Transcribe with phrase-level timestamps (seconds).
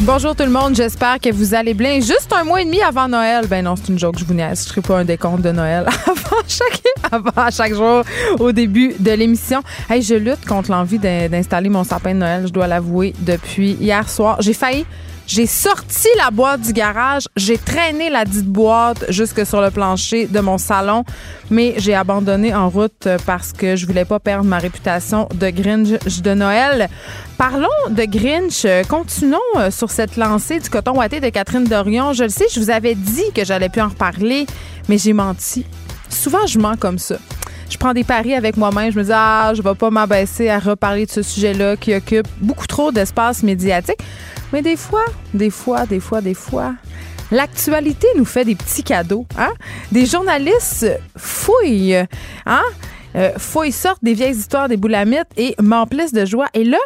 [0.00, 1.96] Bonjour tout le monde, j'espère que vous allez bien.
[1.96, 3.46] Juste un mois et demi avant Noël.
[3.46, 4.72] Ben non, c'est une joke, je vous niaise.
[4.74, 6.82] Je pas un décompte de Noël avant chaque,
[7.12, 8.02] avant chaque jour
[8.38, 9.62] au début de l'émission.
[9.88, 14.08] Hey, je lutte contre l'envie d'installer mon sapin de Noël, je dois l'avouer, depuis hier
[14.08, 14.40] soir.
[14.40, 14.86] J'ai failli
[15.30, 20.26] j'ai sorti la boîte du garage, j'ai traîné la dite boîte jusque sur le plancher
[20.26, 21.04] de mon salon,
[21.50, 26.20] mais j'ai abandonné en route parce que je voulais pas perdre ma réputation de Grinch
[26.20, 26.88] de Noël.
[27.38, 28.66] Parlons de Grinch.
[28.88, 32.12] Continuons euh, sur cette lancée du coton ouaté de Catherine Dorion.
[32.12, 34.46] Je le sais, je vous avais dit que j'allais plus en reparler,
[34.88, 35.64] mais j'ai menti.
[36.08, 37.16] Souvent, je mens comme ça
[37.70, 38.90] je prends des paris avec moi-même.
[38.90, 42.26] Je me dis, ah, je vais pas m'abaisser à reparler de ce sujet-là qui occupe
[42.40, 43.98] beaucoup trop d'espace médiatique.
[44.52, 46.74] Mais des fois, des fois, des fois, des fois,
[47.30, 49.26] l'actualité nous fait des petits cadeaux.
[49.38, 49.52] Hein?
[49.92, 51.96] Des journalistes fouillent,
[52.46, 52.62] hein?
[53.16, 56.46] Euh, fouillent, sortent des vieilles histoires des boulamites et m'emplissent de joie.
[56.54, 56.78] Et là,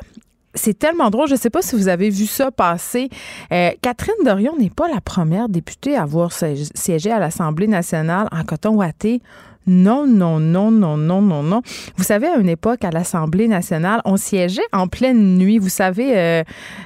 [0.55, 1.29] c'est tellement drôle.
[1.29, 3.11] Je ne sais pas si vous avez vu ça passer.
[3.53, 8.43] Euh, Catherine Dorion n'est pas la première députée à avoir siégé à l'Assemblée nationale en
[8.45, 9.21] coton ouaté.
[9.67, 11.63] Non, non, non, non, non, non, non.
[11.97, 15.59] Vous savez, à une époque, à l'Assemblée nationale, on siégeait en pleine nuit.
[15.59, 16.43] Vous savez, euh,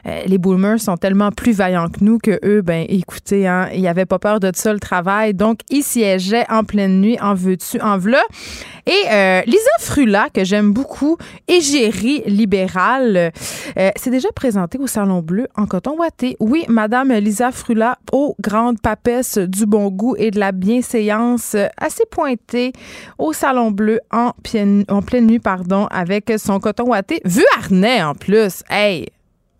[0.06, 3.82] euh, les boomers sont tellement plus vaillants que nous que eux, ben, écoutez, hein, ils
[3.82, 5.34] n'avaient pas peur de ça le travail.
[5.34, 8.22] Donc, ils siégeaient en pleine nuit, en veux-tu, en v'là.
[8.86, 11.16] Et euh, Lisa Frula, que j'aime beaucoup,
[11.48, 13.32] égérie libérale,
[13.96, 16.36] s'est déjà présentée au Salon Bleu en coton ouaté.
[16.40, 22.04] Oui, Madame Lisa Frula, aux grandes papesses du bon goût et de la bienséance assez
[22.10, 22.67] pointée
[23.19, 28.62] au Salon Bleu en, pleine nuit, pardon, avec son coton ouaté, vu harnais en plus.
[28.70, 29.06] Hey!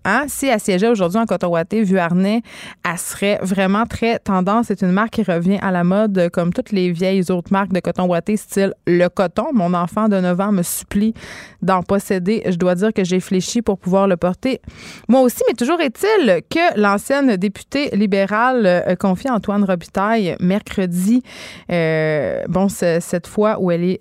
[0.04, 0.25] Hein?
[0.28, 2.42] Si elle siégeait aujourd'hui en coton ouaté, vu harnais,
[2.84, 4.66] elle serait vraiment très tendance.
[4.69, 7.81] C'est une marque qui revient à la mode comme toutes les vieilles autres marques de
[7.81, 9.47] coton ouaté, style le coton.
[9.53, 11.14] Mon enfant de 9 ans me supplie
[11.62, 12.42] d'en posséder.
[12.47, 14.60] Je dois dire que j'ai fléchi pour pouvoir le porter.
[15.08, 21.22] Moi aussi, mais toujours est-il que l'ancienne députée libérale euh, confie Antoine Robitaille mercredi,
[21.70, 24.00] euh, bon, cette fois où elle est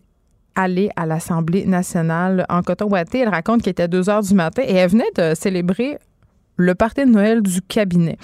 [0.58, 3.20] aller à l'Assemblée nationale en coton ouaté.
[3.20, 5.98] Elle raconte qu'il était 2 heures du matin et elle venait de célébrer
[6.58, 8.18] le party de Noël du cabinet.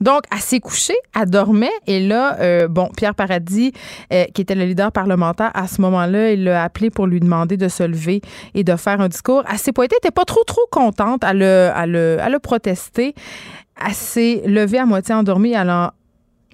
[0.00, 3.72] Donc, elle s'est couchée, elle dormait, et là, euh, bon, Pierre Paradis,
[4.12, 7.56] euh, qui était le leader parlementaire à ce moment-là, il l'a appelé pour lui demander
[7.56, 8.22] de se lever
[8.54, 9.42] et de faire un discours.
[9.50, 13.14] Elle s'est pointée, elle n'était pas trop, trop contente, elle a, elle a, protesté.
[13.84, 15.94] Elle s'est levée à moitié endormie, elle a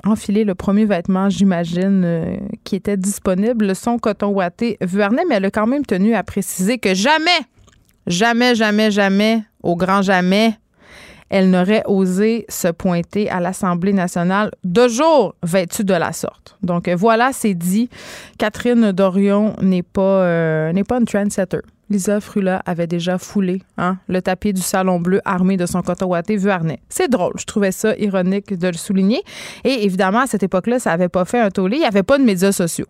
[0.05, 5.47] enfiler le premier vêtement, j'imagine, euh, qui était disponible, son coton ouaté Vuarnet, mais elle
[5.47, 7.31] a quand même tenu à préciser que jamais,
[8.07, 10.55] jamais, jamais, jamais, au grand jamais,
[11.29, 16.57] elle n'aurait osé se pointer à l'Assemblée nationale de jour vêtue de la sorte.
[16.63, 17.89] Donc voilà, c'est dit.
[18.39, 21.59] Catherine Dorion n'est pas, euh, n'est pas une trendsetter.
[21.88, 26.06] Lisa Frula avait déjà foulé hein, le tapis du Salon Bleu armé de son coton
[26.06, 26.80] ouaté vu harnais.
[26.88, 29.22] C'est drôle, je trouvais ça ironique de le souligner.
[29.64, 31.76] Et évidemment, à cette époque-là, ça n'avait pas fait un tollé.
[31.76, 32.86] Il n'y avait pas de médias sociaux.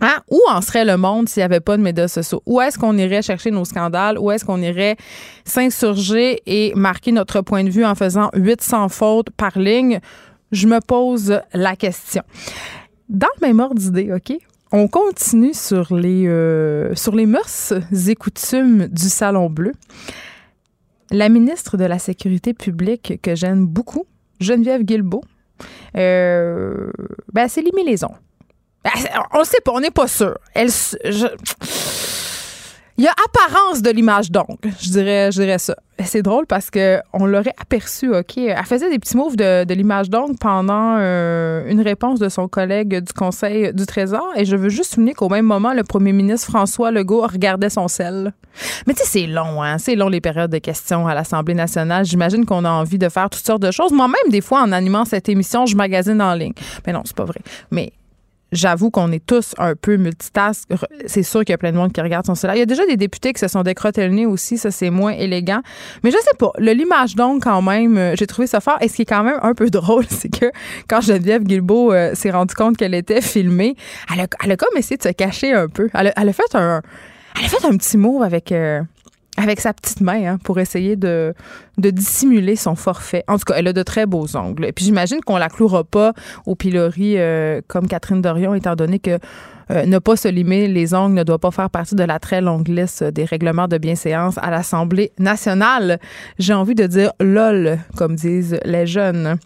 [0.00, 0.16] Hein?
[0.30, 2.42] Où en serait le monde s'il n'y avait pas de médias sociaux?
[2.44, 4.18] Où est-ce qu'on irait chercher nos scandales?
[4.18, 4.96] Où est-ce qu'on irait
[5.44, 10.00] s'insurger et marquer notre point de vue en faisant 800 fautes par ligne?
[10.52, 12.22] Je me pose la question.
[13.08, 14.36] Dans le même ordre d'idée, OK?
[14.72, 17.72] On continue sur les, euh, sur les mœurs
[18.08, 19.72] et coutumes du Salon Bleu.
[21.10, 24.06] La ministre de la Sécurité publique, que j'aime beaucoup,
[24.40, 25.22] Geneviève Guilbeault,
[25.96, 26.90] euh,
[27.32, 28.90] ben, c'est les ben,
[29.32, 30.36] On ne sait pas, on n'est pas sûr.
[30.52, 30.70] Elle,
[32.98, 35.76] il y a apparence de l'image donc, je dirais, je dirais ça.
[36.04, 38.36] C'est drôle parce que on l'aurait aperçu, OK.
[38.36, 43.02] Elle faisait des petits moves de, l'image donc pendant euh, une réponse de son collègue
[43.02, 44.26] du Conseil du Trésor.
[44.36, 47.88] Et je veux juste souligner qu'au même moment, le premier ministre François Legault regardait son
[47.88, 48.32] sel.
[48.86, 49.78] Mais tu sais, c'est long, hein?
[49.78, 52.04] C'est long les périodes de questions à l'Assemblée nationale.
[52.04, 53.92] J'imagine qu'on a envie de faire toutes sortes de choses.
[53.92, 56.54] Moi-même, des fois, en animant cette émission, je magasine en ligne.
[56.86, 57.40] Mais non, c'est pas vrai.
[57.70, 57.92] Mais
[58.52, 60.68] j'avoue qu'on est tous un peu multitask.
[61.06, 62.54] C'est sûr qu'il y a plein de monde qui regarde son cela.
[62.56, 64.58] Il y a déjà des députés qui se sont décrotés le nez aussi.
[64.58, 65.60] Ça, c'est moins élégant.
[66.02, 66.52] Mais je sais pas.
[66.58, 68.78] Le l'image donc, quand même, euh, j'ai trouvé ça fort.
[68.80, 70.46] Et ce qui est quand même un peu drôle, c'est que
[70.88, 73.76] quand Geneviève Guilbeault euh, s'est rendue compte qu'elle était filmée,
[74.12, 75.88] elle a, elle a, comme essayé de se cacher un peu.
[75.94, 76.82] Elle a, fait un,
[77.38, 78.82] elle a fait un petit mot avec, euh,
[79.36, 81.34] avec sa petite main hein, pour essayer de,
[81.78, 83.24] de dissimuler son forfait.
[83.28, 84.64] En tout cas, elle a de très beaux ongles.
[84.64, 86.12] Et puis j'imagine qu'on la clouera pas
[86.46, 89.18] au pilori euh, comme Catherine Dorion, étant donné que
[89.72, 92.40] euh, ne pas se limer les ongles ne doit pas faire partie de la très
[92.40, 95.98] longue liste des règlements de bienséance à l'Assemblée nationale.
[96.38, 99.38] J'ai envie de dire lol, comme disent les jeunes.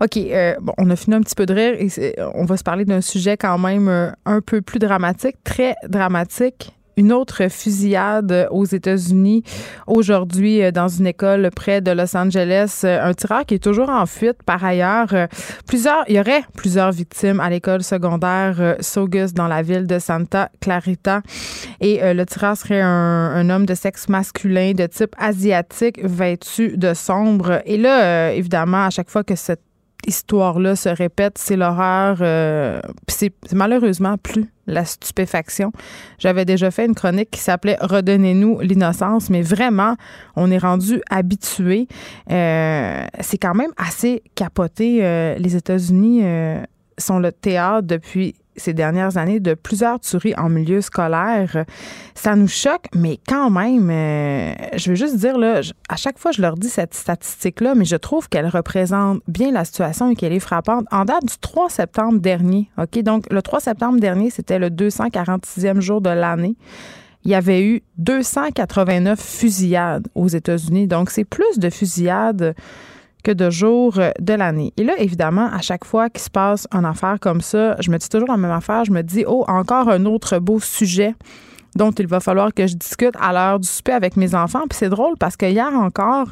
[0.00, 2.64] OK, euh, bon, on a fini un petit peu de rire et on va se
[2.64, 8.64] parler d'un sujet quand même un peu plus dramatique, très dramatique une autre fusillade aux
[8.64, 9.44] États-Unis
[9.86, 12.80] aujourd'hui euh, dans une école près de Los Angeles.
[12.82, 14.42] Euh, un tireur qui est toujours en fuite.
[14.44, 15.26] Par ailleurs, euh,
[15.66, 20.50] plusieurs, il y aurait plusieurs victimes à l'école secondaire Saugus dans la ville de Santa
[20.60, 21.22] Clarita.
[21.80, 26.94] Et le tireur serait un, un, homme de sexe masculin de type asiatique vêtu de
[26.94, 27.62] sombre.
[27.64, 29.67] Et là, évidemment, à chaque fois que cette
[30.08, 32.18] histoire-là se répète, c'est l'horreur.
[32.20, 35.72] Euh, c'est malheureusement plus la stupéfaction.
[36.18, 39.96] J'avais déjà fait une chronique qui s'appelait Redonnez-nous l'innocence, mais vraiment,
[40.34, 41.86] on est rendu habitué.
[42.30, 44.98] Euh, c'est quand même assez capoté.
[45.02, 46.22] Euh, les États-Unis
[46.98, 51.64] sont le théâtre depuis ces dernières années de plusieurs tueries en milieu scolaire.
[52.14, 56.32] Ça nous choque, mais quand même, euh, je veux juste dire, là, à chaque fois,
[56.32, 60.32] je leur dis cette statistique-là, mais je trouve qu'elle représente bien la situation et qu'elle
[60.32, 60.86] est frappante.
[60.90, 62.98] En date du 3 septembre dernier, OK?
[63.02, 66.56] Donc, le 3 septembre dernier, c'était le 246e jour de l'année
[67.24, 70.86] il y avait eu 289 fusillades aux États-Unis.
[70.86, 72.54] Donc, c'est plus de fusillades
[73.24, 74.72] que de jours euh, de l'année.
[74.76, 77.98] Et là, évidemment, à chaque fois qu'il se passe une affaire comme ça, je me
[77.98, 78.84] dis toujours la même affaire.
[78.84, 81.14] Je me dis, oh, encore un autre beau sujet
[81.76, 84.64] dont il va falloir que je discute à l'heure du souper avec mes enfants.
[84.68, 86.28] Puis c'est drôle parce que hier encore,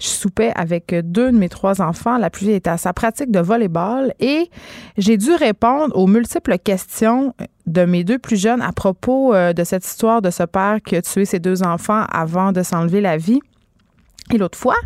[0.00, 2.18] je soupais avec deux de mes trois enfants.
[2.18, 4.50] La vieille était à sa pratique de volleyball et
[4.98, 7.34] j'ai dû répondre aux multiples questions
[7.66, 10.96] de mes deux plus jeunes à propos euh, de cette histoire de ce père qui
[10.96, 13.40] a tué ses deux enfants avant de s'enlever la vie.
[14.32, 14.76] Et l'autre fois,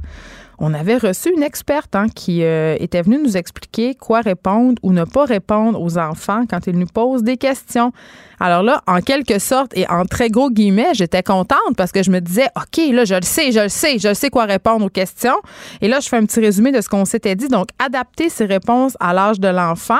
[0.58, 4.92] on avait reçu une experte hein, qui euh, était venue nous expliquer quoi répondre ou
[4.92, 7.92] ne pas répondre aux enfants quand ils nous posent des questions.
[8.40, 12.10] Alors là, en quelque sorte et en très gros guillemets, j'étais contente parce que je
[12.10, 14.90] me disais, OK, là, je le sais, je le sais, je sais quoi répondre aux
[14.90, 15.36] questions.
[15.80, 17.48] Et là, je fais un petit résumé de ce qu'on s'était dit.
[17.48, 19.94] Donc, adapter ses réponses à l'âge de l'enfant.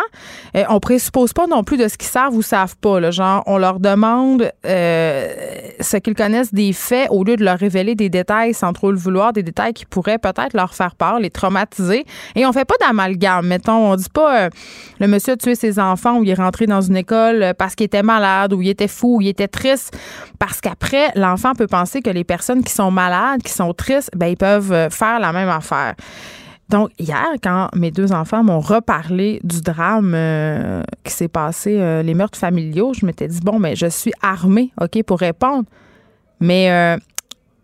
[0.55, 3.11] On euh, on présuppose pas non plus de ce qu'ils savent ou savent pas.
[3.11, 5.29] Genre, on leur demande euh,
[5.81, 8.99] ce qu'ils connaissent des faits au lieu de leur révéler des détails sans trop le
[8.99, 12.05] vouloir, des détails qui pourraient peut-être leur faire peur, les traumatiser.
[12.35, 13.47] Et on fait pas d'amalgame.
[13.47, 14.51] Mettons, on dit pas euh,
[15.01, 17.87] le monsieur a tué ses enfants ou il est rentré dans une école parce qu'il
[17.87, 19.97] était malade ou il était fou, ou il était triste.
[20.39, 24.27] Parce qu'après, l'enfant peut penser que les personnes qui sont malades, qui sont tristes, ben,
[24.27, 25.95] ils peuvent euh, faire la même affaire.
[26.69, 32.03] Donc, hier, quand mes deux enfants m'ont reparlé du drame euh, qui s'est passé, euh,
[32.03, 35.65] les meurtres familiaux, je m'étais dit, bon, mais ben, je suis armée, OK, pour répondre.
[36.41, 36.65] Mais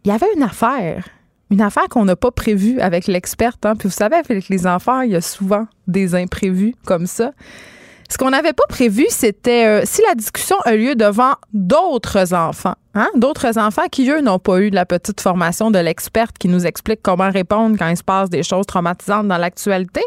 [0.05, 1.05] il y avait une affaire,
[1.51, 3.67] une affaire qu'on n'a pas prévue avec l'experte.
[3.67, 3.75] Hein.
[3.77, 7.33] Puis vous savez, avec les enfants, il y a souvent des imprévus comme ça.
[8.09, 12.75] Ce qu'on n'avait pas prévu, c'était euh, si la discussion a lieu devant d'autres enfants,
[12.95, 16.49] hein, d'autres enfants qui, eux, n'ont pas eu de la petite formation de l'experte qui
[16.49, 20.03] nous explique comment répondre quand il se passe des choses traumatisantes dans l'actualité.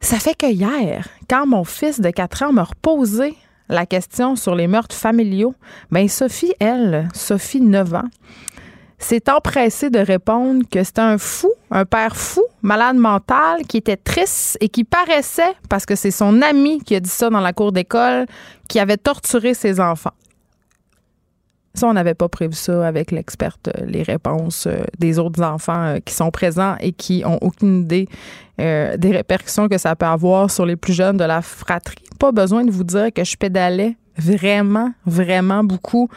[0.00, 3.36] Ça fait que hier, quand mon fils de 4 ans m'a reposé
[3.68, 5.54] la question sur les meurtres familiaux,
[5.90, 8.08] ben Sophie, elle, Sophie, 9 ans,
[8.98, 13.96] s'est empressé de répondre que c'était un fou, un père fou, malade mental, qui était
[13.96, 17.52] triste et qui paraissait, parce que c'est son ami qui a dit ça dans la
[17.52, 18.26] cour d'école,
[18.68, 20.14] qui avait torturé ses enfants.
[21.76, 25.84] Ça, on n'avait pas prévu ça avec l'experte, euh, les réponses euh, des autres enfants
[25.84, 28.08] euh, qui sont présents et qui ont aucune idée
[28.58, 32.02] des répercussions que ça peut avoir sur les plus jeunes de la fratrie.
[32.18, 36.08] Pas besoin de vous dire que je pédalais vraiment, vraiment beaucoup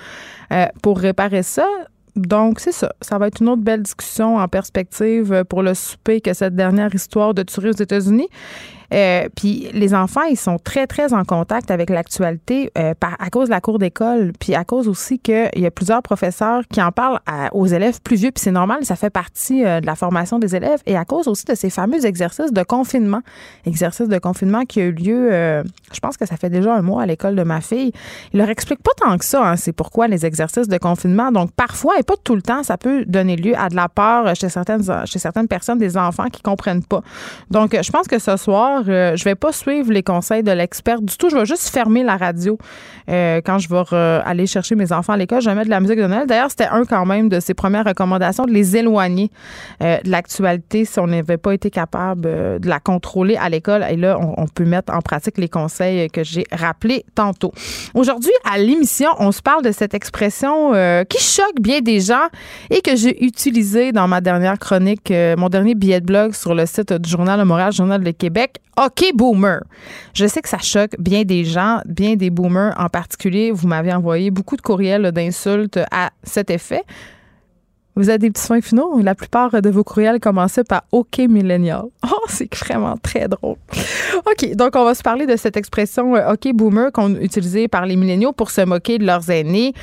[0.81, 1.67] pour réparer ça.
[2.27, 2.93] Donc, c'est ça.
[3.01, 6.93] Ça va être une autre belle discussion en perspective pour le souper que cette dernière
[6.93, 8.27] histoire de tuerie aux États-Unis.
[8.93, 13.47] Euh, puis les enfants, ils sont très, très en contact avec l'actualité euh, à cause
[13.47, 16.91] de la cour d'école, puis à cause aussi qu'il y a plusieurs professeurs qui en
[16.91, 17.19] parlent
[17.53, 20.55] aux élèves plus vieux, puis c'est normal, ça fait partie euh, de la formation des
[20.55, 23.21] élèves, et à cause aussi de ces fameux exercices de confinement,
[23.65, 25.29] exercices de confinement qui a eu lieu,
[25.93, 27.91] je pense que ça fait déjà un mois à l'école de ma fille.
[28.33, 31.31] Ils leur expliquent pas tant que ça, hein, c'est pourquoi les exercices de confinement.
[31.31, 34.35] Donc parfois, et pas tout le temps, ça peut donner lieu à de la peur
[34.35, 37.01] chez certaines, chez certaines personnes, des enfants qui comprennent pas.
[37.49, 40.51] Donc je pense que ce soir, soir, euh, je vais pas suivre les conseils de
[40.51, 41.29] l'expert du tout.
[41.29, 42.57] Je vais juste fermer la radio
[43.09, 45.41] euh, quand je vais aller chercher mes enfants à l'école.
[45.41, 46.27] Je vais mettre de la musique de Noël.
[46.27, 49.31] D'ailleurs, c'était un quand même de ses premières recommandations de les éloigner
[49.81, 53.85] de l'actualité si on n'avait pas été capable de la contrôler à l'école.
[53.89, 57.51] Et là, on, peut mettre en pratique les conseils que j'ai rappelés tantôt.
[57.93, 60.73] Aujourd'hui, à l'émission, on se parle de cette expression
[61.07, 62.27] qui choque bien des gens
[62.69, 66.65] et que j'ai utilisée dans ma dernière chronique, mon dernier billet de blog sur le
[66.65, 68.59] site du Journal de Montréal, Journal de Québec.
[68.77, 69.61] OK, boomer.
[70.13, 73.51] Je sais que ça choque bien des gens, bien des boomers en particulier.
[73.51, 76.83] Vous m'avez envoyé beaucoup de courriels d'insultes à cet effet.
[77.99, 79.01] Vous avez des petits soins finaux?
[79.03, 81.83] La plupart de vos courriels commençaient par OK Millennial.
[82.11, 83.57] Oh, c'est vraiment très drôle.
[84.25, 87.85] OK, donc on va se parler de cette expression euh, OK Boomer qu'on utilisait par
[87.85, 89.73] les milléniaux pour se moquer de leurs aînés.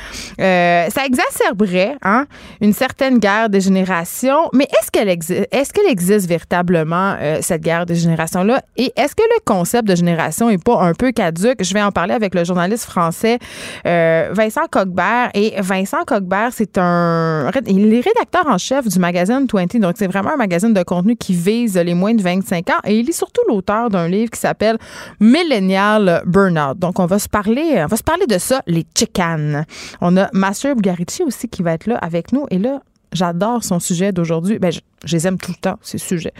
[0.41, 2.27] Euh, ça exacerberait hein,
[2.61, 7.63] une certaine guerre des générations, mais est-ce qu'elle existe, est-ce qu'elle existe véritablement, euh, cette
[7.63, 8.63] guerre des générations-là?
[8.77, 11.63] Et est-ce que le concept de génération est pas un peu caduque?
[11.63, 13.39] Je vais en parler avec le journaliste français
[13.85, 15.31] Vincent Cogbert.
[15.35, 17.51] Et Vincent Cogbert, c'est un.
[17.67, 19.77] Il est rédacteur en chef du magazine 20.
[19.77, 22.81] Donc, c'est vraiment un magazine de contenu qui vise les moins de 25 ans.
[22.85, 24.79] Et il est surtout l'auteur d'un livre qui s'appelle
[25.21, 26.79] Millennial Burnout.
[26.79, 29.67] Donc, on va se parler, on va se parler de ça, les chicanes.
[30.01, 32.47] On a Master Bugarici aussi qui va être là avec nous.
[32.51, 32.81] Et là,
[33.13, 34.59] j'adore son sujet d'aujourd'hui.
[34.59, 36.35] Ben, je, je, les aime tout le temps, ces sujets.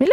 [0.00, 0.12] Mais là,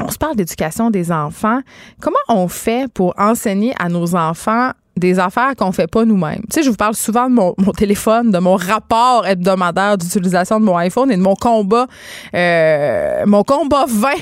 [0.00, 1.60] on se parle d'éducation des enfants.
[2.00, 6.42] Comment on fait pour enseigner à nos enfants des affaires qu'on fait pas nous-mêmes.
[6.50, 10.64] Tu sais, je vous parle souvent de mon, téléphone, de mon rapport hebdomadaire d'utilisation de
[10.64, 11.86] mon iPhone et de mon combat,
[12.34, 14.18] euh, mon combat vain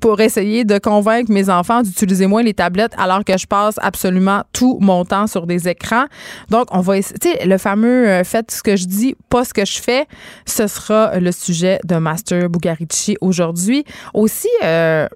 [0.00, 4.42] pour essayer de convaincre mes enfants d'utiliser moins les tablettes alors que je passe absolument
[4.52, 6.04] tout mon temps sur des écrans.
[6.50, 9.44] Donc, on va essayer, tu sais, le fameux euh, faites ce que je dis, pas
[9.44, 10.06] ce que je fais,
[10.46, 13.84] ce sera le sujet de Master Bugarici aujourd'hui.
[14.14, 15.06] Aussi, euh,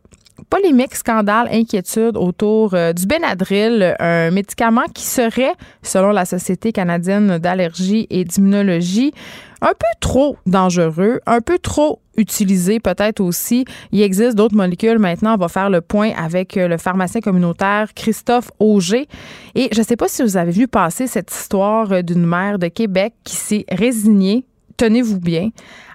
[0.50, 7.38] polémique, scandale, inquiétude autour euh, du Benadryl, un médicament qui serait, selon la Société canadienne
[7.38, 9.12] d'allergie et d'immunologie,
[9.62, 13.64] un peu trop dangereux, un peu trop utilisé peut-être aussi.
[13.92, 14.98] Il existe d'autres molécules.
[14.98, 19.06] Maintenant, on va faire le point avec euh, le pharmacien communautaire Christophe Auger.
[19.54, 22.58] Et je ne sais pas si vous avez vu passer cette histoire euh, d'une mère
[22.58, 24.44] de Québec qui s'est résignée,
[24.80, 25.50] tenez-vous bien,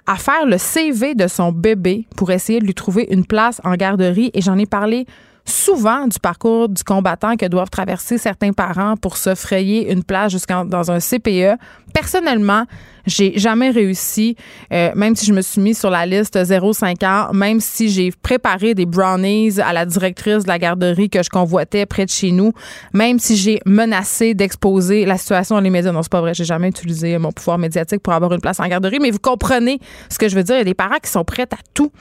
[0.06, 3.74] à faire le CV de son bébé pour essayer de lui trouver une place en
[3.74, 4.30] garderie.
[4.32, 5.06] Et j'en ai parlé
[5.46, 10.32] souvent du parcours du combattant que doivent traverser certains parents pour se frayer une place
[10.32, 11.58] jusqu'en dans un CPE.
[11.94, 12.64] Personnellement,
[13.06, 14.36] j'ai jamais réussi,
[14.72, 18.10] euh, même si je me suis mis sur la liste 0-5 ans, même si j'ai
[18.10, 22.32] préparé des brownies à la directrice de la garderie que je convoitais près de chez
[22.32, 22.52] nous,
[22.92, 25.92] même si j'ai menacé d'exposer la situation dans les médias.
[25.92, 28.66] Non, c'est pas vrai, j'ai jamais utilisé mon pouvoir médiatique pour avoir une place en
[28.66, 29.78] garderie, mais vous comprenez
[30.10, 30.56] ce que je veux dire.
[30.56, 31.92] Il y a des parents qui sont prêts à tout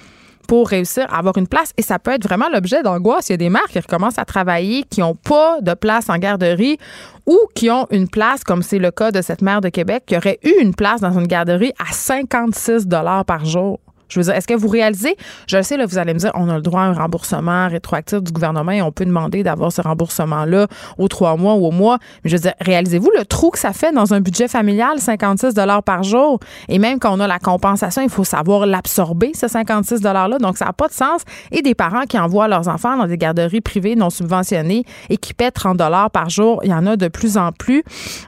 [0.48, 1.72] pour réussir à avoir une place.
[1.78, 3.30] Et ça peut être vraiment l'objet d'angoisse.
[3.30, 6.18] Il y a des mères qui recommencent à travailler, qui n'ont pas de place en
[6.18, 6.78] garderie
[7.26, 10.16] ou qui ont une place, comme c'est le cas de cette mère de Québec, qui
[10.16, 12.88] aurait eu une place dans une garderie à 56
[13.26, 13.80] par jour.
[14.16, 15.16] Je veux dire, est-ce que vous réalisez?
[15.48, 17.68] Je le sais, là, vous allez me dire, on a le droit à un remboursement
[17.68, 20.68] rétroactif du gouvernement et on peut demander d'avoir ce remboursement-là
[20.98, 22.00] aux trois mois ou au mois.
[22.24, 25.54] Mais je veux dire, réalisez-vous le trou que ça fait dans un budget familial, 56
[25.86, 26.40] par jour?
[26.70, 30.38] Et même quand on a la compensation, il faut savoir l'absorber, ce 56 $-là.
[30.40, 31.22] Donc, ça n'a pas de sens.
[31.52, 35.34] Et des parents qui envoient leurs enfants dans des garderies privées non subventionnées et qui
[35.34, 35.76] paient 30
[36.14, 37.84] par jour, il y en a de plus en plus.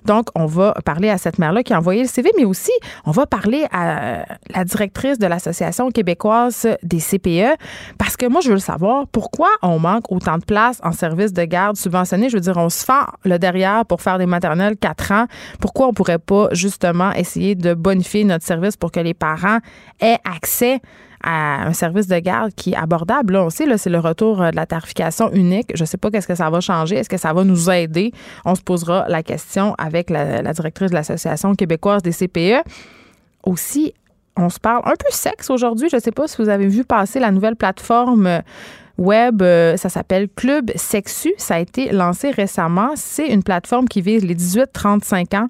[0.05, 2.71] Donc, on va parler à cette mère-là qui a envoyé le CV, mais aussi,
[3.05, 7.57] on va parler à la directrice de l'association québécoise des CPE
[7.97, 11.33] parce que moi, je veux le savoir, pourquoi on manque autant de places en service
[11.33, 12.29] de garde subventionné?
[12.29, 15.25] Je veux dire, on se fend le derrière pour faire des maternelles 4 ans.
[15.59, 19.59] Pourquoi on pourrait pas justement essayer de bonifier notre service pour que les parents
[19.99, 20.79] aient accès
[21.23, 23.33] à un service de garde qui est abordable?
[23.33, 25.71] Là, on sait, c'est le retour de la tarification unique.
[25.75, 26.95] Je ne sais pas qu'est-ce que ça va changer.
[26.95, 28.11] Est-ce que ça va nous aider?
[28.45, 32.63] On se posera la question avec la, la directrice de l'Association québécoise des CPE.
[33.43, 33.93] Aussi,
[34.37, 35.89] on se parle un peu sexe aujourd'hui.
[35.89, 38.41] Je ne sais pas si vous avez vu passer la nouvelle plateforme
[38.97, 39.41] web.
[39.41, 41.33] Euh, ça s'appelle Club Sexu.
[41.37, 42.91] Ça a été lancé récemment.
[42.95, 45.47] C'est une plateforme qui vise les 18-35 ans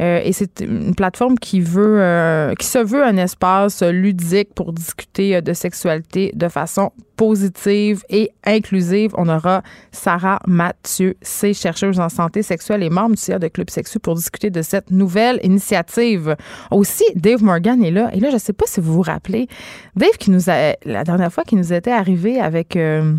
[0.00, 4.72] euh, et c'est une plateforme qui veut, euh, qui se veut un espace ludique pour
[4.72, 9.12] discuter de sexualité de façon positive et inclusive.
[9.16, 13.70] On aura Sarah Mathieu, c'est chercheuse en santé sexuelle et membre du CA de Club
[13.70, 16.36] Sexu pour discuter de cette nouvelle initiative.
[16.70, 18.10] Aussi, Dave Morgan est là.
[18.12, 19.48] Et là, je ne sais pas si vous vous rappelez,
[19.96, 22.76] Dave qui nous a, la dernière fois qui nous était arrivé avec...
[22.76, 23.14] Euh,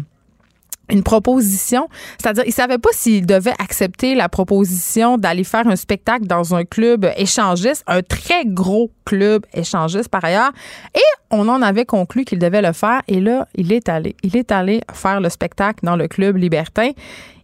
[0.90, 6.26] une proposition, c'est-à-dire il savait pas s'il devait accepter la proposition d'aller faire un spectacle
[6.26, 10.52] dans un club échangiste, un très gros club échangiste par ailleurs,
[10.96, 11.00] et
[11.32, 14.16] on en avait conclu qu'il devait le faire et là, il est allé.
[14.24, 16.92] Il est allé faire le spectacle dans le club libertin.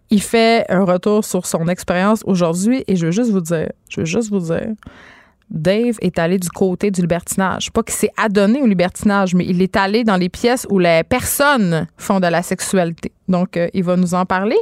[0.09, 4.01] Il fait un retour sur son expérience aujourd'hui et je veux juste vous dire, je
[4.01, 4.73] veux juste vous dire
[5.49, 7.71] Dave est allé du côté du libertinage.
[7.71, 11.03] Pas qu'il s'est adonné au libertinage, mais il est allé dans les pièces où les
[11.03, 13.11] personnes font de la sexualité.
[13.27, 14.57] Donc, euh, il va nous en parler.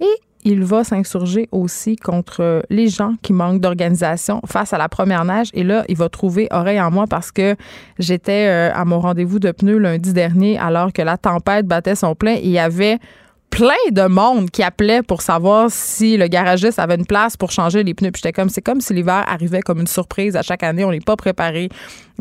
[0.00, 5.24] Et il va s'insurger aussi contre les gens qui manquent d'organisation face à la première
[5.24, 5.50] neige.
[5.54, 7.54] Et là, il va trouver oreille en moi parce que
[7.98, 12.14] j'étais euh, à mon rendez-vous de pneus lundi dernier alors que la tempête battait son
[12.14, 12.98] plein et il y avait
[13.52, 17.84] plein de monde qui appelait pour savoir si le garagiste avait une place pour changer
[17.84, 18.10] les pneus.
[18.10, 20.86] Puis j'étais comme, c'est comme si l'hiver arrivait comme une surprise à chaque année.
[20.86, 21.68] On n'est pas préparé.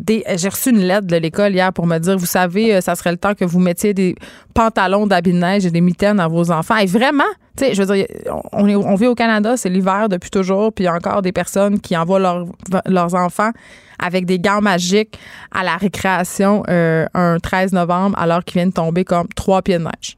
[0.07, 3.11] J'ai reçu une lettre de l'école hier pour me dire, vous savez, euh, ça serait
[3.11, 4.13] le temps que vous mettiez des
[4.53, 6.75] pantalons d'habits de neige et des mitaines à vos enfants.
[6.75, 7.23] Et vraiment,
[7.55, 8.07] tu je veux dire,
[8.51, 11.31] on, on vit au Canada, c'est l'hiver depuis toujours, puis il y a encore des
[11.31, 13.51] personnes qui envoient leurs enfants
[14.00, 15.17] avec des gants magiques
[15.51, 19.83] à la récréation euh, un 13 novembre alors qu'ils viennent tomber comme trois pieds de
[19.83, 20.17] neige.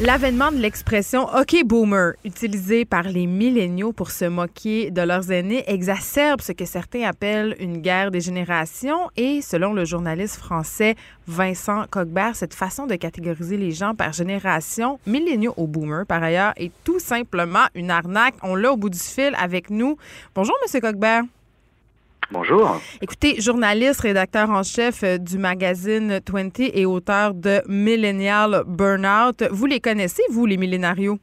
[0.00, 5.64] L'avènement de l'expression OK boomer, utilisée par les milléniaux pour se moquer de leurs aînés,
[5.66, 10.94] exacerbe ce que certains appellent une guerre des générations et, selon le journaliste français
[11.26, 16.52] Vincent Cogbert, cette façon de catégoriser les gens par génération, milléniaux ou boomer par ailleurs,
[16.56, 18.36] est tout simplement une arnaque.
[18.44, 19.96] On l'a au bout du fil avec nous.
[20.32, 21.24] Bonjour, Monsieur Cogbert.
[22.30, 22.78] Bonjour.
[23.00, 29.44] Écoutez, journaliste, rédacteur en chef euh, du magazine 20 et auteur de Millennial Burnout.
[29.50, 31.18] Vous les connaissez, vous, les millénarios?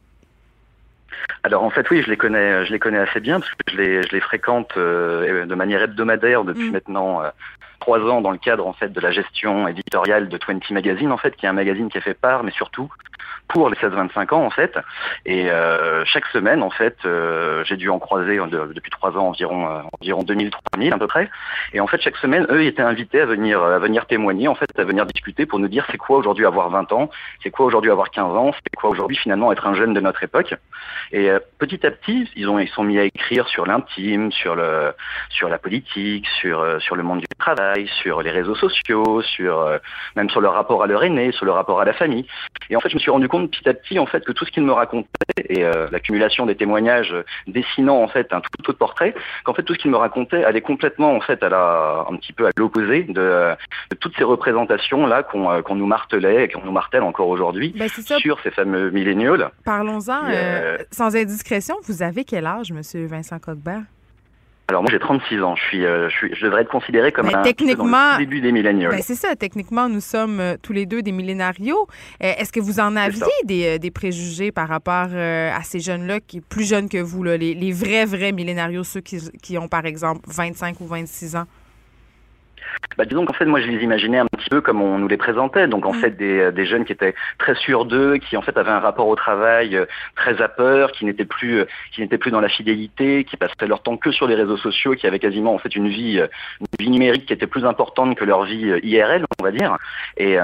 [1.44, 3.78] Alors en fait oui, je les connais, je les connais assez bien parce que je
[3.78, 6.74] les, je les fréquente euh, de manière hebdomadaire depuis mm.
[6.74, 7.30] maintenant euh,
[7.80, 11.18] trois ans dans le cadre en fait de la gestion éditoriale de 20 Magazine en
[11.18, 12.90] fait, qui est un magazine qui a fait part, mais surtout
[13.48, 14.78] pour les 16-25 ans en fait.
[15.26, 19.28] Et euh, chaque semaine en fait, euh, j'ai dû en croiser euh, depuis trois ans
[19.28, 21.30] environ euh, environ 2000-3000 à peu près.
[21.74, 24.56] Et en fait chaque semaine, eux ils étaient invités à venir à venir témoigner en
[24.56, 27.10] fait, à venir discuter pour nous dire c'est quoi aujourd'hui avoir 20 ans,
[27.44, 30.24] c'est quoi aujourd'hui avoir 15 ans, c'est quoi aujourd'hui finalement être un jeune de notre
[30.24, 30.56] époque.
[31.12, 34.94] Et petit à petit, ils ont ils sont mis à écrire sur l'intime, sur le
[35.30, 39.80] sur la politique, sur sur le monde du travail, sur les réseaux sociaux, sur
[40.16, 42.26] même sur leur rapport à leur aîné, sur le rapport à la famille.
[42.70, 44.46] Et en fait, je me suis rendu compte petit à petit en fait que tout
[44.46, 45.08] ce qu'il me racontait
[45.50, 47.14] et euh, l'accumulation des témoignages
[47.48, 49.14] dessinant en fait un tout autre portrait,
[49.44, 52.34] qu'en fait tout ce qu'il me racontait allait complètement en fait à la un petit
[52.34, 53.56] peu à l'opposé de,
[54.00, 57.74] toutes ces représentations là qu'on euh, qu'on nous martelait et qu'on nous martèle encore aujourd'hui
[57.78, 59.38] ben, sur ces fameux milléniaux.
[59.64, 61.76] Parlons-en euh, sans indiscrétion.
[61.84, 63.82] Vous avez quel âge, Monsieur Vincent Coquebert?
[64.68, 67.28] Alors moi j'ai 36 ans, je suis, euh, je suis, je devrais être considéré comme
[67.28, 68.90] un techniquement, début des milléniaux.
[68.90, 71.88] Ben, c'est ça, techniquement nous sommes euh, tous les deux des millénarios.
[72.24, 76.42] Euh, est-ce que vous en aviez des, des, préjugés par rapport à ces jeunes-là qui
[76.42, 79.86] plus jeunes que vous, là, les, les, vrais vrais millénarios, ceux qui, qui ont par
[79.86, 81.46] exemple 25 ou 26 ans?
[82.98, 85.18] Bah, Disons qu'en fait, moi, je les imaginais un petit peu comme on nous les
[85.18, 85.68] présentait.
[85.68, 86.00] Donc, en mm.
[86.00, 88.80] fait, des, euh, des, jeunes qui étaient très sûrs d'eux, qui en fait avaient un
[88.80, 92.42] rapport au travail euh, très à peur, qui n'étaient plus, euh, qui n'étaient plus dans
[92.42, 95.58] la fidélité, qui passaient leur temps que sur les réseaux sociaux, qui avaient quasiment en
[95.58, 99.44] fait une vie, une vie numérique qui était plus importante que leur vie IRL, on
[99.44, 99.78] va dire,
[100.18, 100.38] et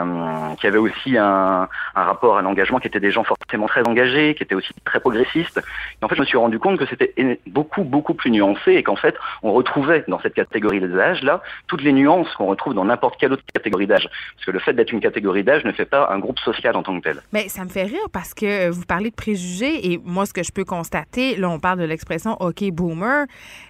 [0.59, 4.35] qui avaient aussi un, un rapport à l'engagement qui étaient des gens forcément très engagés,
[4.35, 5.61] qui étaient aussi très progressistes.
[6.01, 7.13] Et en fait, je me suis rendu compte que c'était
[7.47, 11.83] beaucoup, beaucoup plus nuancé et qu'en fait, on retrouvait dans cette catégorie d'âge là toutes
[11.83, 14.07] les nuances qu'on retrouve dans n'importe quelle autre catégorie d'âge.
[14.35, 16.83] Parce que le fait d'être une catégorie d'âge ne fait pas un groupe social en
[16.83, 17.21] tant que tel.
[17.31, 20.43] Mais ça me fait rire parce que vous parlez de préjugés et moi, ce que
[20.43, 23.25] je peux constater, là, on parle de l'expression OK boomer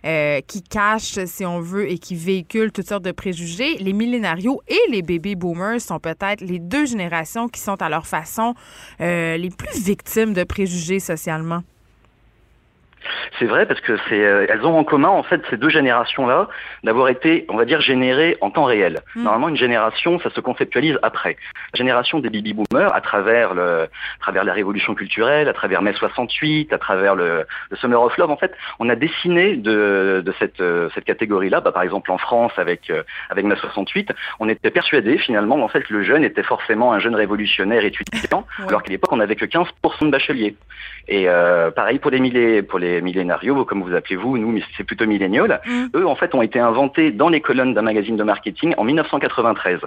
[0.05, 3.77] euh, qui cache, si on veut, et qui véhicule toutes sortes de préjugés.
[3.77, 8.07] Les millénarios et les bébés boomers sont peut-être les deux générations qui sont à leur
[8.07, 8.53] façon
[8.99, 11.61] euh, les plus victimes de préjugés socialement.
[13.39, 16.47] C'est vrai parce que c'est, euh, elles ont en commun en fait ces deux générations-là
[16.83, 18.99] d'avoir été, on va dire, générées en temps réel.
[19.15, 19.23] Hmm.
[19.23, 21.37] Normalement, une génération, ça se conceptualise après.
[21.73, 23.87] La génération des baby boomers, à travers le, à
[24.19, 28.31] travers la révolution culturelle, à travers mai 68, à travers le, le Summer of Love,
[28.31, 31.61] en fait, on a dessiné de, de cette, euh, cette catégorie-là.
[31.61, 35.67] Bah, par exemple, en France, avec euh, avec mai 68, on était persuadé finalement en
[35.67, 39.35] fait que le jeune était forcément un jeune révolutionnaire étudiant, alors qu'à l'époque on n'avait
[39.35, 39.65] que 15%
[40.01, 40.55] de bacheliers.
[41.07, 41.27] Et
[41.75, 45.05] pareil pour les milliers, pour les les millénarios, comme vous appelez vous, nous, c'est plutôt
[45.05, 45.85] millénial, mm.
[45.95, 49.79] eux, en fait, ont été inventés dans les colonnes d'un magazine de marketing en 1993.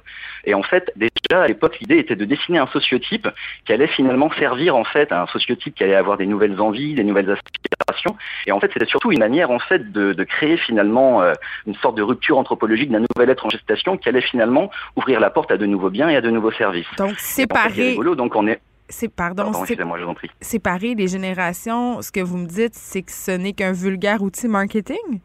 [0.45, 3.29] Et en fait, déjà, à l'époque, l'idée était de dessiner un sociotype
[3.65, 6.95] qui allait finalement servir, en fait, à un sociotype qui allait avoir des nouvelles envies,
[6.95, 8.17] des nouvelles aspirations.
[8.47, 11.33] Et en fait, c'était surtout une manière, en fait, de, de créer finalement euh,
[11.67, 15.31] une sorte de rupture anthropologique d'un nouvel être en gestation qui allait finalement ouvrir la
[15.31, 16.87] porte à de nouveaux biens et à de nouveaux services.
[16.99, 17.97] Donc, séparer.
[18.17, 22.03] donc on est c'est pardon, pardon séparer les générations.
[22.03, 25.21] Ce que vous me dites, c'est que ce n'est qu'un vulgaire outil marketing?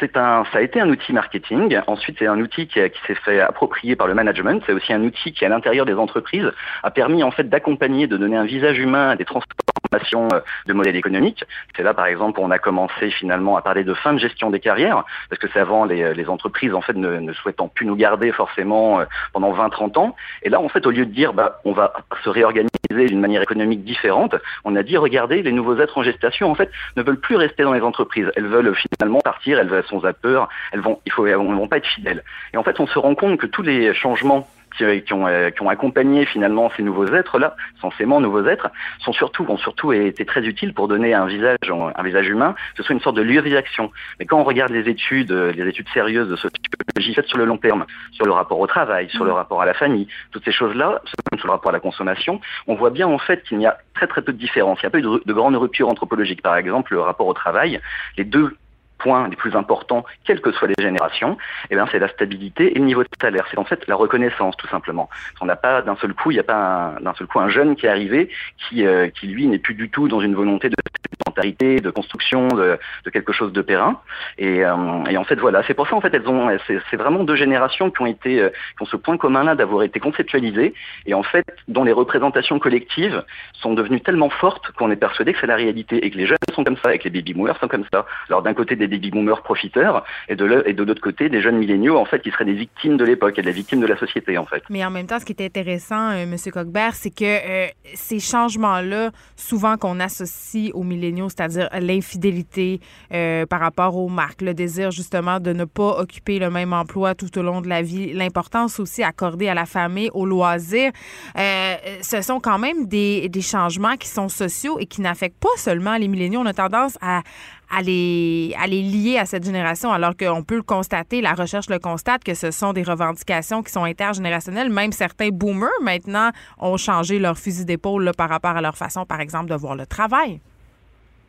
[0.00, 1.78] C'est un, ça a été un outil marketing.
[1.86, 4.62] Ensuite, c'est un outil qui, qui s'est fait approprier par le management.
[4.66, 6.50] C'est aussi un outil qui, à l'intérieur des entreprises,
[6.82, 9.71] a permis en fait d'accompagner, de donner un visage humain à des transformations
[10.14, 11.44] euh, de modèles économiques.
[11.76, 14.50] C'est là, par exemple, où on a commencé finalement à parler de fin de gestion
[14.50, 17.86] des carrières, parce que c'est avant les, les, entreprises en fait ne, ne, souhaitant plus
[17.86, 20.16] nous garder forcément euh, pendant 20-30 ans.
[20.42, 21.92] Et là, en fait, au lieu de dire, bah, on va
[22.24, 26.50] se réorganiser d'une manière économique différente, on a dit, regardez, les nouveaux êtres en gestation,
[26.50, 28.30] en fait, ne veulent plus rester dans les entreprises.
[28.36, 31.86] Elles veulent finalement partir, elles sont peur, elles vont, il faut, elles vont pas être
[31.86, 32.22] fidèles.
[32.52, 35.62] Et en fait, on se rend compte que tous les changements qui, ont, euh, qui
[35.62, 40.42] ont accompagné finalement ces nouveaux êtres-là, censément nouveaux êtres, sont surtout, ont surtout été très
[40.42, 43.42] utiles pour donner un visage, un visage humain, que ce soit une sorte de lieu
[43.42, 43.90] d'action.
[44.18, 47.44] Mais quand on regarde les études, euh, les études sérieuses de sociologie faites sur le
[47.44, 49.34] long terme, sur le rapport au travail, sur le mmh.
[49.34, 51.02] rapport à la famille, toutes ces choses-là,
[51.36, 54.06] sur le rapport à la consommation, on voit bien en fait qu'il y a très
[54.06, 54.78] très peu de différence.
[54.82, 56.42] Il n'y a pas eu de, de grande rupture anthropologique.
[56.42, 57.80] Par exemple, le rapport au travail,
[58.16, 58.56] les deux
[59.02, 61.36] points les plus importants, quelles que soient les générations,
[61.70, 63.46] eh bien, c'est la stabilité et le niveau de salaire.
[63.50, 65.08] C'est en fait la reconnaissance, tout simplement.
[65.40, 67.76] On n'a pas d'un seul coup, il n'y a pas d'un seul coup un jeune
[67.76, 68.30] qui est arrivé
[68.62, 70.76] qui, euh, qui lui n'est plus du tout dans une volonté de
[71.10, 74.00] sédentarité, de construction de, de, quelque chose de périn.
[74.38, 76.48] Et, euh, et en fait, voilà, c'est pour ça en fait elles ont,
[76.90, 80.00] c'est vraiment deux générations qui ont été, euh, qui ont ce point commun-là d'avoir été
[80.00, 80.74] conceptualisées
[81.06, 85.40] et en fait dont les représentations collectives sont devenues tellement fortes qu'on est persuadé que
[85.40, 87.58] c'est la réalité et que les jeunes sont comme ça et que les baby boomers
[87.58, 88.06] sont comme ça.
[88.28, 92.04] Alors d'un côté des baby boomers profiteurs et de l'autre côté des jeunes milléniaux en
[92.04, 94.62] fait qui seraient des victimes de l'époque et des victimes de la société en fait.
[94.70, 96.36] Mais en même temps, ce qui est intéressant, euh, M.
[96.52, 102.80] Coquebert, c'est que euh, ces changements-là, souvent qu'on associe aux milléniaux, c'est-à-dire l'infidélité
[103.12, 107.14] euh, par rapport aux marques, le désir justement de ne pas occuper le même emploi
[107.14, 110.92] tout au long de la vie, l'importance aussi accordée à la famille, aux loisirs,
[111.36, 115.96] ce sont quand même des, des changements qui sont sociaux et qui n'affectent pas seulement
[115.96, 116.41] les milléniaux.
[116.42, 117.22] On a tendance à,
[117.70, 122.24] à les, lier à cette génération, alors qu'on peut le constater, la recherche le constate,
[122.24, 124.70] que ce sont des revendications qui sont intergénérationnelles.
[124.70, 129.20] Même certains boomers, maintenant, ont changé leur fusil d'épaule par rapport à leur façon, par
[129.20, 130.40] exemple, de voir le travail.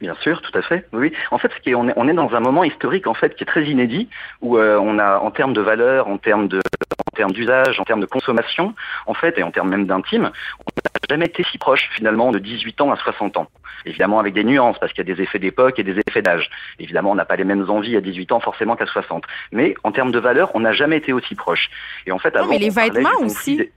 [0.01, 0.85] Bien sûr, tout à fait.
[0.91, 1.13] Oui.
[1.31, 3.47] En fait, ce on, est, on est dans un moment historique en fait qui est
[3.47, 4.09] très inédit
[4.41, 7.85] où euh, on a, en termes de valeur, en termes de, en termes d'usage, en
[7.85, 11.89] termes de consommation, en fait, et en termes même d'intime, on jamais été si proche
[11.95, 13.47] finalement de 18 ans à 60 ans.
[13.85, 16.49] Évidemment avec des nuances parce qu'il y a des effets d'époque et des effets d'âge.
[16.79, 19.23] Évidemment, on n'a pas les mêmes envies à 18 ans forcément qu'à 60.
[19.51, 21.69] Mais en termes de valeur, on n'a jamais été aussi proche.
[22.05, 23.69] Et en fait, avant, mais les vêtements aussi.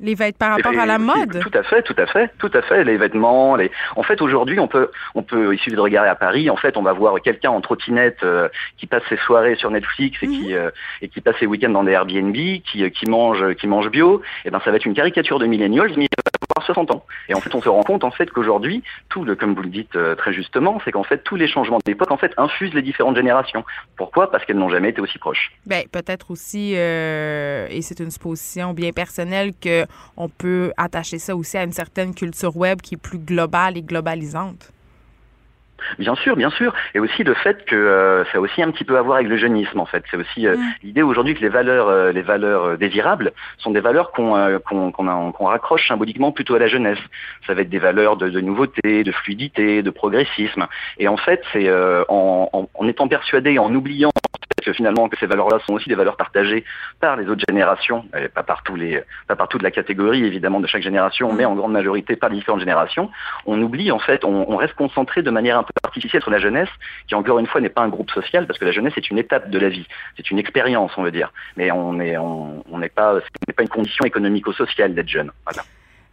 [0.00, 1.38] Les vêtements par rapport à la mode.
[1.40, 2.82] Tout à fait, tout à fait, tout à fait.
[2.82, 3.70] Les vêtements, les.
[3.94, 6.50] En fait, aujourd'hui, on peut, on peut, il suffit de regarder à Paris.
[6.50, 10.18] En fait, on va voir quelqu'un en trottinette euh, qui passe ses soirées sur Netflix
[10.22, 10.54] et qui mhm.
[10.54, 10.70] euh,
[11.00, 14.20] et qui passe ses week-ends dans des Airbnb, qui euh, qui mange, qui mange bio.
[14.44, 16.08] Et eh ben, ça va être une caricature de millennials, mais
[16.56, 17.04] avoir 60 ans.
[17.28, 19.68] Et en fait, on se rend compte en fait qu'aujourd'hui, tout le, comme vous le
[19.68, 23.16] dites très justement, c'est qu'en fait tous les changements d'époque en fait infusent les différentes
[23.16, 23.64] générations.
[23.96, 24.30] Pourquoi?
[24.30, 25.52] Parce qu'elles n'ont jamais été aussi proches.
[25.66, 29.84] Ben peut-être aussi, et c'est une supposition bien personnelle que
[30.16, 33.82] on peut attacher ça aussi à une certaine culture web qui est plus globale et
[33.82, 34.73] globalisante.
[35.98, 38.84] Bien sûr, bien sûr, et aussi le fait que euh, ça a aussi un petit
[38.84, 40.04] peu à voir avec le jeunisme en fait.
[40.10, 44.12] C'est aussi euh, l'idée aujourd'hui que les valeurs, euh, les valeurs désirables sont des valeurs
[44.12, 46.98] qu'on qu'on raccroche symboliquement plutôt à la jeunesse.
[47.46, 50.66] Ça va être des valeurs de, de nouveauté, de fluidité, de progressisme.
[50.98, 51.70] Et en fait, c'est
[52.08, 54.10] en, en, en, étant persuadé, en oubliant
[54.64, 56.64] que finalement que ces valeurs-là sont aussi des valeurs partagées
[57.00, 60.66] par les autres générations, pas par tous les, pas par toute la catégorie évidemment de
[60.66, 63.10] chaque génération, mais en grande majorité par les différentes générations.
[63.46, 66.68] On oublie en fait, on, reste concentré de manière un peu artificielle sur la jeunesse,
[67.08, 69.18] qui encore une fois n'est pas un groupe social, parce que la jeunesse est une
[69.18, 72.80] étape de la vie, c'est une expérience, on veut dire, mais on n'est on, on
[72.94, 75.30] pas, ce n'est pas une condition économico-sociale d'être jeune.
[75.44, 75.62] Voilà.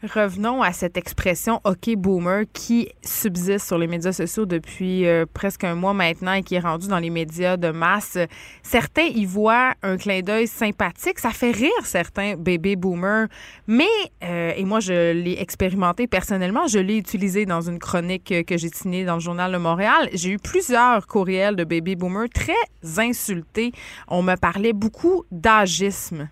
[0.04, 5.64] Revenons à cette expression OK boomer qui subsiste sur les médias sociaux depuis euh, presque
[5.64, 8.18] un mois maintenant et qui est rendu dans les médias de masse.
[8.64, 11.20] Certains y voient un clin d'œil sympathique.
[11.20, 13.28] Ça fait rire certains bébés boomers.
[13.68, 13.86] Mais,
[14.24, 18.70] euh, et moi, je l'ai expérimenté personnellement, je l'ai utilisé dans une chronique que j'ai
[18.70, 20.10] signée dans le Journal de Montréal.
[20.14, 22.54] J'ai eu plusieurs courriels de bébés boomers très
[22.98, 23.72] insultés.
[24.08, 26.28] On me parlait beaucoup d'agisme.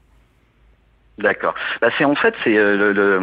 [1.20, 1.54] D'accord.
[1.82, 3.20] Bah, c'est en fait c'est euh, le, le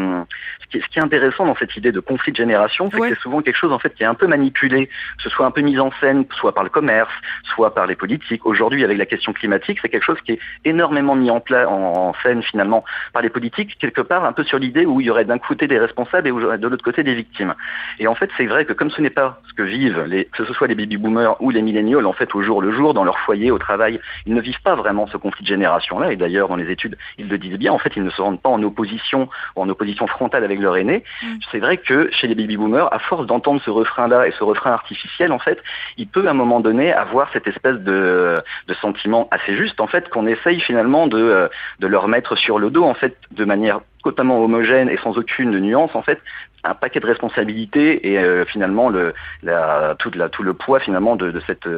[0.61, 3.09] ce, qui, ce, qui, est intéressant dans cette idée de conflit de génération, c'est que
[3.09, 5.51] c'est souvent quelque chose en fait qui est un peu manipulé, que ce soit un
[5.51, 7.13] peu mis en scène, soit par le commerce,
[7.55, 8.45] soit par les politiques.
[8.45, 12.13] Aujourd'hui, avec la question climatique, c'est quelque chose qui est énormément mis en, pla en,
[12.23, 15.25] scène finalement par les politiques, quelque part un peu sur l'idée où il y aurait
[15.25, 17.55] d'un côté des responsables et de l'autre côté des victimes.
[17.99, 20.45] Et en fait, c'est vrai que comme ce n'est pas ce que vivent les, que
[20.45, 23.05] ce soit les baby boomers ou les milléniaux, en fait au jour le jour dans
[23.05, 26.13] leur foyer, au travail, ils ne vivent pas vraiment ce conflit de génération là.
[26.13, 27.73] Et d'ailleurs, dans les études, ils le disent bien.
[27.73, 30.77] En fait, ils ne se rendent pas en opposition ou en opposition frontale avec leur
[30.77, 31.05] aîné.
[31.23, 31.27] Mm.
[31.51, 34.73] C'est vrai que chez les baby boomers, à force d'entendre ce refrain-là et ce refrain
[34.73, 35.59] artificiel, en fait,
[35.97, 39.87] il peut à un moment donné avoir cette espèce de, de sentiment assez juste, en
[39.87, 41.49] fait, qu'on essaye finalement de, euh,
[41.81, 45.59] de leur mettre sur le dos, en fait, de manière totalement homogène et sans aucune
[45.59, 46.21] nuance, en fait,
[46.69, 51.17] un paquet de responsabilités et euh, finalement le, la, tout, la, tout le poids finalement
[51.17, 51.69] de, de cette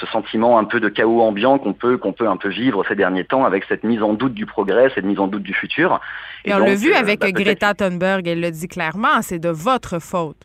[0.00, 2.94] ce sentiment un peu de chaos ambiant qu'on peut qu'on peut un peu vivre ces
[2.94, 6.00] derniers temps avec cette mise en doute du progrès, cette mise en doute du futur.
[6.44, 9.50] Et, on l'a vu euh, avec bah, Greta Thunberg, elle le dit clairement, c'est de
[9.50, 10.36] votre faute.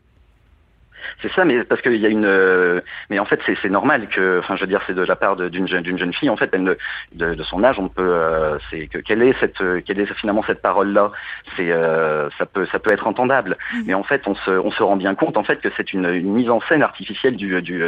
[1.21, 4.39] C'est ça, mais parce qu'il y a une, euh, mais en fait c'est normal que,
[4.39, 6.63] enfin je veux dire c'est de la part d'une jeune jeune fille en fait, elle
[6.63, 6.75] ne,
[7.13, 10.43] de, de, son âge on peut, euh, c'est que quelle est cette, quelle est finalement
[10.43, 11.11] cette parole là,
[11.55, 13.83] c'est euh, ça peut ça peut être entendable, mhm.
[13.87, 16.05] mais en fait on se on se rend bien compte en fait que c'est une,
[16.05, 17.83] une, mise en scène artificielle du du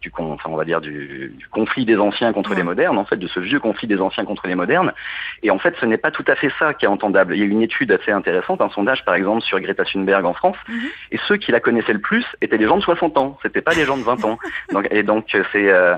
[0.00, 3.16] du enfin on va dire du, du conflit des anciens contre les modernes en fait
[3.16, 4.92] de ce vieux conflit des anciens contre les modernes,
[5.42, 7.34] et en fait ce n'est pas tout à fait ça qui est entendable.
[7.34, 10.34] Il y a une étude assez intéressante, un sondage par exemple sur Greta Thunberg en
[10.34, 10.88] France, mhm.
[11.12, 13.74] et ceux qui la connaissaient le plus étaient les gens de 60 ans, c'était pas
[13.74, 14.38] les gens de 20 ans.
[14.72, 15.96] Donc, et donc c'est, euh,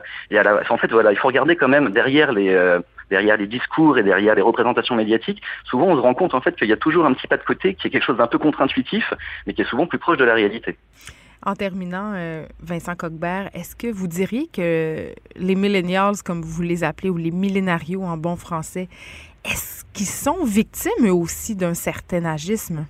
[0.70, 4.02] en fait voilà, il faut regarder quand même derrière les euh, derrière les discours et
[4.02, 7.04] derrière les représentations médiatiques, souvent on se rend compte en fait qu'il y a toujours
[7.06, 9.12] un petit pas de côté qui est quelque chose d'un peu contre-intuitif,
[9.46, 10.76] mais qui est souvent plus proche de la réalité.
[11.46, 16.84] En terminant, euh, Vincent Coquebert, est-ce que vous diriez que les millennials, comme vous les
[16.84, 18.88] appelez, ou les millénarios en bon français,
[19.44, 22.86] est-ce qu'ils sont victimes eux aussi d'un certain agisme?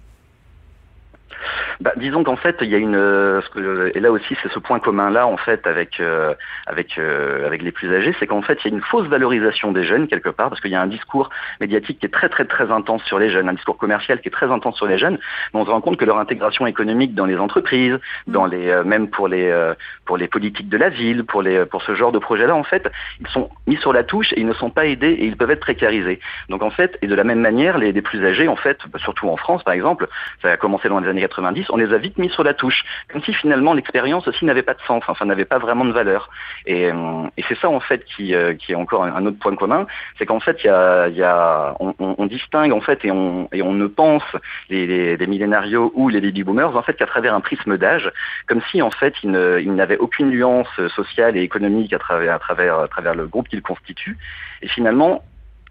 [1.80, 4.78] Bah, Disons qu'en fait, il y a une, euh, et là aussi c'est ce point
[4.78, 6.34] commun là en fait avec euh,
[6.66, 9.72] avec euh, avec les plus âgés, c'est qu'en fait il y a une fausse valorisation
[9.72, 11.30] des jeunes quelque part parce qu'il y a un discours
[11.60, 14.32] médiatique qui est très très très intense sur les jeunes, un discours commercial qui est
[14.32, 15.18] très intense sur les jeunes,
[15.52, 18.32] mais on se rend compte que leur intégration économique dans les entreprises, mm.
[18.32, 19.52] dans les même pour les
[20.04, 22.64] pour les politiques de la ville, pour les pour ce genre de projet là en
[22.64, 25.36] fait, ils sont mis sur la touche et ils ne sont pas aidés et ils
[25.36, 26.20] peuvent être précarisés.
[26.48, 29.28] Donc en fait, et de la même manière, les, les plus âgés en fait, surtout
[29.28, 30.08] en France par exemple,
[30.42, 32.84] ça a commencé dans les années 90, on les a vite mis sur la touche,
[33.10, 36.30] comme si finalement l'expérience aussi n'avait pas de sens, enfin n'avait pas vraiment de valeur.
[36.66, 39.86] Et, euh, c'est ça en fait qui, euh, qui est encore un autre point commun,
[40.18, 44.24] c'est qu'en fait y a, on, distingue en fait et on, ne pense
[44.70, 48.10] les, millénarios ou les baby boomers en fait qu'à travers un prisme d'âge,
[48.46, 52.78] comme si en fait ils n'avaient aucune nuance sociale et économique à travers, à travers,
[52.78, 54.16] à travers le groupe qu'ils constituent.
[54.62, 55.22] Et finalement,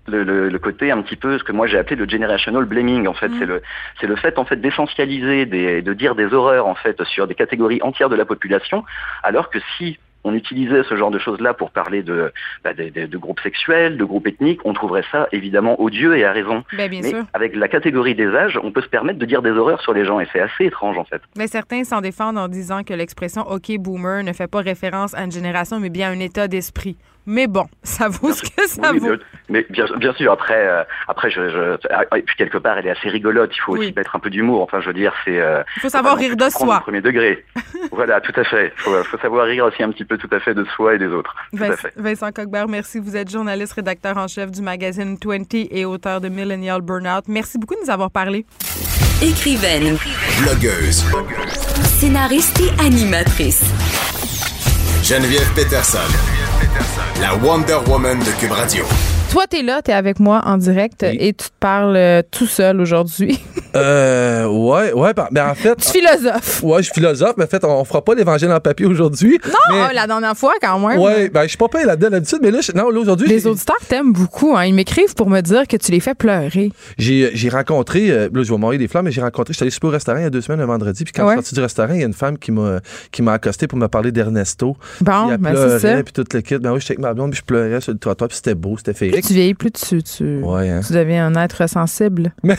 [0.07, 3.13] le, le, côté un petit peu ce que moi j'ai appelé le generational blaming en
[3.13, 3.35] fait mm.
[3.39, 3.61] c'est le
[4.01, 7.35] c'est le fait en fait d'essentialiser des de dire des horreurs en fait sur des
[7.35, 8.83] catégories entières de la population
[9.23, 12.31] alors que si on utilisait ce genre de choses-là pour parler de,
[12.63, 16.31] bah, de, de, groupes sexuels, de groupes ethniques, on trouverait ça évidemment odieux et à
[16.31, 16.63] raison.
[16.77, 19.51] Ben, bien Mais avec la catégorie des âges, on peut se permettre de dire des
[19.51, 21.21] horreurs sur les gens et c'est assez étrange en fait.
[21.37, 25.23] Mais certains s'en défendent en disant que l'expression OK boomer ne fait pas référence à
[25.23, 26.97] une génération mais bien à un état d'esprit.
[27.25, 29.15] Mais bon, ça vaut ce que ça vaut.
[29.49, 32.87] Mais bien, bien, sûr, après, euh, après, je, je, ah, et puis quelque part, elle
[32.87, 33.51] est assez rigolote.
[33.55, 34.61] Il faut aussi mettre un peu d'humour.
[34.61, 35.39] Enfin, je veux dire, c'est.
[35.39, 36.81] Euh, il faut savoir rire de soi.
[36.81, 37.45] Premier degré.
[37.91, 38.73] voilà, tout à fait.
[38.77, 40.97] Il faut, faut, savoir rire aussi un petit peu, tout à fait, de soi et
[40.97, 41.35] des autres.
[41.53, 42.99] Vincent, Vincent Coquebert, merci.
[42.99, 47.27] Vous êtes journaliste, rédacteur en chef du magazine 20 et auteur de Millennial Burnout.
[47.27, 48.45] Merci beaucoup de nous avoir parlé.
[49.21, 49.97] Écrivaine,
[50.41, 51.05] blogueuse,
[51.85, 53.63] scénariste et animatrice.
[55.03, 56.42] Geneviève Peterson
[57.19, 58.83] la Wonder Woman de Cube Radio.
[59.31, 62.79] Toi, t'es là, t'es avec moi en direct et tu te parles euh, tout seul
[62.79, 63.39] aujourd'hui.
[63.75, 65.75] euh, ouais, ouais, mais ben, en fait.
[65.75, 66.63] Tu philosophe.
[66.63, 69.39] Ouais, je suis philosophe, mais en fait, on fera pas l'évangile en papier aujourd'hui.
[69.69, 70.99] Non, la dernière fois, quand même.
[70.99, 73.27] Ouais, ben, je suis pas payé là-dedans d'habitude, mais là, non, là, aujourd'hui.
[73.27, 74.65] Les auditeurs t'aiment beaucoup, hein.
[74.65, 76.71] Ils m'écrivent pour me dire que tu les fais pleurer.
[76.97, 79.89] J'ai rencontré, euh, là, je vais m'envoyer des flammes, mais j'ai rencontré, j'étais allé super
[79.89, 81.61] au restaurant il y a deux semaines, un vendredi, puis quand je suis sorti du
[81.61, 84.77] restaurant, il y a une femme qui m'a accosté pour me parler d'Ernesto.
[85.01, 86.03] Bon, ben, c'est ça.
[86.03, 86.57] Puis tout le kit.
[86.57, 88.77] Ben oui, j'étais avec ma blonde, puis je pleurais sur le trottoir, puis c'était beau,
[88.77, 90.81] c'était féerique tu vieillis plus, tu, tu, ouais, hein.
[90.85, 92.33] tu deviens un être sensible.
[92.43, 92.55] Mais,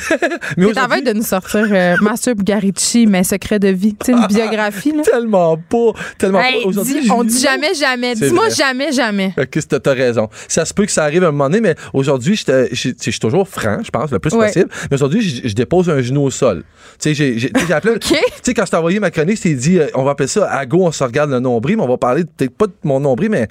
[1.05, 3.95] de nous sortir euh, Master Bugarici, mes secrets de vie.
[3.95, 5.03] Tu sais, une biographie, là.
[5.03, 5.93] Tellement pas.
[6.19, 6.69] Tellement Hey, pas.
[6.69, 8.15] Aujourd'hui, dis- j'ai- on dit jamais, jamais.
[8.15, 9.33] Dis-moi jamais, jamais.
[9.39, 10.29] Ok, c'est- t'as raison.
[10.49, 13.49] Ça se peut que ça arrive à un moment donné, mais aujourd'hui, je suis toujours
[13.49, 14.47] franc, je pense, le plus Ouais.
[14.47, 14.69] possible.
[14.91, 16.65] Mais aujourd'hui, je, dépose un genou au sol.
[17.01, 17.95] Tu sais, j'ai appelé.
[18.45, 20.51] Tu sais, quand je t'ai envoyé ma chronique, c'est dit, euh, on va appeler ça
[20.51, 23.01] à go, on se regarde le nombril, mais on va parler peut-être pas de mon
[23.01, 23.49] nombril, mais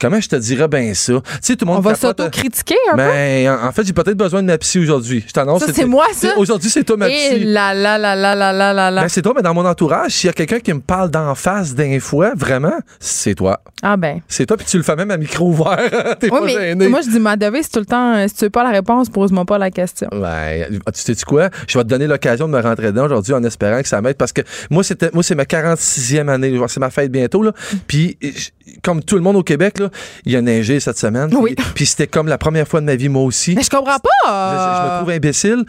[0.00, 1.14] comment je te dirais bien ça?
[1.14, 3.02] Tu sais, tout le monde On va euh, s'auto-critiquer un peu?
[3.02, 5.24] Mais en, en fait, j'ai peut-être besoin de ma psy aujourd'hui.
[5.26, 5.64] Je t'annonce.
[5.64, 6.36] Ça, c'est moi, ça?
[6.38, 9.02] Aujourd'hui, c'est ma Et là, là, là, là, là, là, là, là.
[9.02, 11.34] Ben, c'est toi, mais dans mon entourage, s'il y a quelqu'un qui me parle d'en
[11.34, 13.60] face d'un fois, vraiment, c'est toi.
[13.82, 14.20] Ah ben.
[14.28, 16.16] C'est toi, puis tu le fais même à micro ouvert.
[16.20, 16.88] T'es Oui, pas mais gêné.
[16.88, 18.70] moi, je dis ma devise, c'est tout le temps, euh, si tu veux pas la
[18.70, 20.08] réponse, pose-moi pas la question.
[20.12, 21.50] Ouais, tu sais quoi?
[21.68, 24.16] Je vais te donner l'occasion de me rentrer dedans aujourd'hui en espérant que ça m'aide
[24.16, 26.58] parce que moi, c'était, moi, c'est ma 46e année.
[26.68, 27.52] C'est ma fête bientôt, là.
[27.86, 28.50] Puis, je-
[28.82, 29.88] comme tout le monde au Québec, là,
[30.26, 31.30] il a neigé cette semaine.
[31.34, 31.54] Oui.
[31.54, 33.54] Puis, puis c'était comme la première fois de ma vie, moi aussi.
[33.54, 34.82] Mais je comprends pas.
[34.82, 35.64] je me trouve imbécile.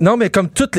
[0.00, 0.28] Non, mais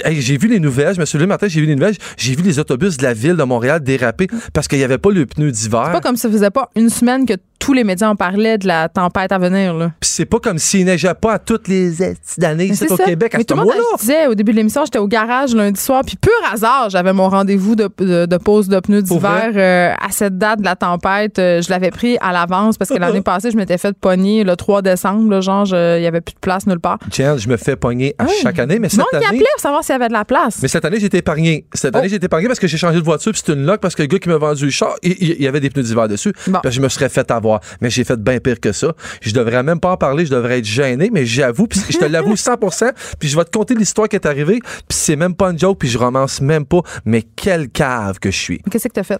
[0.09, 0.95] j'ai vu les nouvelles.
[0.95, 1.95] Je me suis levé le matin, j'ai vu les nouvelles.
[2.17, 5.11] J'ai vu les autobus de la ville de Montréal déraper parce qu'il n'y avait pas
[5.11, 5.83] le pneu d'hiver.
[5.87, 8.67] C'est pas comme ça faisait pas une semaine que tous les médias en parlaient de
[8.67, 9.91] la tempête à venir, là.
[9.99, 13.03] Puis c'est pas comme s'il neigeait pas à toutes les ici c'est au ça.
[13.05, 15.07] Québec à Mais ce tout le monde, je disais au début de l'émission, j'étais au
[15.07, 19.01] garage lundi soir, puis pur hasard, j'avais mon rendez-vous de, de, de pause de pneus
[19.03, 21.37] d'hiver euh, à cette date de la tempête.
[21.39, 24.55] Euh, je l'avais pris à l'avance parce que l'année passée, je m'étais fait pogner le
[24.55, 26.97] 3 décembre, là, genre, il y avait plus de place nulle part.
[27.11, 28.31] Jen, je me fais pogner à Oui.
[28.41, 29.25] chaque année, mais cette m'y année.
[29.25, 30.59] appelait pour savoir s'il y avait de la place.
[30.61, 31.65] Mais cette année, été épargné.
[31.73, 32.15] Cette année, Oh.
[32.15, 34.07] été épargné parce que j'ai changé de voiture, puis c'était une lock parce que le
[34.07, 36.33] gars qui m'a vendu le char, il, il- il y avait des pneus d'hiver dessus.
[36.47, 36.59] Bon.
[36.63, 37.48] Puis je me serais fait avoir.
[37.81, 38.93] Mais j'ai fait bien pire que ça.
[39.21, 42.05] Je devrais même pas en parler, je devrais être gêné, mais j'avoue, puis je te
[42.05, 45.49] l'avoue 100%, puis je vais te conter l'histoire qui est arrivée, puis c'est même pas
[45.51, 48.59] une joke, puis je romance même pas, mais quelle cave que je suis.
[48.69, 49.19] Qu'est-ce que t'as fait?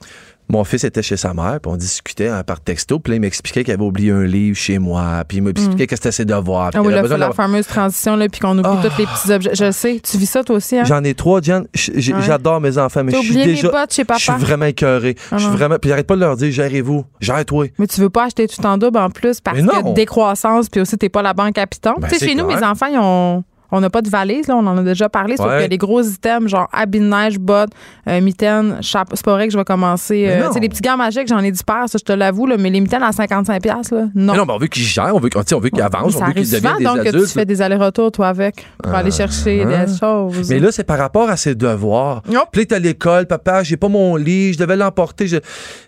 [0.52, 3.20] Mon fils était chez sa mère, puis on discutait hein, par texto, puis là, il
[3.22, 6.72] m'expliquait qu'il avait oublié un livre chez moi, puis il m'expliquait que c'était ses devoirs.
[6.74, 8.82] Ah oui, là, la fameuse transition, là, puis qu'on oublie Ah.
[8.90, 9.52] tous les petits objets.
[9.54, 10.00] Je sais.
[10.04, 10.84] Tu vis ça, toi aussi, hein?
[10.86, 11.62] J'en ai trois, Ouais.
[11.76, 13.70] J'adore mes enfants, mais je suis déjà.
[13.70, 14.38] bottes chez Je suis papa.
[14.40, 15.16] vraiment écœuré.
[15.32, 15.56] Ah je suis non.
[15.56, 15.76] vraiment.
[15.80, 17.06] Puis j'arrête pas de leur dire, gérez-vous.
[17.20, 17.68] Gère-toi.
[17.78, 20.98] Mais tu veux pas acheter tout en double en plus parce que décroissance, puis aussi
[20.98, 21.94] t'es pas la banque à piton.
[22.00, 23.44] Ben, tu sais, chez nous, mes enfants, ils ont.
[23.72, 25.66] On n'a pas de valise, là, on en a déjà parlé, sauf Ouais.
[25.66, 27.70] que les gros items, genre habits de neige, bottes,
[28.08, 30.26] euh, mitaines, chapeau, c'est pas vrai que je vais commencer.
[30.28, 32.48] Euh, tu sais, les petits gants magiques, j'en ai 10 paires, ça, je te l'avoue,
[32.58, 34.34] mais les mitaines à 55$, là, non.
[34.34, 36.26] Mais non, mais on veut qu'ils gèrent, on veut, tu on veut qu'ils avancent, on
[36.26, 37.32] veut qu'ils deviennent donc, des que tu adultes.
[37.32, 39.86] fais des allers-retours, toi, avec, pour aller chercher Ah.
[39.86, 40.50] des choses.
[40.50, 42.22] Mais là, c'est par rapport à ses devoirs.
[42.28, 42.46] Nope.
[42.52, 45.28] Puis là, t'es à l'école, papa, j'ai pas mon lit, je devais l'emporter.
[45.28, 45.38] Je,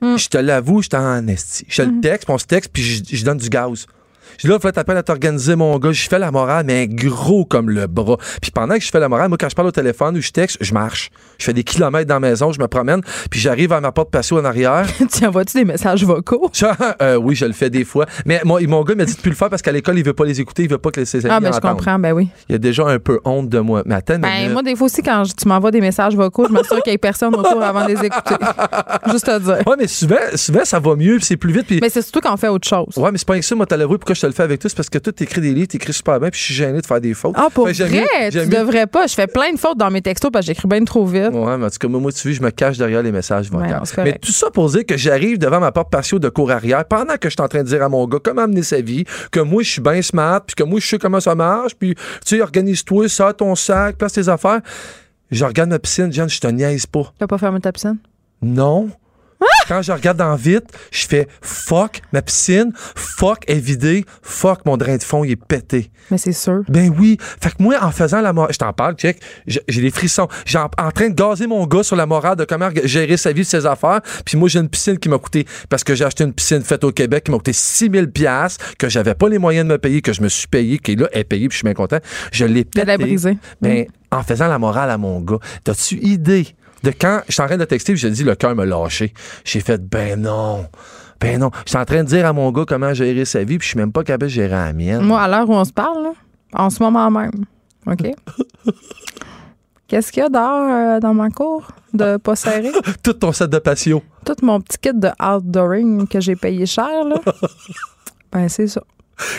[0.01, 0.17] Mm.
[0.17, 1.65] je te l'avoue, j'étais en esti.
[1.67, 3.85] Je te le texte, puis on se texte, puis je, je donne du gaz.
[4.37, 5.91] Je dis là, il faut t'appeler à t'organiser, mon gars.
[5.91, 8.17] Je fais la morale, mais gros comme le bras.
[8.41, 10.31] Puis pendant que je fais la morale, moi, quand je parle au téléphone ou je
[10.31, 11.09] texte, je marche.
[11.37, 14.09] Je fais des kilomètres dans la maison, je me promène, puis j'arrive à ma porte
[14.11, 14.85] patio en arrière.
[15.11, 16.49] tu envoies-tu des messages vocaux?
[17.01, 18.05] Euh, oui, je le fais des fois.
[18.25, 20.13] Mais moi, mon gars m'a dit de plus le faire parce qu'à l'école, il veut
[20.13, 22.29] pas les écouter, il veut pas que ses amis Ah, ben, je comprends, ben oui.
[22.49, 23.83] Il a déjà un peu honte de moi.
[23.85, 26.53] Mais attends, Ben, moi, des fois aussi, quand je- tu m'envoies des messages vocaux, je
[26.53, 28.35] m'assure qu'il y ait personne autour avant de les écouter.
[29.11, 29.59] Juste à dire.
[29.67, 31.65] Ouais, mais souvent, souvent, ça va mieux, puis c'est plus vite.
[31.67, 31.79] Puis...
[31.81, 32.97] Mais c'est surtout quand on fait autre chose.
[32.97, 34.75] Ouais, mais c'est pas avec ça, moi, t'as pourquoi je te le fais avec c'est
[34.75, 37.01] parce que toi, t'écris des livres, t'écris super bien, puis je suis gêné de faire
[37.01, 37.33] des fautes.
[37.35, 37.73] Ah, pour vrai?
[37.89, 39.07] mieux- tu mieux- devrais pas.
[39.07, 41.31] Je fais plein de fautes dans mes textos parce que j'écris bien trop vite.
[41.33, 43.63] Ouais, mais en tout cas, moi, tu vois, je me cache derrière les messages vocaux.
[43.63, 46.85] Ouais, mais tout ça pour dire que j'arrive devant ma porte patio de cour arrière
[46.85, 49.05] pendant que je suis en train de dire à mon gars comment amener sa vie,
[49.31, 51.95] que moi, je suis bien smart, puis que moi, je sais comment ça marche, puis
[51.95, 54.61] tu sais, organise-toi, ça, ton sac, place tes affaires.
[55.31, 57.11] Je regarde ma piscine, Jeanne, je te niaise pas.
[57.17, 57.97] T'as pas fermé ta piscine?
[58.41, 58.89] Non.
[59.67, 64.77] Quand je regarde dans vite, je fais fuck ma piscine, fuck est vidée, fuck mon
[64.77, 65.91] drain de fond il est pété.
[66.09, 66.61] Mais c'est sûr.
[66.67, 67.17] Ben oui.
[67.41, 70.27] Fait que moi, en faisant la morale, je t'en parle, check, j'ai des frissons.
[70.45, 73.31] J'ai en, en train de gazer mon gars sur la morale de comment gérer sa
[73.31, 74.01] vie, ses affaires.
[74.25, 76.83] Puis moi, j'ai une piscine qui m'a coûté, parce que j'ai acheté une piscine faite
[76.83, 80.01] au Québec qui m'a coûté 6000 pièces que j'avais pas les moyens de me payer,
[80.01, 81.99] que je me suis payé, qui là est payé, puis je suis bien content.
[82.33, 83.09] Je l'ai Elle l'a pété.
[83.09, 83.37] brisé.
[83.61, 86.47] Ben, en faisant la morale à mon gars, t'as-tu idée
[86.83, 89.13] de quand je suis en train de texter, je dis le cœur me lâché.
[89.43, 90.67] J'ai fait ben non.
[91.19, 91.51] Ben non.
[91.65, 93.71] Je suis en train de dire à mon gars comment gérer sa vie, puis je
[93.71, 95.01] suis même pas capable de gérer la mienne.
[95.01, 96.11] Moi, à l'heure où on se parle, là,
[96.53, 97.45] en ce moment même,
[97.85, 98.03] OK?
[99.87, 102.71] Qu'est-ce qu'il y a dehors euh, dans ma cour de pas serré?
[103.03, 104.01] Tout ton set de patio.
[104.25, 107.15] Tout mon petit kit de outdooring que j'ai payé cher, là.
[108.31, 108.81] Ben, c'est ça.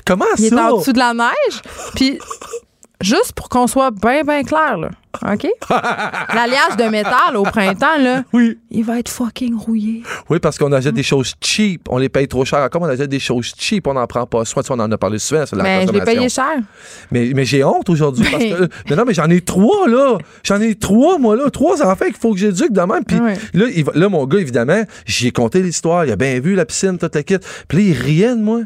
[0.05, 0.71] Comment Il est ça?
[0.71, 1.63] en dessous de la neige.
[1.95, 2.19] Puis,
[3.03, 4.91] juste pour qu'on soit bien, bien clair, là.
[5.31, 5.47] OK?
[6.35, 8.59] L'alliage de métal au printemps, là, Oui.
[8.71, 10.03] il va être fucking rouillé.
[10.31, 11.83] Oui, parce qu'on achète des choses cheap.
[11.91, 12.61] On les paye trop cher.
[12.61, 13.87] Encore, on achète des choses cheap.
[13.87, 14.63] On n'en prend pas soin.
[14.63, 16.47] Tu sais, On en a parlé souvent sur la Mais je l'ai payé cher.
[17.11, 18.57] Mais, mais j'ai honte aujourd'hui parce Ben.
[18.57, 18.69] que.
[18.89, 20.17] Mais non, mais j'en ai trois, là.
[20.45, 21.51] J'en ai trois, moi, là.
[21.51, 23.05] Trois enfants qu'il faut que j'éduque de même.
[23.05, 23.19] Puis
[23.53, 26.07] là, il là, mon gars, évidemment, j'y ai conté l'histoire.
[26.07, 27.37] Il a bien vu la piscine, toute la kit.
[27.69, 28.61] Puis là, il riait de moi.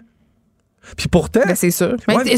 [0.96, 1.96] Puis pourtant, Ben, c'est sûr.
[2.08, 2.36] Mais Ouais, mais-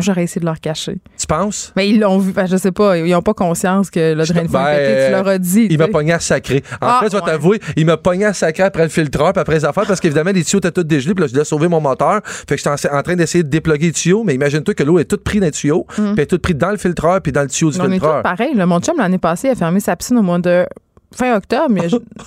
[0.00, 0.96] j'aurais essayé de leur cacher.
[1.18, 1.72] tu penses?
[1.76, 2.32] Mais ils l'ont vu.
[2.32, 2.96] Ben, je sais pas.
[2.98, 5.06] Ils ont pas conscience que le drain de fond Ben.
[5.06, 5.66] Tu leur as dit.
[5.70, 6.62] Il m'a pogné à sacré.
[6.80, 7.30] En Ah, fait, je vais ouais.
[7.30, 10.30] t'avouer, il m'a pogné à sacré après le filtreur, puis après les affaires, parce qu'évidemment,
[10.32, 12.20] les tuyaux étaient tous dégelés, puis là, je devais sauver mon moteur.
[12.24, 14.98] Fait que j'étais en, en train d'essayer de déploguer les tuyaux, mais imagine-toi que l'eau
[14.98, 17.32] est toute prise dans les tuyaux, puis elle est toute prise dans le filtreur, puis
[17.32, 17.80] dans le tuyau du Mm.
[17.82, 18.22] On est tous filtreur.
[18.22, 18.54] pareil.
[18.54, 18.66] là.
[18.66, 20.66] Mon chum, l'année passée, a fermé sa piscine au mois de
[21.14, 21.74] fin octobre.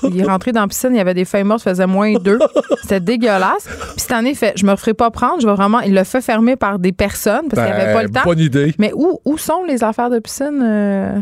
[0.03, 2.39] il est rentré dans la piscine, il y avait des feuilles mortes, faisait moins deux.
[2.81, 3.65] C'était dégueulasse.
[3.65, 5.41] Puis cette année, il fait Je me referai pas prendre.
[5.41, 5.79] Je vais vraiment.
[5.81, 8.21] Il l'a fait fermer par des personnes parce qu'il n'y avait pas le temps.
[8.25, 8.73] Ben, Bonne idée.
[8.79, 10.61] Mais où, où sont les affaires de piscine?
[10.63, 11.19] euh,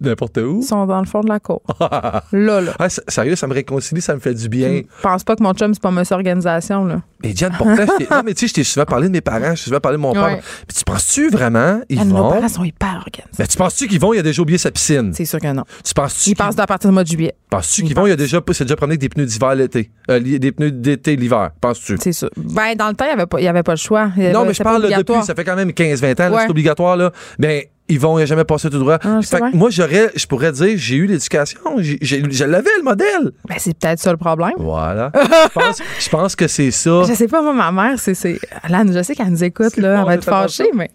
[0.00, 0.58] N'importe où.
[0.60, 1.62] Ils sont dans le fond de la cour.
[1.80, 2.72] là, là.
[2.78, 4.82] Ah, sérieux, ça me réconcilie, ça me fait du bien.
[4.96, 7.00] Je pense pas que mon chum, c'est pas monsieur organisation, là.
[7.22, 9.20] Mais Diane, pourtant, je t'ai- non, mais tu sais, je t'ai souvent parlé de mes
[9.20, 10.34] parents, je t'ai souvent parlé de mon Ouais.
[10.36, 10.38] père.
[10.66, 12.30] Puis tu penses-tu vraiment, ils Ah, Nos vont?
[12.32, 13.34] parents sont hyper organisés.
[13.38, 15.12] Mais tu penses-tu qu'ils vont, il a déjà oublié sa piscine?
[15.14, 15.64] C'est sûr que non.
[15.84, 17.34] Tu penses-tu Ils passent à partir du mois de juillet.
[17.50, 19.90] penses-tu Ils qu'ils vont, il a déjà, c'est déjà promené avec des pneus d'hiver l'été.
[20.10, 21.96] Euh, des pneus d'été l'hiver, penses-tu?
[22.00, 22.30] C'est sûr.
[22.36, 24.10] Ben, dans le temps, il n'y avait, avait pas le choix.
[24.16, 26.42] Il Non, avait- mais je parle depuis, ça fait quand même 15-20 ans, Ouais.
[26.44, 27.12] c'est obligatoire, là.
[27.38, 28.98] Ben, ils vont, jamais passé tout droit.
[29.02, 32.70] Ah, Fait que moi, j'aurais, je pourrais dire, j'ai eu l'éducation, j'ai, j'ai- je l'avais,
[32.78, 33.32] le modèle.
[33.48, 34.52] Ben, c'est peut-être ça le problème.
[34.58, 35.10] Voilà.
[35.14, 37.02] je, pense, je pense que c'est ça.
[37.08, 38.14] Je sais pas, moi, ma mère, c'est.
[38.14, 39.96] c'est- Alan, je sais qu'elle nous écoute, là.
[39.96, 40.90] bon, Elle va être fâchée, mais.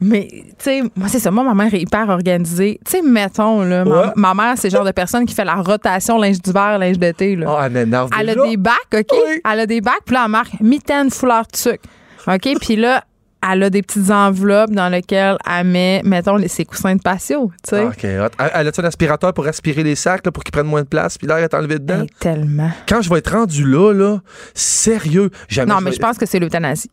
[0.00, 1.30] Mais, tu sais, moi, c'est ça.
[1.30, 2.80] Moi, ma mère est hyper organisée.
[2.84, 3.84] Tu sais, mettons, là.
[3.84, 4.06] ma- Ouais.
[4.16, 7.36] Ma, mère, c'est le genre de personne qui fait la rotation linge d'hiver, linge d'été,
[7.36, 7.46] là.
[7.48, 9.06] Oh, elle m'énerve Elle a des bacs, OK?
[9.12, 9.40] Oui.
[9.50, 11.80] Elle a des bacs, puis là, elle marque mitaine, foulard, tuc.
[12.26, 12.48] OK?
[12.60, 13.04] Puis là,
[13.48, 17.70] elle a des petites enveloppes dans lesquelles elle met, mettons, ses coussins de patio, tu
[17.70, 17.82] sais.
[17.82, 18.36] Ah, OK, hot.
[18.38, 20.88] Elle elle a-tu un aspirateur pour aspirer les sacs, là, pour qu'ils prennent moins de
[20.88, 22.02] place, puis l'air est enlevé dedans?
[22.02, 22.70] Hey, tellement.
[22.88, 24.18] Quand je vais être rendu là, là,
[24.54, 25.72] sérieux, jamais.
[25.72, 26.90] Non, mais je pense que c'est l'euthanasie.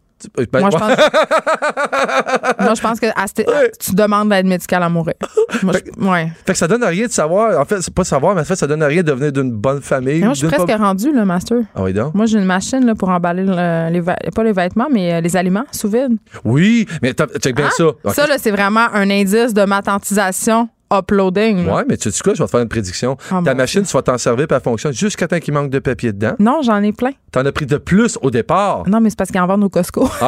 [0.51, 0.97] Ben, Moi, je pense.
[2.59, 3.71] Moi, je pense que à cette- Ouais.
[3.79, 5.13] tu demandes l'aide médicale à mourir.
[5.63, 6.31] Moi, je- ouais.
[6.45, 7.59] Fait que ça donne rien de savoir.
[7.59, 9.81] En fait, c'est pas savoir, mais en fait, ça donne rien de venir d'une bonne
[9.81, 10.19] famille.
[10.19, 11.57] Mais moi, je suis presque pas- rendue, le master.
[11.75, 12.13] Ah oui, donc?
[12.15, 15.35] Moi, j'ai une machine là, pour emballer le- les, pas les vêtements, mais euh, les
[15.37, 16.17] aliments sous vide.
[16.43, 17.85] Oui, mais t'as- check bien ça.
[18.05, 21.65] Ah, Ça, là, c'est vraiment un indice de matantisation uploading.
[21.65, 21.75] là.
[21.75, 23.17] Ouais, mais tu sais quoi, je vais te faire une prédiction.
[23.31, 25.79] Oh, Ta machine, tu vas t'en servir, puis elle fonctionne jusqu'à temps qu'il manque de
[25.79, 26.33] papier dedans.
[26.39, 27.11] Non, j'en ai plein.
[27.31, 28.83] T'en as pris de plus au départ.
[28.87, 30.09] Non, mais c'est parce qu'ils en vendent au Costco.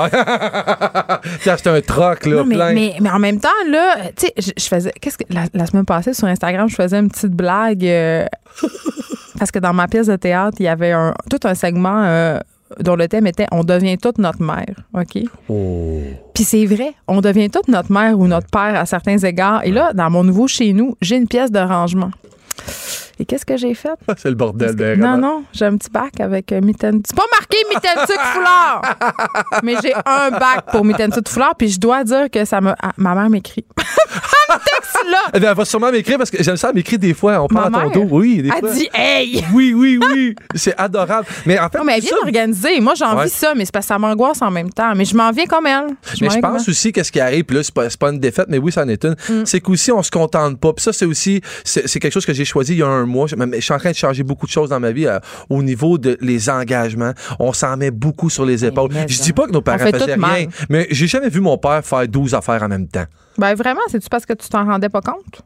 [1.43, 2.73] T'as acheté un troc, là, Non, mais, plein.
[2.73, 4.91] mais, mais en même temps, là, tu sais, je, je faisais.
[4.99, 5.23] Qu'est-ce que.
[5.29, 7.85] La, la semaine passée, sur Instagram, je faisais une petite blague.
[7.85, 8.25] euh,
[9.39, 12.39] parce que dans ma pièce de théâtre, il y avait un, tout un segment euh,
[12.79, 14.75] dont le thème était On devient toute notre mère.
[14.93, 15.23] OK?
[15.49, 16.01] Oh.
[16.33, 19.65] Puis c'est vrai, on devient toute notre mère ou notre père à certains égards.
[19.65, 22.11] Et là, dans mon nouveau chez nous, j'ai une pièce de rangement.
[23.21, 23.89] Et qu'est-ce que j'ai fait?
[24.17, 27.01] C'est le bordel que- non, non, j'ai un petit bac avec euh, mitaine.
[27.05, 28.81] C'est pas marqué mitaine tuc foulard!
[29.63, 32.71] Mais j'ai un bac pour mitaine tuc foulard, puis je dois dire que ça me.
[32.81, 33.65] ah, ma mère m'écrit.
[35.09, 35.17] Là!
[35.33, 37.41] Eh bien, elle va sûrement m'écrire parce que j'aime ça, elle m'écrit des fois.
[37.41, 38.07] On parle à ton dos.
[38.11, 38.59] Oui, des fois.
[38.69, 39.45] Elle dit Hey!
[39.53, 40.35] Oui, oui, oui.
[40.55, 41.25] C'est adorable.
[41.45, 42.79] Mais en fait, Non, mais elle vient ça- organiser.
[42.79, 43.27] Moi, j'ai envie Ouais.
[43.27, 44.93] ça, mais c'est parce que ça m'angoisse en même temps.
[44.95, 45.87] Mais je m'en viens comme elle.
[46.21, 48.57] Mais m'en je pense aussi qu'est-ce qui arrive, puis là, c'est pas, une défaite, mais
[48.57, 49.15] oui, ça en est une.
[49.29, 49.45] Mm.
[49.45, 50.73] C'est qu'aussi, on se contente pas.
[50.73, 53.27] Puis ça, c'est aussi, c'est quelque chose que j'ai choisi il y a un mois.
[53.27, 55.19] Je, mais je suis en train de changer beaucoup de choses dans ma vie euh,
[55.49, 57.13] au niveau de les engagements.
[57.39, 58.89] On s'en met beaucoup sur les épaules.
[58.93, 60.47] mais Je dis pas que nos parents faisaient rien, mal.
[60.69, 63.05] mais j'ai jamais vu mon père faire 12 affaires en même temps.
[63.39, 65.43] Ben, vraiment, c'est-tu parce que tu t'en rendais pas compte?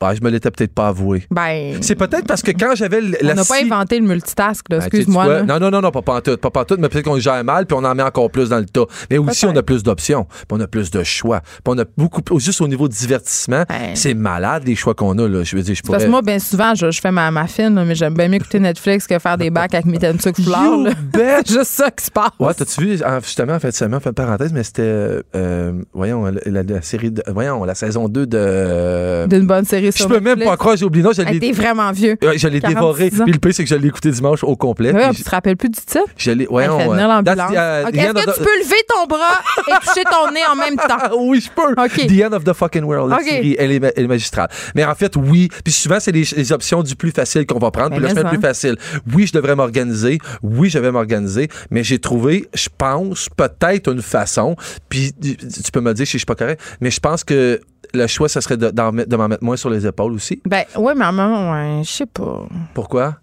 [0.00, 1.24] Ben, je me l'étais peut-être pas avoué.
[1.30, 1.78] Ben.
[1.80, 4.78] C'est peut-être parce que quand j'avais l- On la n'a pas inventé le multitask, là.
[4.78, 5.42] Ben, Excuse-moi.
[5.44, 7.76] Non, non, non, non, pas pantoute, pas pantoute, mais peut-être qu'on le gère mal, puis
[7.80, 8.84] on en met encore plus dans le tas.
[9.10, 11.84] Mais aussi, on a plus d'options, puis on a plus de choix, puis on a
[11.96, 13.94] beaucoup, juste au niveau de divertissement, Ben.
[13.94, 15.42] c'est malade les choix qu'on a, là.
[15.44, 16.04] Je veux dire, je Parce pourrais...
[16.04, 18.60] que moi, bien souvent, je, je fais ma, ma fine, mais j'aime bien mieux écouter
[18.60, 20.92] Netflix que faire des bacs avec mes sucre fleurs.
[21.14, 22.30] C'est juste ça qui se passe.
[22.38, 25.72] Ouais, t'as-tu vu, en- justement, en fait, seulement, fait une parenthèse, mais c'était, euh, euh,
[25.94, 28.36] voyons, la, la- la série, de, voyons, la saison 2 de...
[28.38, 31.38] euh, D'une bonne série je sur peux même pas croire, j'ai oublié, non, je l'ai
[31.38, 32.16] T'es vraiment vieux.
[32.22, 33.10] ouais, je l'ai 46 dévoré.
[33.10, 34.92] Puis le pire, c'est que je l'ai écouté dimanche au complet.
[34.92, 36.04] Ouais, tu te rappelles plus du titre?
[36.16, 40.32] je l'ai, that's the, uh, Est-ce que tu peux lever ton bras et toucher ton
[40.32, 40.96] nez en même temps?
[41.18, 41.74] Oui, je peux.
[41.74, 43.18] The End of the Fucking World, la
[43.58, 44.48] elle est, ma- elle est magistrale.
[44.74, 45.48] Mais en fait, oui.
[45.64, 47.90] Puis souvent, c'est les, options du plus facile qu'on va prendre.
[47.90, 48.48] Ben, Puis je mais mets le plus ça.
[48.48, 48.76] facile.
[49.14, 50.18] Oui, je devrais m'organiser.
[50.42, 51.48] Oui, je vais m'organiser.
[51.70, 54.56] Mais j'ai trouvé, je pense, peut-être une façon.
[54.88, 57.60] Puis tu tu peux me dire si je suis pas correct, mais je pense que
[57.94, 60.40] le choix, ce serait de, de m'en mettre moins sur les épaules aussi?
[60.46, 62.46] Ben, ouais, mais à un moment, ouais, je sais pas.
[62.74, 63.16] Pourquoi?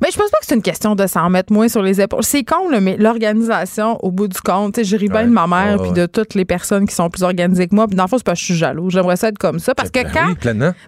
[0.00, 2.22] Mais je pense pas que c'est une question de s'en mettre moins sur les épaules.
[2.24, 5.30] C'est con, là, mais l'organisation, au bout du compte, tu sais, je ris bien de
[5.32, 7.86] ma mère puis de toutes les personnes qui sont plus organisées que moi.
[7.86, 8.90] Puis dans le fond, c'est parce que je suis jaloux.
[8.90, 9.74] J'aimerais ça être comme ça.
[9.74, 10.34] Parce que Ben quand Oui.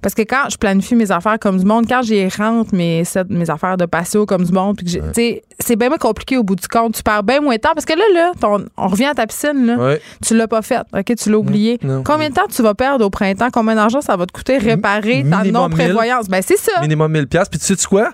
[0.02, 3.50] Parce que quand je planifie mes affaires comme du monde, quand j'y rentre mes, mes
[3.50, 6.36] affaires de patio comme du monde, puis que j'ai- tu sais, c'est bien moins compliqué
[6.36, 6.94] au bout du compte.
[6.94, 7.72] Tu perds bien moins de temps.
[7.74, 9.76] Parce que là, là, ton- on revient à ta piscine, là.
[9.76, 10.00] Ouais.
[10.24, 11.14] Tu l'as pas faite, OK?
[11.16, 11.78] Tu l'as oublié.
[11.82, 12.02] non.
[12.02, 13.48] Combien de temps tu vas perdre au printemps?
[13.52, 15.52] Combien d'argent ça va te coûter réparer ta minimum 1000.
[15.52, 16.28] non-prévoyance?
[16.28, 16.80] Ben, c'est ça.
[16.80, 18.10] Minimum 1000 pièces Puis tu sais -tu quoi?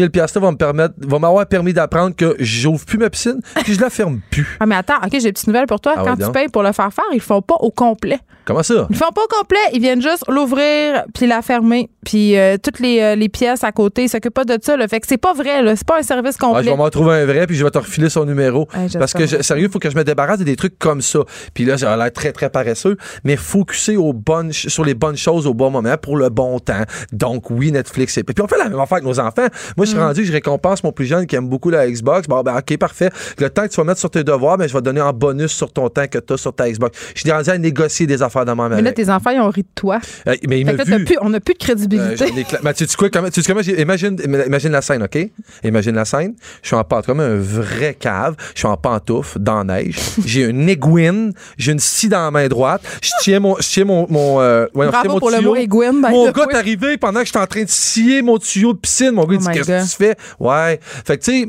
[0.00, 3.74] 1000 pièces va me permettre, va m'avoir permis d'apprendre que j'ouvre plus ma piscine, puis
[3.74, 4.46] je la ferme plus.
[4.60, 5.94] Ah, mais attends, OK, j'ai une petite nouvelle pour toi.
[5.96, 8.18] Ah Quand ouais, tu payes pour le faire faire, ils le font pas au complet.
[8.50, 8.86] Comment ça?
[8.90, 9.58] Ils le font pas au complet.
[9.72, 11.88] Ils viennent juste l'ouvrir puis la fermer.
[12.04, 14.76] Puis euh, toutes les, euh, les pièces à côté, ils s'occupent pas de ça.
[14.76, 14.88] Là.
[14.88, 15.62] Fait que c'est pas vrai.
[15.62, 15.76] là.
[15.76, 16.70] C'est pas un service Ah, je complet.
[16.70, 18.66] vais m'en trouver un vrai, puis je vais te refiler son numéro.
[18.76, 21.00] Ouais, Parce que, je- sérieux, il faut que je me débarrasse de des trucs comme
[21.00, 21.20] ça.
[21.54, 25.46] Puis là, j'ai l'air très, très paresseux, mais focuser aux bonnes, sur les bonnes choses
[25.46, 26.82] au bon moment pour le bon temps.
[27.12, 28.18] Donc, oui, Netflix.
[28.18, 29.46] Et puis, on fait la même affaire avec nos enfants.
[29.76, 30.02] Moi, je suis Mm.
[30.02, 32.26] rendu je récompense mon plus jeune qui aime beaucoup la Xbox.
[32.26, 33.10] Bon, ben, OK, parfait.
[33.38, 35.12] Le temps que tu vas mettre sur tes devoirs, ben, je vais te donner en
[35.12, 36.98] bonus sur ton temps que tu as sur ta Xbox.
[37.14, 39.48] Je suis rendu à négocier des affaires de même Mais là, tes enfants, ils ont
[39.50, 39.98] ri de toi.
[40.26, 42.24] Euh, mais il Fait que là, plus- on n'a plus de Euh, crédibilité.
[42.44, 44.16] cla- Mais tu sais quoi, comment, tu sais comment imagine,
[44.46, 45.18] imagine la scène, OK?
[45.64, 46.34] Imagine la scène.
[46.62, 48.34] Je suis en pantoufle, comme un vrai cave.
[48.54, 49.96] Je suis en pantoufle, dans la neige.
[50.24, 51.32] J'ai une aiguine.
[51.58, 52.82] J'ai une scie dans la main droite.
[53.02, 56.02] Je tiens mon, je tiens mon, mon, euh, voyons, tiens mon pour le mot aiguine.
[56.02, 58.78] by Mon gars est arrivé pendant que j'étais en train de scier mon tuyau de
[58.78, 59.10] piscine.
[59.12, 60.16] Mon gars, il Oh dit, my qu'est-ce que tu fais?
[60.38, 60.80] Ouais.
[61.04, 61.48] Fait que, tu sais,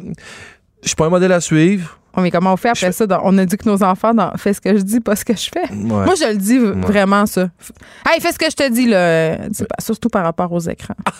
[0.83, 1.97] je suis pas un modèle à suivre.
[2.17, 3.07] Mais comment on fait après ça?
[3.07, 5.23] dans- on a dit que nos enfants dans, fais ce que je dis, pas ce
[5.25, 5.69] que je fais.
[5.71, 5.75] Ouais.
[6.05, 7.49] Moi, je le dis vraiment, ça.
[8.07, 9.37] Hey, fais ce que je te dis, là.
[9.79, 10.95] Surtout par rapport aux écrans.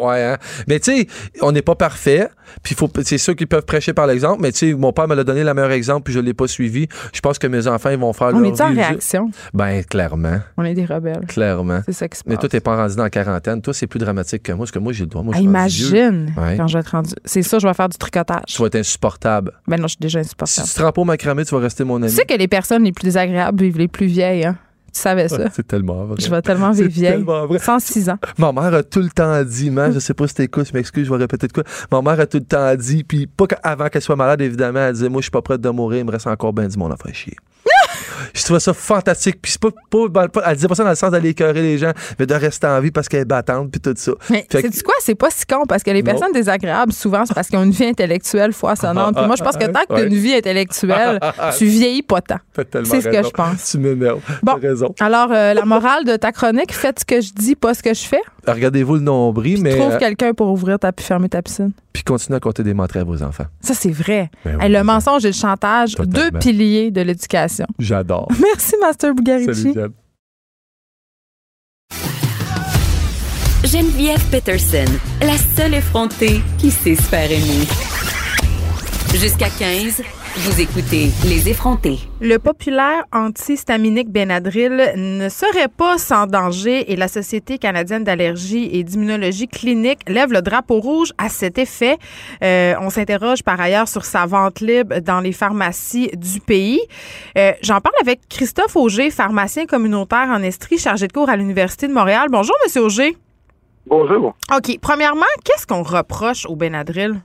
[0.00, 0.36] ouais, hein.
[0.68, 1.06] Mais tu sais,
[1.42, 2.28] on n'est pas parfait.
[2.62, 4.40] Puis faut, c'est ceux qui peuvent prêcher par l'exemple.
[4.42, 6.46] Mais tu sais, mon père me l'a donné le meilleur exemple, puis je l'ai pas
[6.48, 6.88] suivi.
[7.12, 9.30] Je pense que mes enfants, ils vont faire On leur est en réaction?
[9.54, 10.38] Ben, clairement.
[10.56, 11.24] On est des rebelles.
[11.28, 11.80] Clairement.
[11.86, 12.40] C'est ça qui se Mais passe.
[12.40, 13.62] toi, t'es pas rendu dans la quarantaine.
[13.62, 15.22] Toi, c'est plus dramatique que moi, parce que moi, j'ai le droit.
[15.22, 15.98] Moi, je suis rendu vieux.
[15.98, 16.56] imagine Ouais.
[16.56, 17.12] quand je vais être rendu.
[17.24, 18.42] C'est ça, je vais faire du tricotage.
[18.48, 19.52] Tu vas être insupportable.
[19.68, 21.84] Ben non, je suis déjà Si tu te rends pas au macramé, tu vas rester
[21.84, 22.10] mon ami.
[22.10, 24.56] Tu sais que les personnes les plus désagréables vivent les plus vieilles, hein?
[24.92, 25.48] Tu savais ça?
[25.52, 26.16] C'est tellement vrai.
[26.18, 27.12] Je vais tellement vivre vieille.
[27.12, 27.58] tellement vrai.
[27.58, 28.18] 106 ans.
[28.38, 31.06] Ma mère a tout le temps dit, man, je sais pas si t'écoutes, je m'excuse,
[31.06, 31.62] je vais répéter de quoi.
[31.92, 34.94] Ma mère a tout le temps dit, puis pas avant qu'elle soit malade, évidemment, elle
[34.94, 36.92] disait, moi, je suis pas prête de mourir, il me reste encore ben du monde
[36.92, 37.36] à faire chier.
[38.34, 39.40] Je trouvais ça fantastique.
[39.42, 41.78] Puis c'est pas, pas, pas- elle disait pas ça dans le sens d'aller écœurer les
[41.78, 44.12] gens, mais de rester en vie parce qu'elle est battante, puis tout ça.
[44.30, 44.94] Mais que- sais-tu quoi?
[45.00, 46.12] C'est pas si con parce que les Non.
[46.12, 49.14] personnes désagréables, souvent, c'est parce qu'ils ont une vie intellectuelle foisonnante.
[49.16, 51.18] Puis moi, je pense que tant que tu as une vie intellectuelle,
[51.58, 52.38] tu vieillis pas tant.
[52.84, 53.70] C'est ce que je pense.
[53.70, 54.20] Tu m'énerves.
[54.42, 54.54] Bon.
[54.60, 54.94] Raison.
[55.00, 57.94] Alors, euh, la morale de ta chronique, faites ce que je dis, pas ce que
[57.94, 58.20] je fais.
[58.46, 59.76] Regardez-vous le nombril, mais.
[59.76, 61.72] Trouve euh, quelqu'un pour ouvrir ta puis fermer ta piscine.
[61.92, 63.46] Puis continuez à compter des mentraits à vos enfants.
[63.60, 64.30] Ça, c'est vrai.
[64.44, 66.12] Ben oui, le mensonge et le chantage, Totalement.
[66.30, 67.66] deux piliers de l'éducation.
[67.78, 68.28] J'adore.
[68.40, 69.72] Merci, Master Bugarici.
[69.74, 69.92] Salut.
[73.64, 77.66] Geneviève Peterson, la seule effrontée qui sait se faire aimer.
[79.14, 80.02] Jusqu'à 15,
[80.40, 81.98] vous écoutez Les effrontés.
[82.22, 88.82] Le populaire antihistaminique Benadryl ne serait pas sans danger et la Société canadienne d'allergie et
[88.82, 91.98] d'immunologie clinique lève le drapeau rouge à cet effet.
[92.42, 96.80] Euh, on s'interroge par ailleurs sur sa vente libre dans les pharmacies du pays.
[97.36, 101.86] Euh, J'en parle avec Christophe Auger, pharmacien communautaire en Estrie, chargé de cours à l'Université
[101.86, 102.28] de Montréal.
[102.30, 103.14] Bonjour, Monsieur Auger.
[103.86, 104.34] Bonjour.
[104.56, 104.78] OK.
[104.80, 107.20] Premièrement, qu'est-ce qu'on reproche au Benadryl?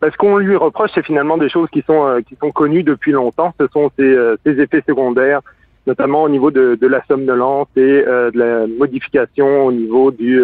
[0.00, 2.82] Ben, ce qu'on lui reproche, c'est finalement des choses qui sont euh, qui sont connues
[2.82, 3.54] depuis longtemps.
[3.58, 5.40] Ce sont ces, euh, ces effets secondaires,
[5.86, 10.38] notamment au niveau de, de la somnolence et euh, de la modification au niveau du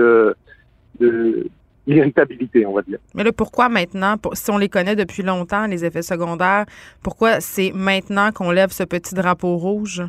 [1.00, 1.46] de
[1.86, 2.98] l'irritabilité, on va dire.
[3.14, 6.64] Mais là, pourquoi maintenant, pour- si on les connaît depuis longtemps, les effets secondaires,
[7.03, 10.03] pourquoi c'est maintenant qu'on lève ce petit drapeau rouge?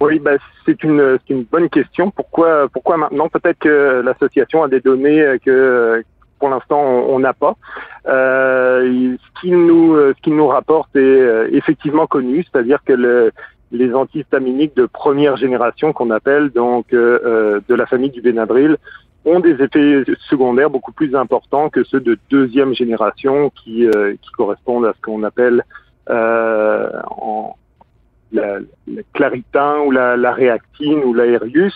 [0.00, 2.10] Oui, ben, c'est une une bonne question.
[2.10, 3.28] Pourquoi pourquoi maintenant?
[3.28, 6.02] Peut-être que l'association a des données que
[6.40, 7.54] pour l'instant on n'a pas.
[8.06, 13.30] Euh, ce qu'il nous euh, nous rapporte est euh, effectivement connu, c'est-à-dire que le,
[13.70, 18.76] les antihistaminiques de première génération qu'on appelle donc euh, euh, de la famille du Benadryl
[19.26, 24.30] ont des effets secondaires beaucoup plus importants que ceux de deuxième génération qui euh, qui
[24.30, 25.62] correspondent à ce qu'on appelle
[26.08, 27.54] euh, en
[28.32, 31.74] la, la claritin ou la, la réactine ou l'aérius,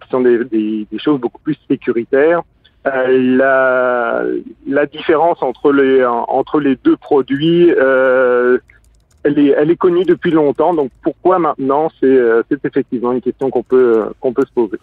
[0.00, 2.40] qui sont des, des, des choses beaucoup plus sécuritaires.
[2.84, 4.24] Euh, la,
[4.66, 8.58] la différence entre les entre les deux produits, euh,
[9.24, 10.74] elle est elle est connue depuis longtemps.
[10.74, 14.78] Donc pourquoi maintenant C'est euh, effectivement une question qu'on peut euh, qu'on peut se poser.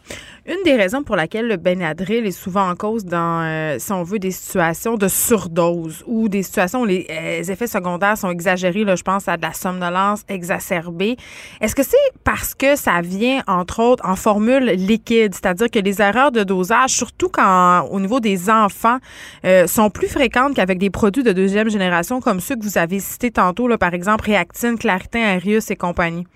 [0.47, 4.01] Une des raisons pour laquelle le Benadryl est souvent en cause dans, euh, si on
[4.01, 8.31] veut, des situations de surdose ou des situations où les, euh, les effets secondaires sont
[8.31, 11.17] exagérés, là, je pense à de la somnolence exacerbée.
[11.61, 16.01] Est-ce que c'est parce que ça vient, entre autres, en formule liquide, c'est-à-dire que les
[16.01, 18.97] erreurs de dosage, surtout quand au niveau des enfants,
[19.45, 22.99] euh, sont plus fréquentes qu'avec des produits de deuxième génération comme ceux que vous avez
[22.99, 26.27] cités tantôt, là, par exemple Réactine, Claritin, Arius et compagnie?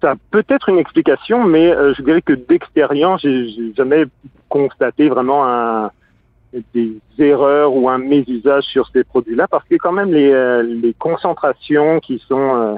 [0.00, 4.04] Ça peut être une explication, mais euh, je dirais que d'extérieur, j'ai jamais
[4.48, 5.90] constaté vraiment un,
[6.74, 10.94] des erreurs ou un mésusage sur ces produits-là, parce que quand même les, euh, les
[10.94, 12.74] concentrations qui sont euh,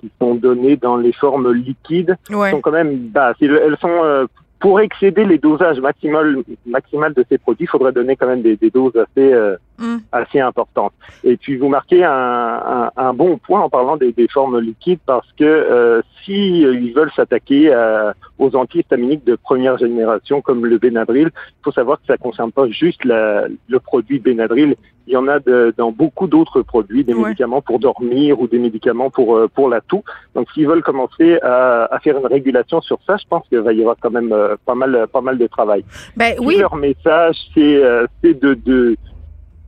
[0.00, 2.50] qui sont données dans les formes liquides Ouais.
[2.52, 3.36] sont quand même basses.
[3.42, 4.26] Elles sont
[4.60, 6.36] pour excéder les dosages maximal,
[6.66, 9.96] maximal de ces produits, il faudrait donner quand même des, des doses assez, euh, Mm.
[10.12, 10.92] assez importantes.
[11.24, 14.98] Et puis vous marquez un, un, un bon point en parlant des, des formes liquides
[15.06, 20.66] parce que euh, si euh, ils veulent s'attaquer à- aux antihistaminiques de première génération comme
[20.66, 24.74] le Benadryl, il faut savoir que ça ne concerne pas juste la- le produit Benadryl.
[25.10, 27.24] Il y en a de- dans beaucoup d'autres produits, des Ouais.
[27.24, 30.04] médicaments pour dormir ou des médicaments pour euh, pour la toux.
[30.36, 33.72] Donc s'ils veulent commencer à, à faire une régulation sur ça, je pense qu'il va
[33.72, 35.84] y avoir quand même euh, pas mal pas mal de travail.
[36.16, 38.96] Ben oui, Leur message, c'est euh, c'est de, de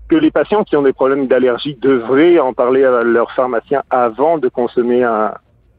[0.09, 4.39] que les patients qui ont des problèmes d'allergie devraient en parler à leur pharmacien avant
[4.39, 5.33] de consommer un,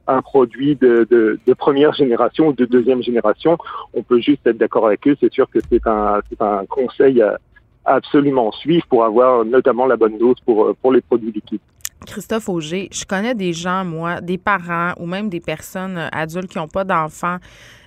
[0.07, 3.57] un produit de, de, de première génération ou de deuxième génération.
[3.93, 5.15] On peut juste être d'accord avec eux.
[5.21, 7.37] C'est sûr que c'est un, un conseil à
[7.85, 11.59] absolument suivre pour avoir notamment la bonne dose pour, euh, pour les produits liquides.
[12.05, 16.47] Christophe Auger, je connais des gens, moi, des parents ou même des personnes euh, adultes
[16.47, 17.37] qui n'ont pas d'enfants,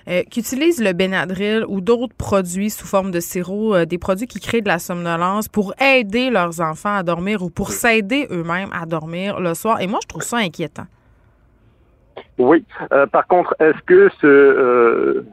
[0.07, 4.27] euh, qui utilisent le Benadryl ou d'autres produits sous forme de sirop, euh, des produits
[4.27, 8.69] qui créent de la somnolence pour aider leurs enfants à dormir ou pour s'aider eux-mêmes
[8.73, 9.81] à dormir le soir.
[9.81, 10.85] Et moi, je trouve ça inquiétant.
[12.37, 12.63] Oui.
[12.91, 15.23] Euh, par contre, est-ce que ce,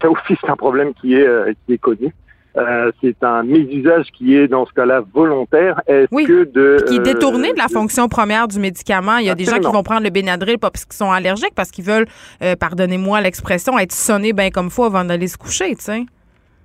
[0.00, 2.14] ça aussi c'est un problème qui est, qui est connu?
[2.56, 5.80] Euh, c'est un mésusage qui est dans ce cas-là volontaire.
[5.86, 6.26] Est-ce Oui.
[6.26, 9.16] que de Qui est euh, détourné de la fonction première du médicament.
[9.18, 11.54] Il y a des gens qui vont prendre le Benadryl pas parce qu'ils sont allergiques,
[11.54, 12.06] parce qu'ils veulent,
[12.42, 16.04] euh, pardonnez-moi l'expression, être sonnés bien comme faut avant d'aller se coucher, tu sais.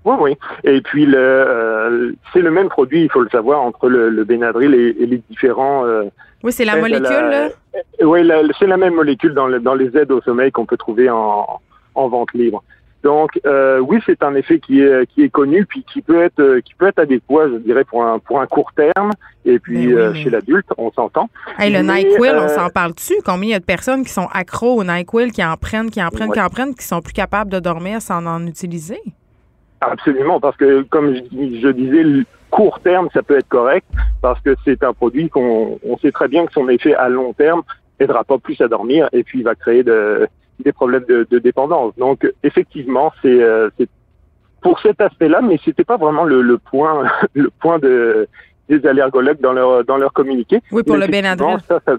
[0.04, 0.38] Oui, oui.
[0.64, 4.24] Et puis le, euh, c'est le même produit, il faut le savoir, entre le, le
[4.26, 5.86] Benadryl et, et les différents.
[5.86, 6.04] euh,
[6.44, 7.50] Oui, c'est la molécule, là.
[8.02, 8.30] Oui,
[8.60, 11.46] c'est la même molécule dans, le- dans les aides au sommeil qu'on peut trouver en,
[11.96, 12.64] en vente libre.
[13.04, 16.40] Donc euh, oui, c'est un effet qui est qui est connu puis qui peut être
[16.40, 19.12] euh, qui peut être adéquat, je dirais pour un pour un court terme
[19.46, 21.30] et puis Ben oui, euh, chez l'adulte, on s'entend.
[21.60, 23.14] Hey, le NyQuil, on s'en parle-tu?
[23.24, 26.04] Combien il y a de personnes qui sont accros au NyQuil, qui en prennent, qui
[26.04, 26.34] en prennent, Ouais.
[26.36, 29.00] qui en prennent, qui sont plus capables de dormir sans en utiliser?
[29.80, 33.86] Absolument, parce que comme je, je disais, le court terme, ça peut être correct,
[34.22, 37.34] parce que c'est un produit qu'on on sait très bien que son effet à long
[37.34, 37.62] terme
[38.00, 40.28] aidera pas plus à dormir et puis il va créer de-
[40.64, 41.96] des problèmes de, de dépendance.
[41.98, 43.70] Donc effectivement, c'est euh,
[44.62, 47.04] pour cet aspect-là, mais c'était pas vraiment le, le point
[47.34, 48.28] le point de
[48.70, 50.62] des allergologues dans leur dans leur communiqué.
[50.72, 51.58] Oui, pour Mais le Benadryl.
[51.68, 51.98] Ça, ça,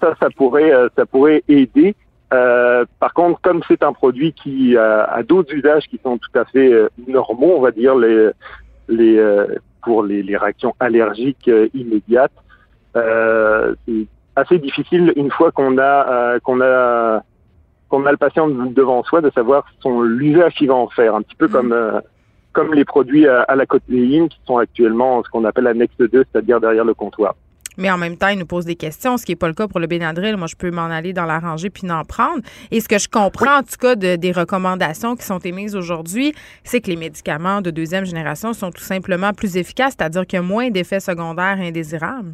[0.00, 1.94] ça, ça pourrait, euh, ça pourrait aider.
[2.32, 6.38] Euh, par contre, comme c'est un produit qui a, a d'autres usages qui sont tout
[6.38, 8.30] à fait euh, normaux, on va dire les,
[8.88, 9.46] les euh,
[9.82, 12.32] pour les, les réactions allergiques euh, immédiates,
[12.96, 15.82] euh, c'est assez difficile une fois qu'on a
[16.34, 17.22] euh, qu'on a
[17.88, 21.22] qu'on a le patient devant soi de savoir son l'usage qu'il va en faire, un
[21.22, 21.52] petit peu Mhm.
[21.52, 22.00] comme euh,
[22.52, 26.08] comme les produits à, à la cotléine qui sont actuellement ce qu'on appelle annexe 2,
[26.32, 27.34] c'est-à-dire derrière le comptoir.
[27.76, 29.68] Mais en même temps, il nous pose des questions, ce qui n'est pas le cas
[29.68, 30.36] pour le Benadryl.
[30.36, 32.40] Moi, je peux m'en aller dans la rangée puis n'en prendre.
[32.72, 36.34] Et ce que je comprends, en tout cas, de- des recommandations qui sont émises aujourd'hui,
[36.64, 40.40] c'est que les médicaments de deuxième génération sont tout simplement plus efficaces, c'est-à-dire qu'il y
[40.40, 42.32] a moins d'effets secondaires indésirables.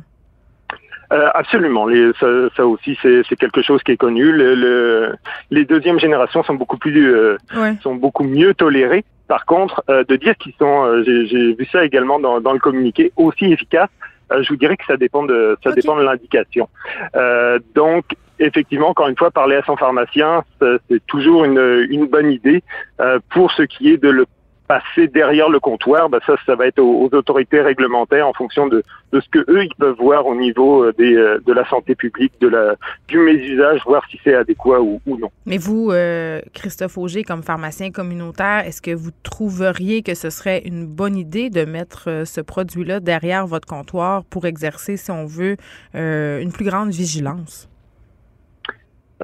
[1.13, 1.87] Euh, absolument.
[1.87, 2.27] Les, ça,
[2.57, 4.33] ça aussi, c'est c'est quelque chose qui est connu.
[4.33, 5.15] Le, le-
[5.51, 7.37] les deuxièmes générations sont beaucoup plus, euh,
[7.83, 9.05] sont beaucoup mieux tolérées.
[9.29, 12.59] Par contre, euh, de dire qu'ils sont, euh, j'ai vu ça également dans, dans le
[12.59, 13.89] communiqué, aussi efficaces,
[14.33, 16.69] euh, je vous dirais que ça dépend de, ça dépend de l'indication.
[17.17, 18.05] Euh, donc,
[18.39, 22.63] effectivement, encore une fois, parler à son pharmacien, c'est toujours une, une bonne idée.
[23.01, 24.27] Euh, pour ce qui est de le
[24.67, 28.67] passer derrière le comptoir, bah ça, ça va être aux, aux autorités réglementaires en fonction
[28.67, 31.69] de, de ce que eux ils peuvent voir au niveau euh, des, euh, de la
[31.69, 32.77] santé publique, de la
[33.09, 35.31] du mésusage, voir si c'est adéquat ou, ou non.
[35.45, 40.63] Mais vous, euh, Christophe Auger, comme pharmacien communautaire, est-ce que vous trouveriez que ce serait
[40.65, 45.57] une bonne idée de mettre ce produit-là derrière votre comptoir pour exercer, si on veut,
[45.95, 47.69] euh, une plus grande vigilance?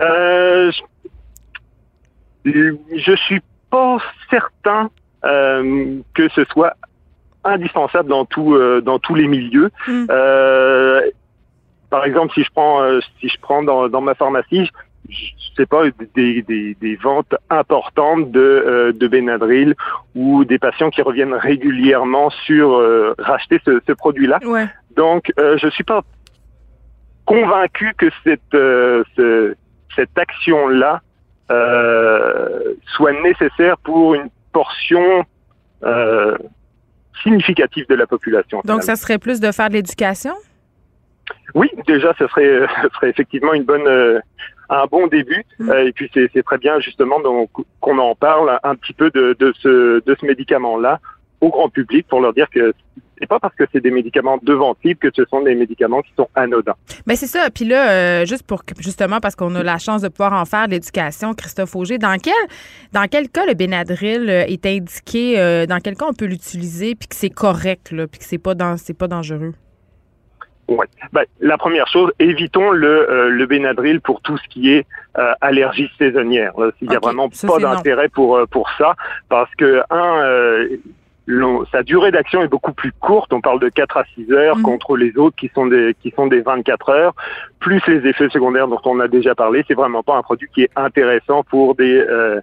[0.01, 0.71] Euh,
[2.45, 3.99] je, je suis pas
[4.31, 4.91] certain
[5.23, 6.75] que ce soit
[7.45, 9.71] indispensable dans tout euh, dans tous les milieux.
[9.87, 10.07] Mm.
[10.11, 11.01] Euh,
[11.91, 14.71] par exemple, si je prends euh, si je prends dans, dans ma pharmacie, je
[15.09, 15.83] je sais pas
[16.15, 19.75] des, des, des ventes importantes de euh, de Benadryl
[20.15, 24.39] ou des patients qui reviennent régulièrement sur euh, racheter ce, ce produit-là.
[24.45, 24.67] Ouais.
[24.97, 26.03] Donc, euh, je suis pas
[27.27, 29.55] convaincu que cette euh, ce-
[29.97, 31.01] cette action-là
[31.51, 35.25] euh, soit nécessaire pour une portion
[35.85, 36.37] euh,
[37.23, 38.59] significative de la population.
[38.59, 38.83] Donc, finalement.
[38.83, 40.35] ça serait plus de faire de l'éducation?
[41.55, 44.21] Oui, déjà, ce serait, ce serait effectivement une bonne, euh,
[44.69, 45.45] un bon début.
[45.59, 45.71] Mm.
[45.71, 47.17] Euh, et puis, c'est très bien justement
[47.81, 51.01] qu'on en parle un petit peu de, de ce, de ce médicament-là
[51.41, 52.73] au grand public pour leur dire que
[53.21, 56.13] c'est pas parce que c'est des médicaments devant type que ce sont des médicaments qui
[56.17, 56.75] sont anodins.
[57.07, 57.51] Ben c'est ça.
[57.51, 60.67] Puis là, euh, juste pour justement parce qu'on a la chance de pouvoir en faire
[60.67, 62.33] l'éducation, Christophe Auger, dans quel
[62.93, 66.95] dans quel cas le Benadryl euh, est indiqué, euh, dans quel cas on peut l'utiliser,
[66.95, 69.53] puis que c'est correct, là, puis que c'est pas dans c'est pas dangereux?
[70.69, 70.87] Ouais.
[71.13, 74.87] Ben, la première chose, évitons le, le Benadryl pour tout ce qui est
[75.41, 76.53] allergie saisonnière.
[76.81, 78.95] Il n'y a vraiment pas d'intérêt pour pour ça
[79.29, 80.69] parce que un
[81.71, 83.33] sa durée d'action est beaucoup plus courte.
[83.33, 84.63] On parle de 4 à 6 heures mhm.
[84.63, 87.15] contre les autres qui sont des qui sont des 24 heures,
[87.59, 89.65] plus les effets secondaires dont on a déjà parlé.
[89.69, 92.41] C'est vraiment pas un produit qui est intéressant pour des euh,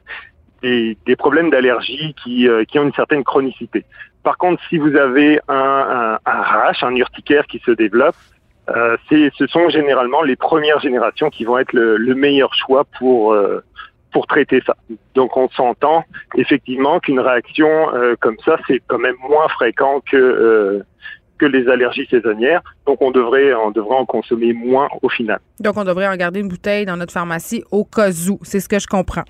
[0.62, 3.86] des, des, problèmes d'allergie qui, euh, qui ont une certaine chronicité.
[4.24, 8.16] Par contre, si vous avez un, un, un rash, un urticaire qui se développe,
[8.70, 13.34] euh, ce sont généralement les premières générations qui vont être le, le meilleur choix pour
[13.34, 13.64] euh,
[14.18, 14.76] pour traiter ça.
[15.14, 16.04] Donc on s'entend
[16.36, 20.84] effectivement qu'une réaction euh, comme ça, c'est quand même moins fréquent que euh,
[21.38, 22.64] que les allergies saisonnières.
[22.88, 25.38] Donc on devrait on devrait en consommer moins au final.
[25.60, 28.40] Donc on devrait en garder une bouteille dans notre pharmacie au cas où.
[28.42, 29.26] C'est ce que je comprends.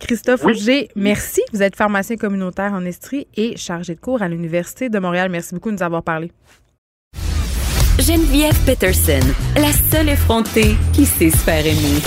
[0.00, 0.88] Christophe oui.
[0.96, 1.42] merci.
[1.52, 5.28] Vous êtes pharmacien communautaire en Estrie et chargé de cours à l'Université de Montréal.
[5.30, 6.32] Merci beaucoup de nous avoir parlé.
[7.98, 12.00] Geneviève Peterson, la seule effrontée qui sait se faire aimer.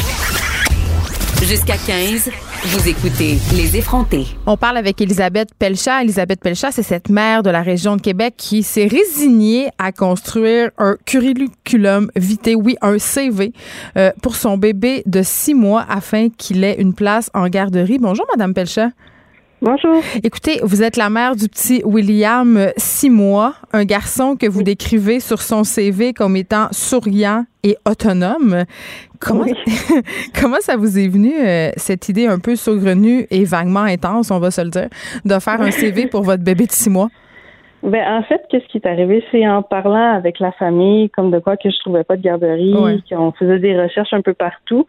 [1.43, 2.31] Jusqu'à 15,
[2.65, 4.25] vous écoutez Les effrontés.
[4.47, 6.01] On parle avec Elisabeth Pelchat.
[6.01, 10.71] Elisabeth Pelchat, c'est cette mère de la région de Québec qui s'est résignée à construire
[10.77, 13.53] un curriculum vitae, oui, un CV,
[13.97, 17.99] euh, pour son bébé de six mois afin qu'il ait une place en garderie.
[17.99, 18.89] Bonjour, Madame Pelchat.
[19.59, 20.03] Bonjour.
[20.23, 25.19] Écoutez, vous êtes la mère du petit William, six mois, un garçon que vous décrivez
[25.19, 28.65] sur son CV comme étant souriant et autonome.
[29.19, 29.45] Comment,
[30.39, 34.37] comment ça vous est venu, euh, cette idée un peu saugrenue et vaguement intense, on
[34.39, 34.89] va se le dire,
[35.25, 37.09] de faire un CV pour votre bébé de six mois?
[37.87, 41.39] Ben, en fait, qu'est-ce qui est arrivé, c'est en parlant avec la famille, comme de
[41.39, 44.85] quoi que je trouvais pas de garderie, qu'on faisait des recherches un peu partout.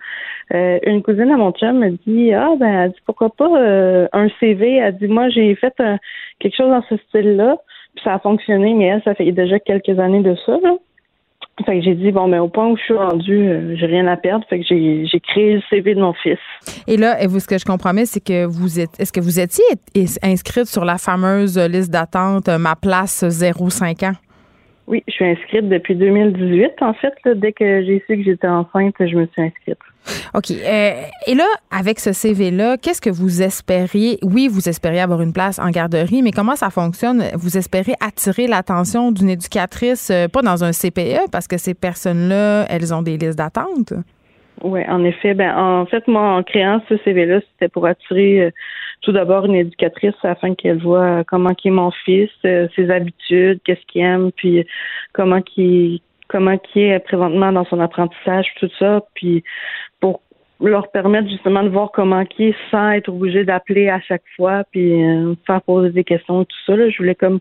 [0.53, 4.09] Euh, une cousine à mon chum me dit, ah ben, elle dit pourquoi pas euh,
[4.13, 4.79] un CV.
[4.79, 5.81] Elle dit, moi j'ai fait
[6.41, 7.59] quelque chose dans ce style-là,
[7.95, 10.59] puis ça a fonctionné, mais elle, ça fait déjà quelques années de ça.
[10.61, 10.75] Là.
[11.67, 14.07] Fait que j'ai dit, bon, mais au point où je suis rendue, euh, j'ai rien
[14.07, 14.45] à perdre.
[14.49, 16.39] Fait que j'ai, j'ai créé le CV de mon fils.
[16.87, 19.65] Et là, vous, ce que je comprends c'est que vous êtes, est-ce que vous étiez
[20.23, 24.13] inscrite sur la fameuse liste d'attente euh, Ma place 05 ans?
[24.89, 26.81] Oui, je suis inscrite depuis 2018.
[26.81, 29.79] En fait, dès que j'ai su que j'étais enceinte, je me suis inscrite.
[30.35, 30.51] OK.
[30.51, 30.93] Euh,
[31.27, 34.19] et là, avec ce CV-là, qu'est-ce que vous espériez?
[34.23, 37.23] Oui, vous espériez avoir une place en garderie, mais comment ça fonctionne?
[37.35, 42.65] Vous espérez attirer l'attention d'une éducatrice, euh, pas dans un CPE, parce que ces personnes-là,
[42.71, 43.93] elles ont des listes d'attente?
[44.63, 45.35] Oui, en effet.
[45.35, 48.51] Ben, en fait, moi, en créant ce CV-là, c'était pour attirer euh,
[49.01, 53.85] tout d'abord une éducatrice afin qu'elle voit comment est mon fils, euh, ses habitudes, qu'est-ce
[53.87, 54.67] qu'il aime, puis
[55.13, 59.43] comment qui comment qui est présentement dans son apprentissage, tout ça, puis
[60.01, 60.21] pour
[60.61, 64.65] leur permettre justement de voir comment qui est sans être obligé d'appeler à chaque fois
[64.71, 66.77] puis euh, faire poser des questions et tout ça.
[66.77, 66.91] Là.
[66.91, 67.39] Je voulais comme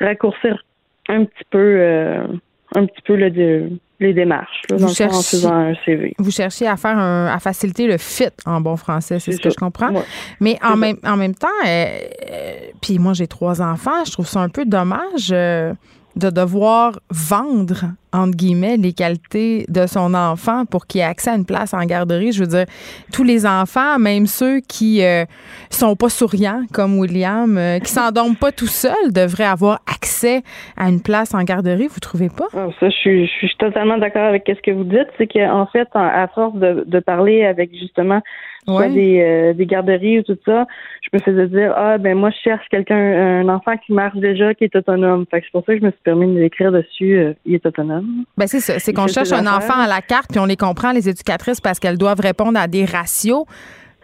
[0.00, 0.64] raccourcir
[1.08, 2.26] un petit peu euh,
[2.74, 3.70] un petit peu le,
[4.00, 6.14] les démarches là, vous cherchez, en faisant un CV.
[6.18, 9.50] Vous cherchez à faire un, à faciliter le fit en bon français, c'est ce que
[9.50, 9.92] je comprends.
[10.40, 11.84] Mais en même, en même temps, euh,
[12.30, 12.52] euh,
[12.82, 15.72] puis moi j'ai trois enfants, je trouve ça un peu dommage euh,
[16.16, 21.34] de devoir vendre, entre guillemets, les qualités de son enfant pour qu'il ait accès à
[21.34, 22.30] une place en garderie.
[22.30, 22.66] Je veux dire,
[23.12, 25.24] tous les enfants, même ceux qui euh,
[25.68, 30.42] sont pas souriants, comme William, euh, qui s'endorment pas tout seuls, devraient avoir accès
[30.76, 31.88] à une place en garderie.
[31.88, 32.46] Vous trouvez pas?
[32.54, 35.08] Ah, ça, je suis, je suis totalement d'accord avec ce que vous dites.
[35.18, 38.20] C'est qu'en fait, à force de, de parler avec justement
[38.66, 40.66] soit des, euh, des garderies ou tout ça,
[41.02, 44.54] je me faisais dire ah ben moi je cherche quelqu'un un enfant qui marche déjà
[44.54, 45.26] qui est autonome.
[45.30, 47.66] Fait que c'est pour ça que je me suis permis d'écrire dessus euh, il est
[47.66, 48.03] autonome.
[48.36, 50.92] Ben c'est ça, c'est qu'on cherche un enfant à la carte puis on les comprend
[50.92, 53.44] les éducatrices parce qu'elles doivent répondre à des ratios,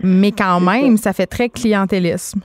[0.03, 1.13] mais quand même ça.
[1.13, 2.41] fait très clientélisme.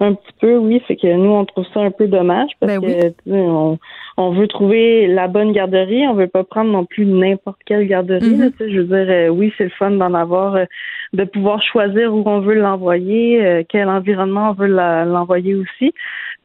[0.00, 0.82] Un petit peu, oui.
[0.88, 3.78] C'est que nous, on trouve ça un peu dommage parce ben que on,
[4.16, 6.06] on veut trouver la bonne garderie.
[6.06, 8.36] On veut pas prendre non plus n'importe quelle garderie.
[8.36, 8.70] Mm-hmm.
[8.72, 10.64] je veux dire, euh, oui, c'est le fun d'en avoir, euh,
[11.12, 15.92] de pouvoir choisir où on veut l'envoyer, euh, quel environnement on veut l'envoyer aussi.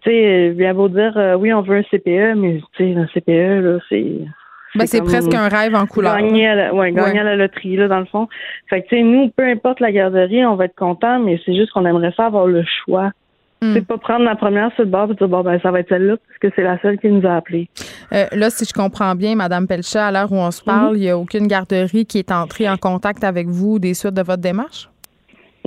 [0.02, 3.62] Tu sais, bien beau dire, oui, on veut un CPE, mais tu sais, un CPE,
[3.62, 4.20] là, c'est
[4.76, 6.16] ben, c'est presque un rêve en couleur.
[6.16, 8.28] Gagner à la, ouais, gagner à la loterie, là, dans le fond.
[8.70, 11.56] Fait que, tu sais, nous, peu importe la garderie, on va être content, mais c'est
[11.56, 13.12] juste qu'on aimerait ça avoir le choix.
[13.62, 13.74] Hmm.
[13.74, 15.90] C'est pas prendre la première sur le bord et dire bon ben ça va être
[15.90, 17.68] celle-là parce que c'est la seule qui nous a appelés.
[18.14, 20.96] Euh, là, si je comprends bien, Madame Pelchat, à l'heure où on se parle, mhm.
[20.96, 24.22] il n'y a aucune garderie qui est entrée en contact avec vous des suites de
[24.22, 24.89] votre démarche?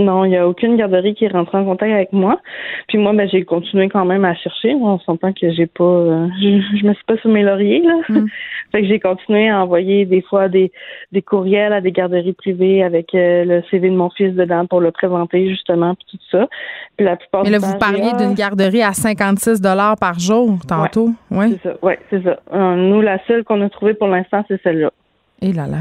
[0.03, 2.41] Non, il n'y a aucune garderie qui est rentrée en contact avec moi.
[2.89, 4.75] Puis moi, ben, j'ai continué quand même à chercher.
[4.75, 7.95] On s'entend que j'ai pas, euh, je, me suis pas sous mes lauriers là.
[8.09, 8.27] Mm.
[8.73, 10.73] fait que j'ai continué à envoyer des fois des,
[11.13, 14.81] des courriels à des garderies privées avec euh, le CV de mon fils dedans pour
[14.81, 16.49] le présenter justement puis tout ça.
[16.97, 17.45] Puis la plupart.
[17.45, 21.49] Mais là, vous parliez d'une garderie à 56 dollars par jour tantôt, ouais.
[21.51, 22.41] C'est ça, ouais, c'est ça.
[22.53, 24.91] Euh, nous, la seule qu'on a trouvée pour l'instant, c'est celle-là.
[25.41, 25.79] Et là là.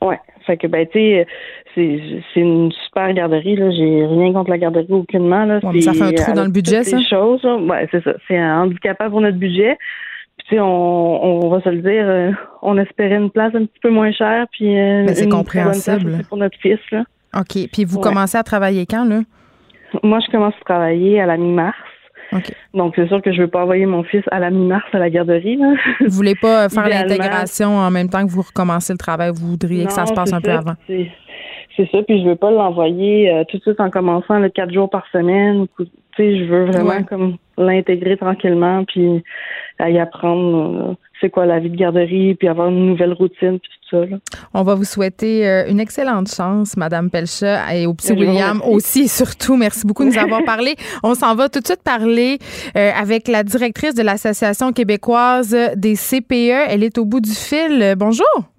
[0.00, 0.18] Ouais.
[0.46, 1.26] Fait que ben tu sais,
[1.74, 2.00] c'est
[2.32, 3.70] c'est une super garderie là.
[3.70, 5.60] J'ai rien contre la garderie aucunement là.
[5.60, 6.98] ça fait un trou dans le budget ça?
[7.08, 8.14] Choses, ouais, c'est ça.
[8.26, 9.78] C'est un handicapant pour notre budget.
[10.38, 12.30] Puis tu sais, on, on va se le dire, euh,
[12.62, 16.58] on espérait une place un petit peu moins chère puis euh, c'est compréhensible pour notre
[16.58, 17.04] fils là.
[17.38, 17.68] OK.
[17.72, 19.20] Puis vous commencez à travailler quand là?
[20.02, 21.76] Moi, je commence à travailler à la mi-mars.
[22.74, 24.98] Donc, c'est sûr que je ne veux pas envoyer mon fils à la mi-mars à
[24.98, 25.56] la garderie.
[25.56, 25.74] Là.
[26.00, 29.30] Vous voulez pas faire l'intégration en même temps que vous recommencez le travail?
[29.34, 30.74] Vous voudriez que ça se passe un peu avant?
[30.86, 32.02] C'est ça.
[32.02, 35.04] Puis je veux pas l'envoyer euh, tout de suite en commençant le quatre jours par
[35.10, 35.66] semaine.
[36.16, 39.22] Tu sais, je veux vraiment comme l'intégrer tranquillement puis
[39.78, 40.90] à y apprendre.
[40.90, 44.06] Euh, c'est quoi la vie de garderie, puis avoir une nouvelle routine, puis tout ça.
[44.06, 44.16] Là.
[44.54, 49.02] On va vous souhaiter euh, une excellente chance, Madame Pelcha, et au petit William aussi,
[49.02, 49.56] et surtout.
[49.56, 50.74] Merci beaucoup de nous avoir parlé.
[51.04, 52.38] On s'en va tout de suite parler
[52.76, 56.68] euh, avec la directrice de l'Association québécoise des CPE.
[56.68, 57.94] Elle est au bout du fil.
[57.96, 58.51] Bonjour.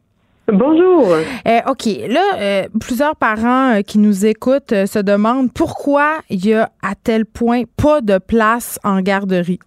[0.48, 1.14] Bonjour.
[1.14, 1.86] Euh, OK.
[2.10, 7.64] Là, plusieurs parents qui nous écoutent se demandent pourquoi il y a à tel point
[7.82, 9.60] pas de place en garderie.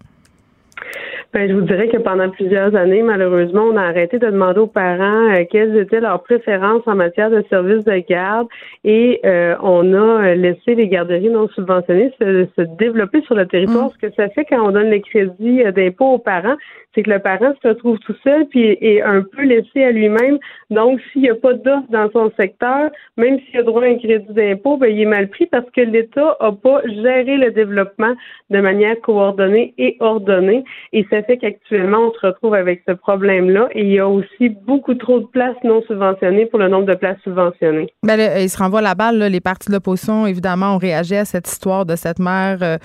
[1.33, 4.67] Ben, je vous dirais que pendant plusieurs années, malheureusement, on a arrêté de demander aux
[4.67, 8.47] parents euh, quelles étaient leurs préférences en matière de services de garde
[8.85, 13.87] et euh, on a laissé les garderies non subventionnées se, se développer sur le territoire.
[13.87, 13.91] Mm.
[14.01, 16.55] Ce que ça fait quand on donne les crédits euh, d'impôt aux parents,
[16.97, 20.39] c'est que le parent se retrouve tout seul puis est un peu laissé à lui-même.
[20.71, 23.97] Donc, s'il n'y a pas d'offre dans son secteur, même s'il a droit à un
[23.97, 28.15] crédit d'impôt, ben, il est mal pris parce que l'État n'a pas géré le développement
[28.49, 30.63] de manière coordonnée et ordonnée.
[30.91, 33.69] Et ça fait qu'actuellement, on se retrouve avec ce problème-là.
[33.73, 36.95] Et il y a aussi beaucoup trop de places non subventionnées pour le nombre de
[36.95, 37.89] places subventionnées.
[38.01, 39.19] Ben, il se renvoie la balle.
[39.19, 42.77] Les partis de l'opposition, évidemment, ont réagi à cette histoire de cette mère euh,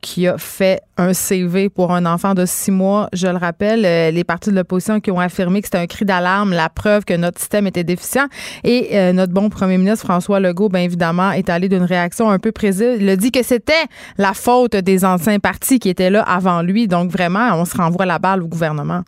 [0.00, 3.08] qui a fait un CV pour un enfant de six mois.
[3.12, 6.04] Je le rappelle, euh, les partis de l'opposition qui ont affirmé que c'était un cri
[6.04, 8.26] d'alarme, la preuve que notre système était déficient.
[8.64, 12.38] Et euh, notre bon premier ministre François Legault, bien évidemment, est allé d'une réaction un
[12.38, 12.98] peu précise.
[13.00, 13.72] Il a dit que c'était
[14.18, 16.88] la faute des anciens partis qui étaient là avant lui.
[16.88, 19.02] Donc vraiment, on se renvoie la balle au gouvernement.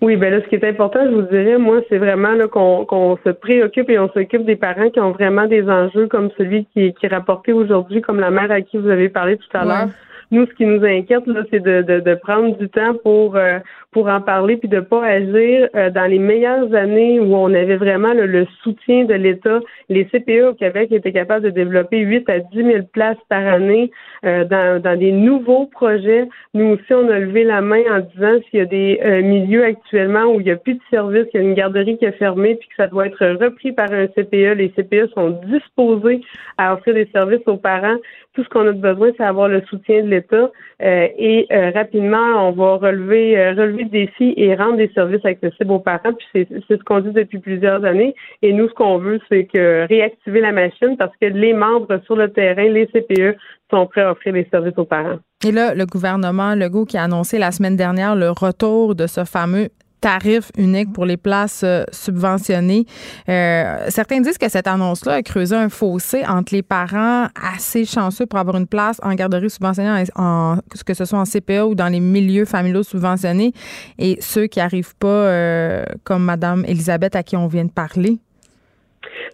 [0.00, 3.18] Oui, ben là, ce qui est important, je vous dirais, moi, c'est vraiment là qu'on
[3.24, 6.94] se préoccupe et on s'occupe des parents qui ont vraiment des enjeux comme celui qui,
[6.94, 9.88] qui est rapporté aujourd'hui, comme la mère à qui vous avez parlé tout à l'heure.
[10.32, 13.58] Nous, ce qui nous inquiète, là, c'est de, de, de, prendre du temps pour euh,
[13.90, 17.76] pour en parler puis de pas agir euh, dans les meilleures années où on avait
[17.76, 19.58] vraiment le soutien de l'État.
[19.88, 23.90] Les CPE au Québec étaient capables de développer 8 à 10 000 places par année
[24.24, 26.28] euh, dans, dans des nouveaux projets.
[26.54, 30.26] Nous aussi, on a levé la main en disant s'il y a des milieux actuellement
[30.26, 32.54] où il n'y a plus de service, qu'il y a une garderie qui est fermée
[32.54, 34.54] puis que ça doit être repris par un CPE.
[34.56, 36.20] Les CPE sont disposés
[36.56, 37.96] à offrir des services aux parents.
[38.34, 42.48] Tout ce qu'on a besoin, c'est avoir le soutien de l'État euh, et euh, rapidement,
[42.48, 46.12] on va relever, euh, relever le défi et rendre des services accessibles aux parents.
[46.12, 48.14] Puis c'est ce qu'on dit depuis plusieurs années.
[48.42, 52.16] Et nous, ce qu'on veut, c'est que réactiver la machine parce que les membres sur
[52.16, 53.36] le terrain, les CPE,
[53.70, 55.18] sont prêts à offrir des services aux parents.
[55.46, 59.24] Et là, le gouvernement Legault qui a annoncé la semaine dernière le retour de ce
[59.24, 59.68] fameux
[60.00, 62.86] tarif unique pour les places euh, subventionnées.
[63.28, 68.26] Euh, certains disent que cette annonce-là a creusé un fossé entre les parents assez chanceux
[68.26, 71.88] pour avoir une place en garderie subventionnée, en, que ce soit en CPA ou dans
[71.88, 73.52] les milieux familiaux subventionnés,
[73.98, 78.18] et ceux qui n'arrivent pas, euh, comme Madame Elisabeth à qui on vient de parler.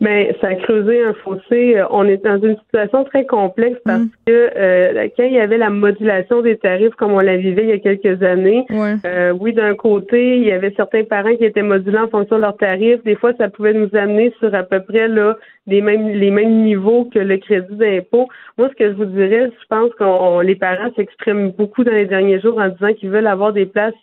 [0.00, 1.76] Mais ça a creusé un fossé.
[1.76, 4.10] Euh, on est dans une situation très complexe parce mm.
[4.26, 7.68] que euh, quand il y avait la modulation des tarifs comme on la vivait il
[7.68, 8.66] y a quelques années,
[9.04, 12.42] euh, oui, d'un côté, il y avait certains parents qui étaient modulés en fonction de
[12.42, 13.02] leurs tarifs.
[13.04, 16.62] Des fois, ça pouvait nous amener sur à peu près là les mêmes les mêmes
[16.62, 18.28] niveaux que le crédit d'impôt.
[18.58, 22.06] Moi, ce que je vous dirais, je pense que les parents s'expriment beaucoup dans les
[22.06, 23.94] derniers jours en disant qu'ils veulent avoir des places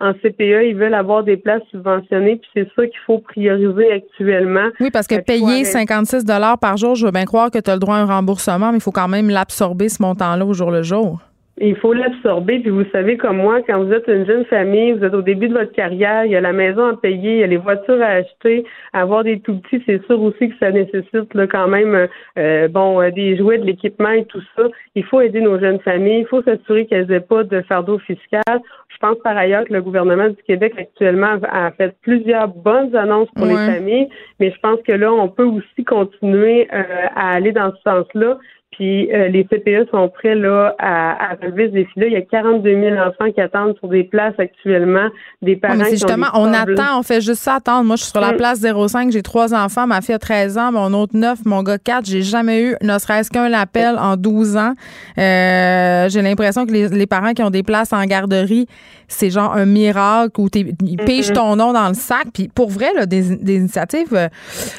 [0.00, 4.68] en CPE, ils veulent avoir des places subventionnées, puis c'est ça qu'il faut prioriser actuellement.
[4.80, 7.74] Oui, parce que payer 56 dollars par jour, je veux bien croire que tu as
[7.74, 10.70] le droit à un remboursement, mais il faut quand même l'absorber ce montant-là au jour
[10.70, 11.20] le jour.
[11.58, 12.58] Il faut l'absorber.
[12.58, 15.48] Puis vous savez, comme moi, quand vous êtes une jeune famille, vous êtes au début
[15.48, 18.02] de votre carrière, il y a la maison à payer, il y a les voitures
[18.02, 22.08] à acheter, avoir des tout petits, c'est sûr aussi que ça nécessite là, quand même
[22.38, 24.64] euh, bon euh, des jouets, de l'équipement et tout ça.
[24.94, 28.60] Il faut aider nos jeunes familles, il faut s'assurer qu'elles n'aient pas de fardeau fiscal.
[28.88, 33.28] Je pense par ailleurs que le gouvernement du Québec actuellement a fait plusieurs bonnes annonces
[33.34, 34.08] pour les familles,
[34.40, 36.82] mais je pense que là, on peut aussi continuer euh,
[37.14, 38.38] à aller dans ce sens-là.
[38.76, 42.06] Puis euh, les CPE sont prêts là à, à relever ce défi-là.
[42.06, 45.08] Il y a 42 000 enfants qui attendent sur des places actuellement,
[45.42, 47.84] des parents qui justement, on attend, on fait juste ça attendre.
[47.84, 48.36] Moi, je suis sur la mm.
[48.36, 51.78] place 05, j'ai trois enfants, ma fille a 13 ans, mon autre 9, mon gars
[51.78, 52.04] 4.
[52.04, 54.72] J'ai jamais eu ne serait-ce qu'un appel en 12 ans.
[55.18, 58.66] Euh, j'ai l'impression que les, les, parents qui ont des places en garderie,
[59.06, 61.34] c'est genre un miracle où ils pigent mm-hmm.
[61.34, 62.26] ton nom dans le sac.
[62.34, 64.28] Puis pour vrai, là, des, des initiatives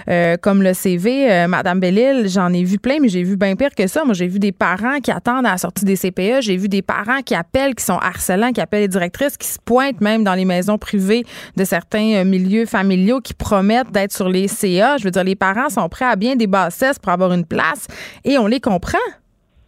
[0.10, 3.74] euh, comme le CV, Madame Bellil, j'en ai vu plein, mais j'ai vu bien pire
[3.74, 4.06] que ça.
[4.06, 6.42] Moi, j'ai vu des parents qui attendent à la sortie des CPE.
[6.42, 9.60] J'ai vu des parents qui appellent, qui sont harcelants, qui appellent les directrices, qui se
[9.64, 11.26] pointent même dans les maisons privées
[11.56, 14.98] de certains euh, milieux familiaux, qui promettent d'être sur les CA.
[14.98, 17.88] Je veux dire, les parents sont prêts à bien des bassesses pour avoir une place
[18.24, 18.98] et on les comprend.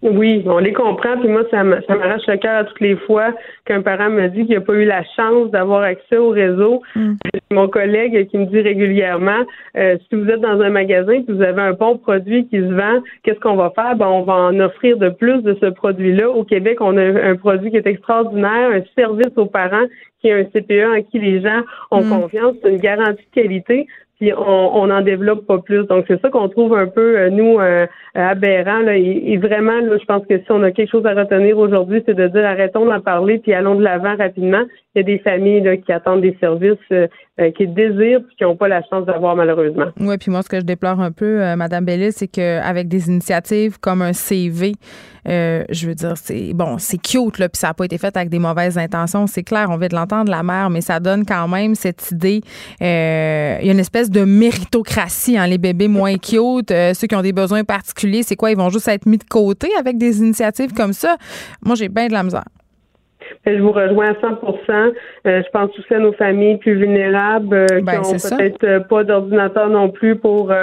[0.03, 1.17] Oui, on les comprend.
[1.17, 3.33] Puis moi, ça m'arrache le cœur à toutes les fois
[3.65, 6.83] qu'un parent me dit qu'il n'a pas eu la chance d'avoir accès au réseau.
[6.95, 7.13] Mm.
[7.49, 9.43] Mon collègue qui me dit régulièrement,
[9.75, 12.73] euh, si vous êtes dans un magasin et vous avez un bon produit qui se
[12.73, 13.95] vend, qu'est-ce qu'on va faire?
[13.95, 16.29] Ben, on va en offrir de plus de ce produit-là.
[16.29, 19.87] Au Québec, on a un produit qui est extraordinaire, un service aux parents
[20.21, 22.09] qui est un CPE en qui les gens ont mm.
[22.09, 22.55] confiance.
[22.61, 23.87] C'est une garantie de qualité
[24.19, 25.85] puis on n'en développe pas plus.
[25.85, 28.97] Donc c'est ça qu'on trouve un peu euh, nous euh, aberrant là.
[28.97, 32.15] Et, vraiment là, je pense que si on a quelque chose à retenir aujourd'hui, c'est
[32.15, 34.63] de dire arrêtons d'en parler puis allons de l'avant rapidement.
[34.95, 37.07] Il y a des familles là, qui attendent des services, euh,
[37.55, 39.87] qui désirent puis qui n'ont pas la chance d'avoir malheureusement.
[39.99, 43.79] Oui, puis moi ce que je déplore un peu, Madame Bellis, c'est qu'avec des initiatives
[43.79, 44.71] comme un CV,
[45.27, 48.29] je veux dire, c'est bon, c'est cute là, puis ça n'a pas été fait avec
[48.29, 51.47] des mauvaises intentions, c'est clair, on veut de l'entendre la mère, mais ça donne quand
[51.47, 52.41] même cette idée.
[52.79, 57.15] il y a une espèce de méritocratie, hein, les bébés moins cute, euh, ceux qui
[57.15, 58.51] ont des besoins particuliers, c'est quoi?
[58.51, 61.17] Ils vont juste être mis de côté avec des initiatives comme ça?
[61.63, 62.45] Moi, j'ai bien de la misère.
[63.45, 64.93] Je vous rejoins à 100%
[65.27, 69.03] euh, Je pense aussi à nos familles plus vulnérables euh, qui n'ont ben, peut-être pas
[69.03, 70.53] d'ordinateur non plus pour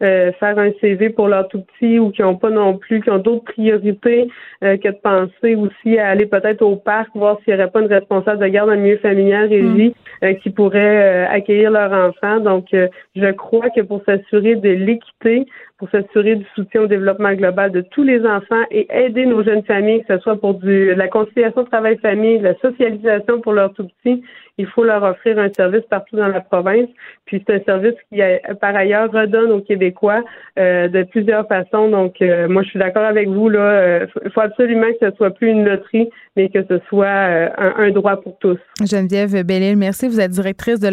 [0.00, 3.18] faire un CV pour leur tout petit ou qui n'ont pas non plus, qui ont
[3.18, 4.28] d'autres priorités
[4.60, 7.86] que de penser aussi à aller peut-être au parc, voir s'il n'y aurait pas une
[7.86, 12.40] responsable de garde le milieu familial régie euh, qui pourraient euh, accueillir leurs enfants.
[12.40, 15.46] Donc, euh, je crois que pour s'assurer de l'équité,
[15.84, 19.64] pour s'assurer du soutien au développement global de tous les enfants et aider nos jeunes
[19.64, 24.22] familles, que ce soit pour la conciliation travail-famille, la socialisation pour leurs tout petits,
[24.58, 26.88] il faut leur offrir un service partout dans la province.
[27.26, 28.20] Puis c'est un service qui,
[28.60, 30.22] par ailleurs, redonne aux Québécois
[30.56, 31.88] de plusieurs façons.
[31.88, 33.48] Donc, moi, je suis d'accord avec vous.
[33.48, 37.90] Là, il faut absolument que ce soit plus une loterie, mais que ce soit un,
[37.90, 38.58] droit pour tous.
[38.84, 40.06] Geneviève Bellil, merci.
[40.06, 40.88] Vous êtes directrice de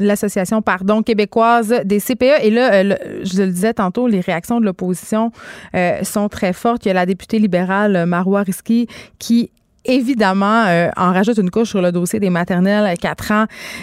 [0.00, 2.44] l'association pardon québécoise des CPE.
[2.44, 5.30] Et là, je le disais tantôt, les réactions de l'opposition
[5.74, 6.84] euh, sont très fortes.
[6.84, 8.86] Il y a la députée libérale Marois Risky
[9.18, 9.50] qui
[9.84, 13.42] évidemment, euh, rajoute une couche sur le dossier des maternelles 4 ans.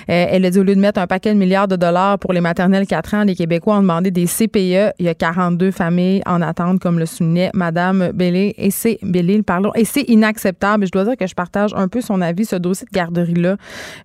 [0.09, 2.33] Euh, elle a dit au lieu de mettre un paquet de milliards de dollars pour
[2.33, 4.93] les maternelles 4 ans, les Québécois ont demandé des CPE.
[4.99, 8.55] Il y a 42 familles en attente, comme le soulignait Madame Bellé.
[8.57, 9.71] Et c'est Bellé, pardon.
[9.75, 10.85] Et c'est inacceptable.
[10.85, 13.57] Je dois dire que je partage un peu son avis, ce dossier de garderie-là.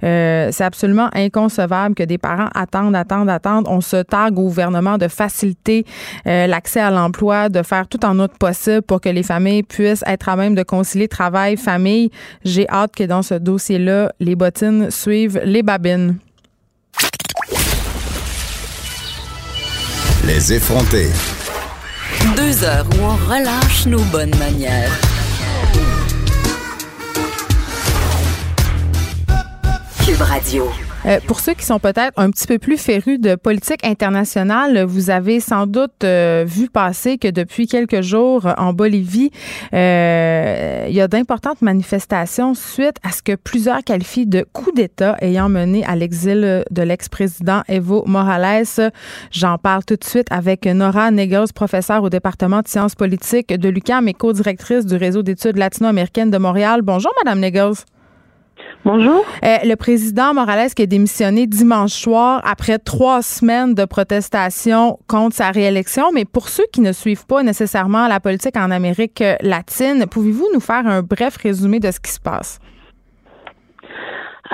[0.02, 3.66] Euh, c'est absolument inconcevable que des parents attendent, attendent, attendent.
[3.68, 5.84] On se targue au gouvernement de faciliter
[6.24, 10.28] l'accès à l'emploi, de faire tout en autre possible pour que les familles puissent être
[10.28, 11.83] à même de concilier travail, famille
[12.44, 16.18] j'ai hâte que dans ce dossier-là, les bottines suivent les babines.
[20.26, 21.08] Les effronter.
[22.36, 24.92] Deux heures où on relâche nos bonnes manières.
[30.04, 30.70] Cube Radio.
[31.06, 35.10] Euh, pour ceux qui sont peut-être un petit peu plus férus de politique internationale, vous
[35.10, 39.30] avez sans doute euh, vu passer que depuis quelques jours en Bolivie,
[39.74, 45.16] euh, il y a d'importantes manifestations suite à ce que plusieurs qualifient de coup d'État
[45.20, 48.90] ayant mené à l'exil de l'ex-président Evo Morales.
[49.30, 53.68] J'en parle tout de suite avec Nora Negros, professeure au département de sciences politiques de
[53.68, 56.80] l'UQAM et co-directrice du réseau d'études latino-américaines de Montréal.
[56.82, 57.84] Bonjour, Madame Negros.
[58.84, 59.24] Bonjour.
[59.44, 65.36] Euh, le président Morales qui a démissionné dimanche soir après trois semaines de protestation contre
[65.36, 66.12] sa réélection.
[66.12, 70.60] Mais pour ceux qui ne suivent pas nécessairement la politique en Amérique latine, pouvez-vous nous
[70.60, 72.58] faire un bref résumé de ce qui se passe?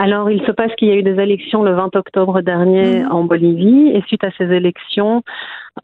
[0.02, 3.12] Alors, il se passe qu'il y a eu des élections le 20 octobre dernier mhm.
[3.12, 5.22] en Bolivie, et suite à ces élections,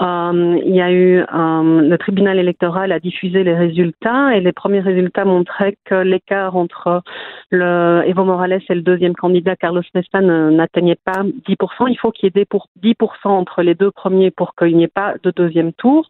[0.01, 4.53] euh, il y a eu euh, le tribunal électoral a diffusé les résultats, et les
[4.53, 7.03] premiers résultats montraient que l'écart entre
[7.51, 11.91] le Evo Morales et le deuxième candidat Carlos Mesta n'atteignait pas 10%.
[11.91, 12.95] Il faut qu'il y ait pour 10%
[13.25, 16.09] entre les deux premiers pour qu'il n'y ait pas de deuxième tour.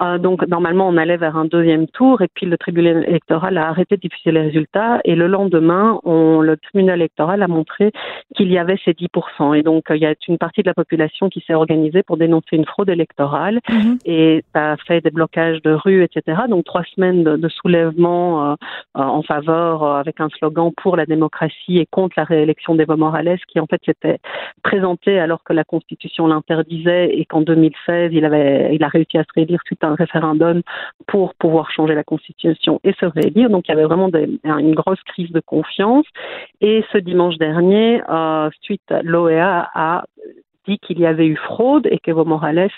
[0.00, 3.68] Euh, donc normalement on allait vers un deuxième tour et puis le tribunal électoral a
[3.68, 5.00] arrêté de diffuser les résultats.
[5.04, 7.90] Et le lendemain on, le tribunal électoral a montré
[8.36, 11.28] qu'il y avait ces 10% et donc il y a une partie de la population
[11.28, 13.60] qui s'est organisée pour dénoncer une fraude électorale.
[13.68, 13.98] Mhm.
[14.04, 18.54] et ça a fait des blocages de rue etc donc trois semaines de, soulèvement euh,
[18.96, 23.38] euh, en faveur avec un slogan pour la démocratie et contre la réélection d'Evo Morales
[23.48, 24.18] qui en fait s'était
[24.62, 29.22] présenté alors que la constitution l'interdisait et qu'en 2016 il avait il a réussi à
[29.22, 30.62] se réélire suite à un référendum
[31.06, 33.50] pour pouvoir changer la constitution et se réélire.
[33.50, 34.10] Donc il y avait vraiment
[34.44, 36.06] une grosse crise de confiance.
[36.60, 40.04] Et ce dimanche dernier, euh, suite, l'OEA a
[40.68, 42.70] dit qu'il y avait eu fraude et qu'Evo Morales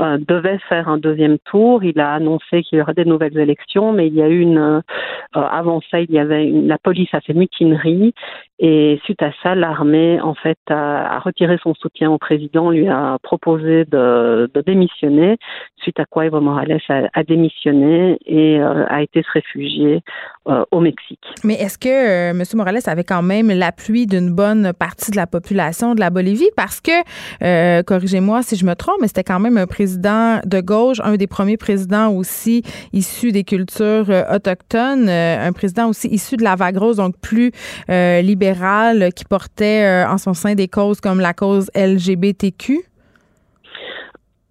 [0.00, 1.82] euh, devait faire un deuxième tour.
[1.82, 4.58] Il a annoncé qu'il y aurait des nouvelles élections, mais il y a eu une
[4.58, 4.80] euh,
[5.32, 8.14] avant ça, il y avait une, la police a fait mutinerie
[8.60, 13.18] et suite à ça, l'armée en fait a, retiré son soutien au président, lui a
[13.22, 15.36] proposé de, démissionner.
[15.76, 20.02] Suite à quoi Evo Morales a, a démissionné et euh, a été se réfugier
[20.70, 21.20] au Mexique.
[21.44, 22.42] Mais est-ce que M.
[22.54, 26.48] Morales avait quand même l'appui d'une bonne partie de la population de la Bolivie?
[26.56, 26.90] Parce que
[27.42, 31.16] euh, corrigez-moi si je me trompe, mais c'était quand même un président de gauche, un
[31.16, 36.44] des premiers présidents aussi issus des cultures euh, autochtones, euh, un président aussi issu de
[36.44, 37.52] la vague rose, donc plus
[37.88, 42.84] libéral, qui portait en son sein des causes comme la cause LGBTQ.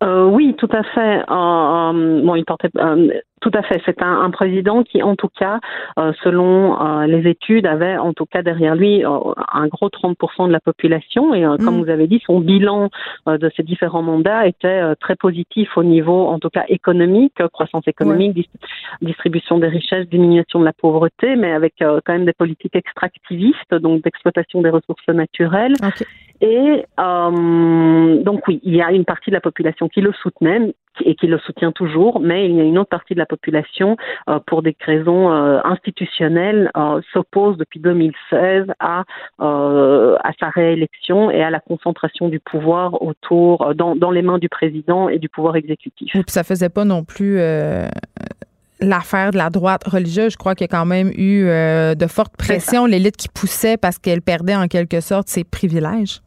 [0.01, 1.23] Oui, tout à fait.
[1.27, 2.69] bon, il portait
[3.41, 3.81] tout à fait.
[3.85, 5.59] C'est un, un, président qui, en tout cas,
[5.99, 9.09] euh, selon euh, les études, avait en tout cas derrière lui euh,
[9.53, 11.33] un gros 30% de la population.
[11.35, 11.83] Et comme mm.
[11.83, 12.89] vous avez dit, son bilan
[13.27, 18.49] de ces différents mandats était très positif au niveau, en tout cas, économique, croissance économique,
[19.01, 24.01] distribution des richesses, diminution de la pauvreté, mais avec quand même des politiques extractivistes, donc
[24.03, 25.73] d'exploitation des ressources naturelles.
[26.41, 30.73] Et donc oui, il y a une partie de la population qui le soutenait,
[31.05, 33.97] et qui le soutient toujours, mais il y a une autre partie de la population,
[34.29, 39.03] euh, pour des raisons euh, institutionnelles, euh, s'oppose depuis 2016 à,
[39.39, 44.49] à sa réélection et à la concentration du pouvoir autour, dans, dans les mains du
[44.49, 46.15] président et du pouvoir exécutif.
[46.15, 47.39] Et puis ça faisait pas non plus
[48.79, 52.35] l'affaire de la droite religieuse, je crois qu'il y a quand même eu de fortes
[52.37, 56.21] pressions, l'élite qui poussait parce qu'elle perdait en quelque sorte ses privilèges.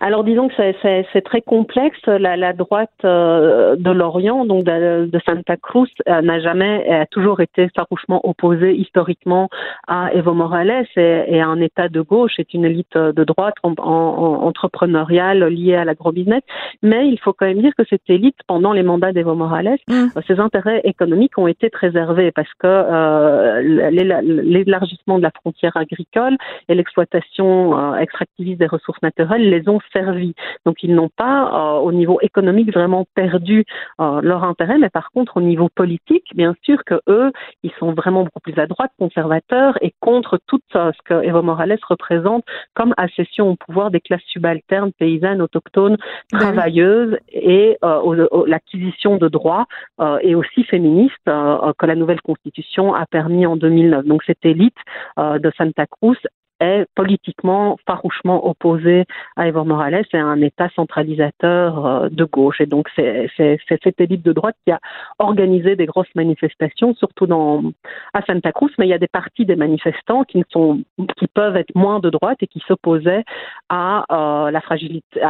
[0.00, 1.98] Alors disons que c'est très complexe.
[2.06, 7.40] La, la droite euh, de l'Orient, donc de, Santa Cruz, euh, n'a jamais, a toujours
[7.40, 9.48] été farouchement opposée historiquement
[9.88, 12.32] à Evo Morales et, à un État de gauche.
[12.36, 16.42] C'est une élite de droite en, entrepreneuriale liée à l'agro-business.
[16.82, 19.92] Mais il faut quand même dire que cette élite, pendant les mandats d'Evo Morales, mmh.
[20.16, 26.36] euh, ses intérêts économiques ont été préservés parce que l'élargissement de la frontière agricole
[26.68, 30.34] et l'exploitation extractiviste des ressources naturelles les ont servi.
[30.64, 33.64] Donc ils n'ont pas, euh, au niveau économique, vraiment perdu
[34.00, 37.32] euh, leur intérêt, mais par contre, au niveau politique, bien sûr que eux,
[37.62, 41.78] ils sont vraiment beaucoup plus à droite, conservateurs, et contre tout ce que Evo Morales
[41.88, 45.96] représente comme accession au pouvoir des classes subalternes, paysannes, autochtones,
[46.32, 49.66] travailleuses, et euh, l'acquisition de droits,
[50.22, 54.04] et aussi féministes, que la nouvelle constitution a permis en 2009.
[54.06, 54.76] Donc cette élite
[55.16, 56.16] de Santa Cruz
[56.60, 59.04] est politiquement farouchement opposé
[59.36, 62.60] à Evo Morales et un État centralisateur euh, de gauche.
[62.60, 64.80] Et donc c'est cette élite de droite qui a
[65.18, 67.62] organisé des grosses manifestations, surtout dans
[68.14, 70.82] à Santa Cruz, mais il y a des parties des manifestants qui ne sont
[71.16, 73.24] qui peuvent être moins de droite et qui s'opposaient
[73.68, 75.20] à euh, la fragilité,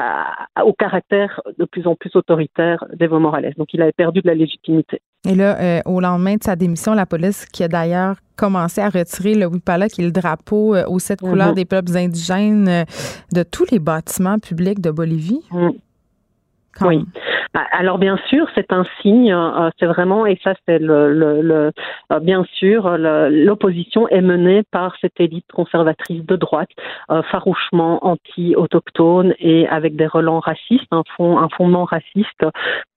[0.63, 3.55] au caractère de plus en plus autoritaire d'Evo Morales.
[3.57, 5.01] Donc il avait perdu de la légitimité.
[5.29, 8.89] Et là, euh, au lendemain de sa démission, la police, qui a d'ailleurs commencé à
[8.89, 11.55] retirer le Wipala, qui est le drapeau euh, aux sept couleurs mhm.
[11.55, 12.85] des peuples indigènes, euh,
[13.33, 15.43] de tous les bâtiments publics de Bolivie.
[16.83, 17.05] Oui.
[17.73, 21.73] Alors bien sûr, c'est un signe, euh, c'est vraiment, et ça c'est le, le,
[22.13, 26.69] euh, bien sûr, l'opposition est menée par cette élite conservatrice de droite,
[27.11, 32.45] euh, farouchement anti-autochtone et avec des relents racistes, un, fond, un fondement raciste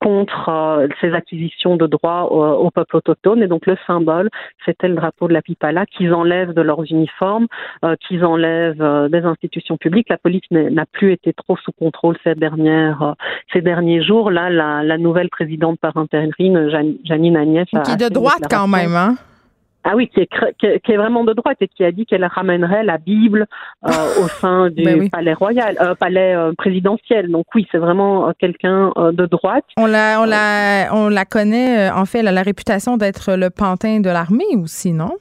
[0.02, 3.44] contre ces acquisitions de droits au, peuple autochtone.
[3.44, 4.30] Et donc le symbole,
[4.66, 7.48] c'était le drapeau de la Pipala qu'ils enlèvent de leurs uniformes,
[8.02, 10.10] qu'ils enlèvent des institutions publiques.
[10.10, 13.16] La police n'a plus été trop sous contrôle ces dernières
[13.54, 14.32] ces derniers jours.
[14.32, 16.70] Là, la, nouvelle présidente par intérim,
[17.06, 17.68] Janine Agnès.
[17.86, 19.16] Qui est de droite quand même, hein?
[19.84, 22.84] Ah oui, qui est, qui est, vraiment de droite et qui a dit qu'elle ramènerait
[22.84, 23.48] la Bible
[23.84, 23.90] euh,
[24.24, 27.32] au sein du ben palais royal, euh, palais euh, présidentiel.
[27.32, 29.66] Donc oui, c'est vraiment quelqu'un de droite.
[29.78, 31.90] On la, on la, on la connaît.
[31.90, 35.14] En fait, elle a la réputation d'être le pantin de l'armée aussi, non?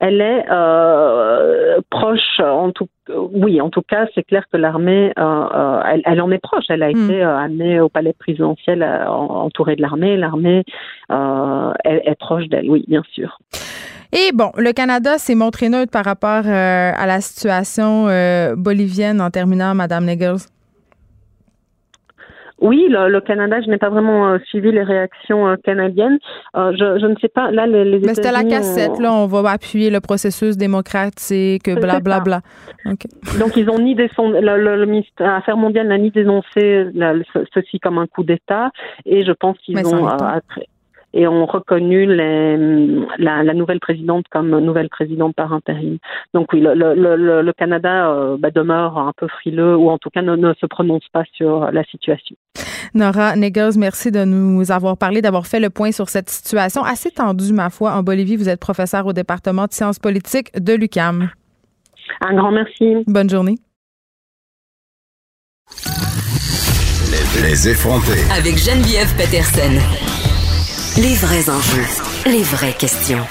[0.00, 5.22] Elle est euh, proche, en tout, oui, en tout cas, c'est clair que l'armée, euh,
[5.22, 6.64] euh, elle, elle, en est proche.
[6.70, 7.04] Elle a hmm.
[7.04, 10.16] été amenée au palais présidentiel entourée de l'armée.
[10.16, 10.64] L'armée
[11.10, 13.38] est, est, proche d'elle, oui, bien sûr.
[14.12, 18.06] Et bon, le Canada s'est montré neutre par rapport à la situation
[18.56, 20.46] bolivienne en terminant, Madame Niggles.
[22.60, 26.18] Oui, le, Canada, je n'ai pas vraiment euh, suivi les réactions euh, canadiennes.
[26.56, 27.50] Euh, je, je, ne sais pas.
[27.50, 28.98] Là, les, les Mais c'était la cassette.
[28.98, 32.20] Là, on va appuyer le processus démocratique, blablabla.
[32.20, 32.42] Bla,
[32.84, 32.94] bla.
[33.38, 36.86] Donc, ils ont ni des le, le, le, ministère Affaires mondiales n'a ni dénoncé
[37.54, 38.70] ceci comme un coup d'État,
[39.06, 40.08] et je pense qu'ils ont
[41.12, 42.56] et ont reconnu les,
[43.18, 45.98] la, la, nouvelle présidente comme nouvelle présidente par intérim.
[46.34, 50.10] Donc oui, le, le, le Canada euh, bah, demeure un peu frileux ou en tout
[50.10, 52.36] cas ne, ne, se prononce pas sur la situation.
[52.94, 57.10] Nora Negers, merci de nous avoir parlé, d'avoir fait le point sur cette situation assez
[57.10, 58.36] tendue, ma foi, en Bolivie.
[58.36, 61.30] Vous êtes professeur au département de sciences politiques de l'UCAM.
[62.20, 63.04] Un grand merci.
[63.06, 63.56] Bonne journée.
[67.42, 68.24] Les effrontés.
[68.36, 70.19] Avec Geneviève Peterson.
[71.02, 71.86] Les vrais enjeux,
[72.26, 73.26] les vraies questions.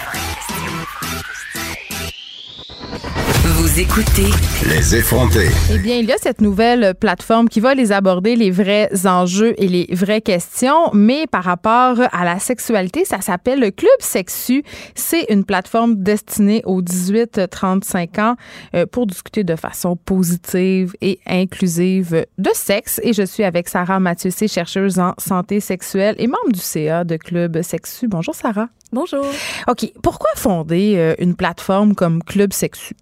[3.42, 4.28] Vous écoutez
[4.68, 5.48] Les effrontés.
[5.74, 9.54] Eh bien, il y a cette nouvelle plateforme qui va les aborder, les vrais enjeux
[9.58, 14.64] et les vraies questions, mais par rapport à la sexualité, ça s'appelle le Club Sexu.
[14.94, 18.36] C'est une plateforme destinée aux 18-35 ans
[18.76, 23.00] euh, pour discuter de façon positive et inclusive de sexe.
[23.04, 27.16] Et je suis avec Sarah Mathieu, chercheuse en santé sexuelle et membre du CA de
[27.16, 28.10] Club Sexu.
[28.10, 28.68] Bonjour Sarah.
[28.92, 29.26] Bonjour.
[29.70, 29.94] OK.
[30.04, 32.96] Pourquoi fonder euh, une plateforme comme Club Sexu?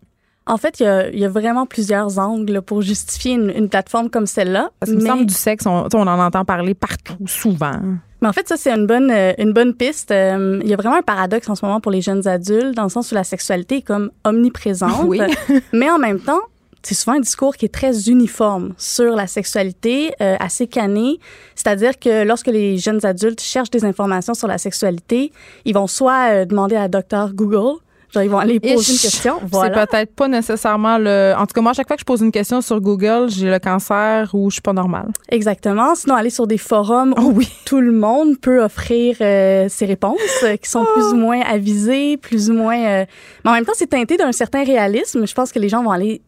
[0.47, 4.71] En fait, il y a, vraiment plusieurs angles pour justifier une, plateforme comme celle-là.
[4.79, 5.25] Parce que mais...
[5.25, 7.79] du sexe, on, on, en entend parler partout, souvent.
[8.21, 10.11] Mais en fait, ça, c'est une bonne, euh, une bonne piste.
[10.11, 12.83] Euh, il y a vraiment un paradoxe en ce moment pour les jeunes adultes, dans
[12.83, 15.05] le sens où la sexualité est comme omniprésente.
[15.05, 15.19] Oui.
[15.73, 16.39] mais en même temps,
[16.81, 21.19] c'est souvent un discours qui est très uniforme sur la sexualité, euh, assez cané.
[21.53, 25.31] C'est-à-dire que lorsque les jeunes adultes cherchent des informations sur la sexualité,
[25.65, 27.79] ils vont soit demander à docteur Google
[28.13, 29.39] Genre, ils vont aller poser une question.
[29.51, 29.81] Voilà.
[29.81, 31.33] C'est peut-être pas nécessairement le.
[31.37, 33.49] En tout cas, moi, à chaque fois que je pose une question sur Google, j'ai
[33.49, 35.09] le cancer ou je suis pas normale.
[35.29, 35.93] Exactement.
[35.95, 37.49] Sinon, aller sur des forums où oui.
[37.65, 42.15] tout le monde peut offrir euh, ses réponses euh, qui sont plus ou moins avisées,
[42.17, 42.79] plus ou moins.
[42.79, 43.05] Euh,
[43.43, 45.27] mais en même temps, c'est teinté d'un certain réalisme.
[45.27, 46.21] Je pense que les gens vont aller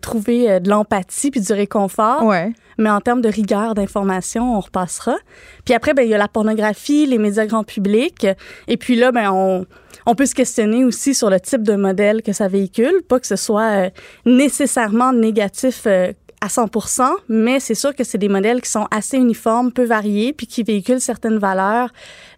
[0.00, 2.24] trouver de l'empathie puis du réconfort.
[2.24, 2.52] Ouais.
[2.78, 5.16] Mais en termes de rigueur d'information, on repassera.
[5.64, 8.26] Puis après, ben il y a la pornographie, les médias grand public.
[8.68, 9.66] Et puis là, ben on
[10.06, 13.26] on peut se questionner aussi sur le type de modèle que ça véhicule, pas que
[13.26, 13.90] ce soit euh,
[14.24, 19.16] nécessairement négatif euh, à 100% mais c'est sûr que c'est des modèles qui sont assez
[19.16, 21.90] uniformes, peu variés, puis qui véhiculent certaines valeurs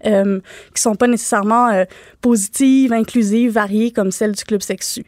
[0.07, 0.41] euh,
[0.75, 1.85] qui sont pas nécessairement euh,
[2.21, 5.05] positives, inclusives, variées comme celles du club sexu.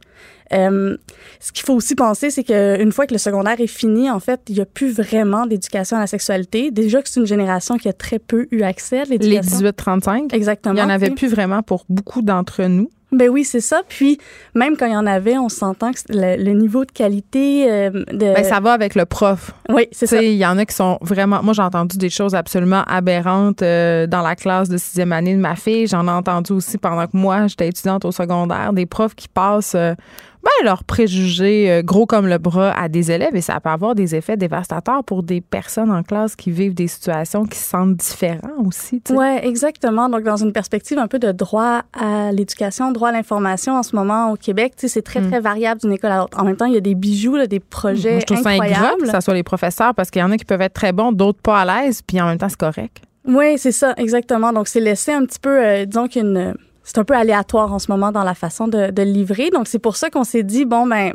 [0.53, 0.97] Euh,
[1.39, 4.41] ce qu'il faut aussi penser, c'est qu'une fois que le secondaire est fini, en fait,
[4.49, 6.71] il n'y a plus vraiment d'éducation à la sexualité.
[6.71, 9.61] Déjà que c'est une génération qui a très peu eu accès à l'éducation.
[9.61, 10.35] Les 18-35?
[10.35, 10.75] Exactement.
[10.75, 12.91] Il n'y en avait plus vraiment pour beaucoup d'entre nous.
[13.13, 13.83] Ben oui, c'est ça.
[13.89, 14.19] Puis
[14.55, 18.35] même quand il y en avait, on s'entend que le, niveau de qualité euh, de
[18.35, 19.53] ben, ça va avec le prof.
[19.69, 20.23] Oui, c'est ça.
[20.23, 21.43] Il y en a qui sont vraiment.
[21.43, 25.41] Moi, j'ai entendu des choses absolument aberrantes euh, dans la classe de sixième année de
[25.41, 25.89] ma fille.
[25.89, 29.75] J'en ai entendu aussi pendant que moi j'étais étudiante au secondaire, des profs qui passent
[29.75, 29.95] euh,
[30.43, 33.95] ben, leurs préjugés euh, gros comme le bras à des élèves et ça peut avoir
[33.95, 37.97] des effets dévastateurs pour des personnes en classe qui vivent des situations qui se sentent
[37.97, 39.03] différentes aussi.
[39.11, 40.09] Oui, exactement.
[40.09, 43.95] Donc, dans une perspective un peu de droit à l'éducation, droit à l'information en ce
[43.95, 45.31] moment au Québec, c'est très, mm.
[45.31, 46.39] très variable d'une école à l'autre.
[46.41, 49.01] En même temps, il y a des bijoux, là, des projets Moi, je trouve incroyables.
[49.01, 50.93] ça que ça soit les professeurs parce qu'il y en a qui peuvent être très
[50.93, 53.03] bons, d'autres pas à l'aise, puis en même temps, c'est correct.
[53.27, 54.53] Oui, c'est ça, exactement.
[54.53, 56.55] Donc, c'est laisser un petit peu, euh, disons qu'une
[56.91, 59.51] c'est un peu aléatoire en ce moment dans la façon de, livrer.
[59.51, 61.13] Donc, c'est pour ça qu'on s'est dit, bon, ben,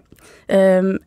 [0.49, 0.97] euh,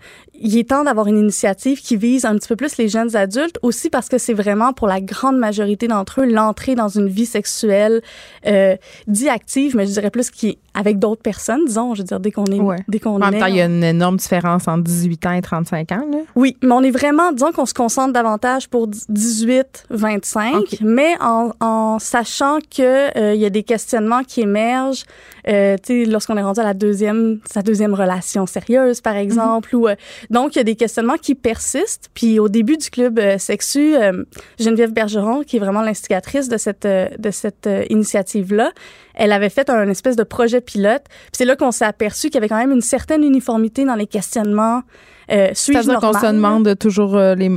[0.40, 3.58] il est temps d'avoir une initiative qui vise un petit peu plus les jeunes adultes,
[3.62, 7.26] aussi parce que c'est vraiment pour la grande majorité d'entre eux l'entrée dans une vie
[7.26, 8.02] sexuelle
[8.46, 12.06] euh, dit active, mais je dirais plus qui est avec d'autres personnes, disons, je veux
[12.06, 14.68] dire, dès qu'on est, dès qu'on En même temps, il y a une énorme différence
[14.68, 16.06] entre 18 ans et 35 ans.
[16.10, 16.18] Là.
[16.36, 21.98] Oui, mais on est vraiment, disons qu'on se concentre davantage pour 18-25, mais en, en,
[21.98, 25.02] sachant que euh, il y a des questionnements qui émergent
[25.48, 29.74] euh, tu sais, lorsqu'on est rendu à la deuxième, sa deuxième relation sérieuse, par exemple.
[29.74, 29.94] ou, euh,
[30.30, 32.10] donc, il y a des questionnements qui persistent.
[32.14, 34.24] Puis au début du club euh, sexu, euh,
[34.58, 38.72] Geneviève Bergeron, qui est vraiment l'instigatrice de cette, euh, de cette euh, initiative-là,
[39.14, 41.02] elle avait fait un espèce de projet pilote.
[41.08, 43.96] Puis c'est là qu'on s'est aperçu qu'il y avait quand même une certaine uniformité dans
[43.96, 44.82] les questionnements.
[45.30, 47.50] Euh, C'est-à-dire qu'on se demande toujours euh, les,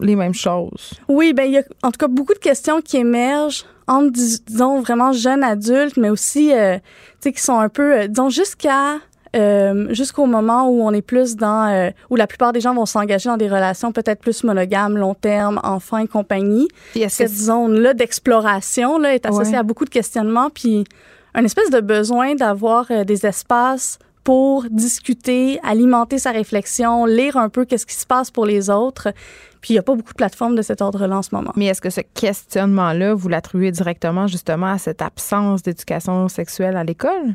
[0.00, 0.94] les mêmes choses.
[1.08, 4.42] Oui, ben il y a en tout cas beaucoup de questions qui émergent entre, dis-
[4.46, 6.82] disons, vraiment jeunes adultes, mais aussi, euh, tu
[7.20, 8.96] sais, qui sont un peu, euh, disons, jusqu'à...
[9.34, 12.84] euh, jusqu'au moment où on est plus dans euh, où la plupart des gens vont
[12.84, 16.68] s'engager dans des relations peut-être plus monogames, long terme, enfants et compagnie.
[17.08, 19.58] Cette zone-là d'exploration là est associée Ouais.
[19.58, 20.84] à beaucoup de questionnements, puis
[21.34, 27.48] un espèce de besoin d'avoir euh, des espaces pour discuter, alimenter sa réflexion, lire un
[27.48, 29.08] peu qu'est-ce qui se passe pour les autres.
[29.62, 31.52] Puis il n'y a pas beaucoup de plateformes de cet ordre-là en ce moment.
[31.56, 36.84] Mais est-ce que ce questionnement-là, vous l'attribuez directement justement à cette absence d'éducation sexuelle à
[36.84, 37.34] l'école?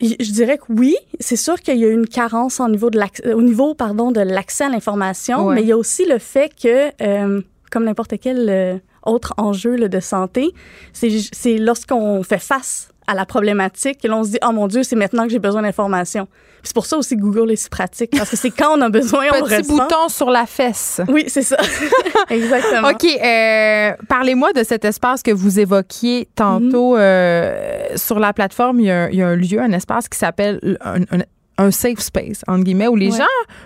[0.00, 3.24] Je dirais que oui, c'est sûr qu'il y a une carence au niveau de l'acc-
[3.34, 5.54] au niveau pardon de l'accès à l'information, Ouais.
[5.56, 7.40] mais il y a aussi le fait que euh,
[7.70, 10.52] comme n'importe quel euh, autre enjeu là, de santé,
[10.92, 14.82] c'est c'est lorsqu'on fait face à la problématique que l'on se dit oh mon dieu,
[14.82, 16.28] c'est maintenant que j'ai besoin d'informations.
[16.62, 18.88] C'est pour ça aussi que Google est si pratique parce que c'est quand on a
[18.88, 19.76] besoin on Petit ressent.
[19.76, 21.00] bouton sur la fesse.
[21.08, 21.56] Oui, c'est ça.
[22.30, 22.88] Exactement.
[22.90, 23.04] OK.
[23.04, 26.96] euh, Parlez-moi de cet espace que vous évoquiez tantôt.
[26.96, 30.08] euh, sur la plateforme, il y, a, un- il y a un lieu, un espace
[30.08, 30.60] qui s'appelle
[31.58, 33.18] un, safe space, entre guillemets, où les Ouais.
[33.18, 33.24] gens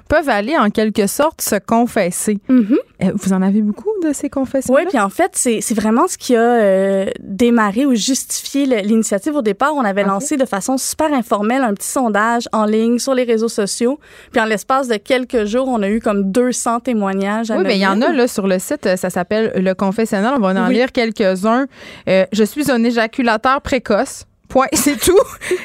[0.08, 2.38] peuvent aller en quelque sorte se confesser.
[2.48, 2.78] Mhm.
[3.02, 6.16] Euh, Vous en avez beaucoup de ces confessions Oui, puis en fait, c'est vraiment ce
[6.16, 9.74] qui a euh, démarré ou justifié l'initiative au départ.
[9.74, 13.48] On avait lancé de façon super informelle un petit sondage en ligne sur les réseaux
[13.48, 13.98] sociaux.
[14.32, 17.50] Puis en l'espace de quelques jours, on a eu comme 200 témoignages.
[17.50, 20.34] Oui, bien, il y en a là sur le site, euh, ça s'appelle Le Confessionnal.
[20.36, 20.74] On va en Oui.
[20.74, 21.66] lire quelques-uns.
[22.08, 24.24] Euh, je suis un éjaculateur précoce.
[24.56, 25.12] Point, c'est tout.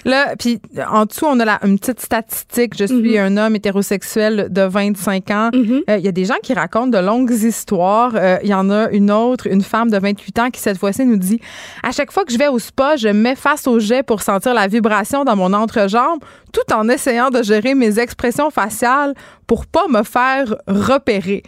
[0.03, 0.59] Là, puis
[0.89, 2.73] en dessous, on a la, une petite statistique.
[2.77, 5.49] Je suis un homme hétérosexuel de 25 ans.
[5.53, 5.83] Mhm.
[5.89, 8.11] Euh, Il y a des gens qui racontent de longues histoires.
[8.15, 11.05] Euh, Il y en a une autre, une femme de 28 ans qui cette fois-ci
[11.05, 11.39] nous dit
[11.83, 14.21] à chaque fois que je vais au spa, je me mets face au jet pour
[14.21, 16.19] sentir la vibration dans mon entrejambe,
[16.51, 19.13] tout en essayant de gérer mes expressions faciales
[19.47, 21.43] pour pas me faire repérer.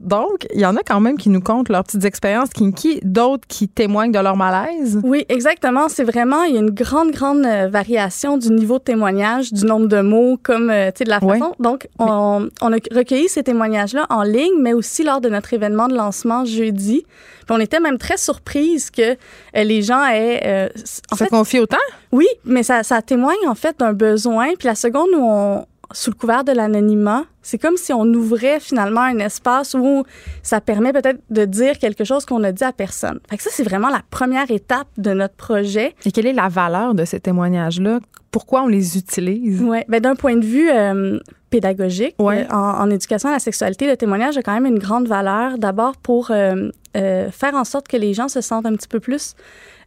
[0.00, 3.46] Donc, il y en a quand même qui nous comptent leurs petites expériences kinky, d'autres
[3.46, 5.00] qui témoignent de leur malaise.
[5.04, 5.88] Oui, exactement.
[5.88, 9.64] C'est vraiment, il y a une grande, grande euh, variation du niveau de témoignage, du
[9.64, 11.54] nombre de mots, comme, euh, tu sais, de la façon.
[11.60, 15.88] Donc, on, on a recueilli ces témoignages-là en ligne, mais aussi lors de notre événement
[15.88, 17.04] de lancement jeudi.
[17.46, 20.68] Puis on était même très surprise que euh, les gens aient, euh,
[21.10, 21.76] en Se fait, confie autant?
[22.12, 24.54] oui, mais ça, ça témoigne en fait d'un besoin.
[24.58, 25.64] Puis la seconde où on,
[25.94, 30.04] sous le couvert de l'anonymat, c'est comme si on ouvrait finalement un espace où
[30.42, 33.18] ça permet peut-être de dire quelque chose qu'on a dit à personne.
[33.28, 35.94] Fait que ça, c'est vraiment la première étape de notre projet.
[36.04, 38.00] Et quelle est la valeur de ces témoignages-là?
[38.30, 39.60] Pourquoi on les utilise?
[39.62, 41.18] Ouais, ben d'un point de vue euh,
[41.50, 42.46] pédagogique, Ouais.
[42.50, 45.58] euh, en, en éducation à la sexualité, le témoignage a quand même une grande valeur.
[45.58, 49.34] D'abord pour euh, faire en sorte que les gens se sentent un petit peu plus,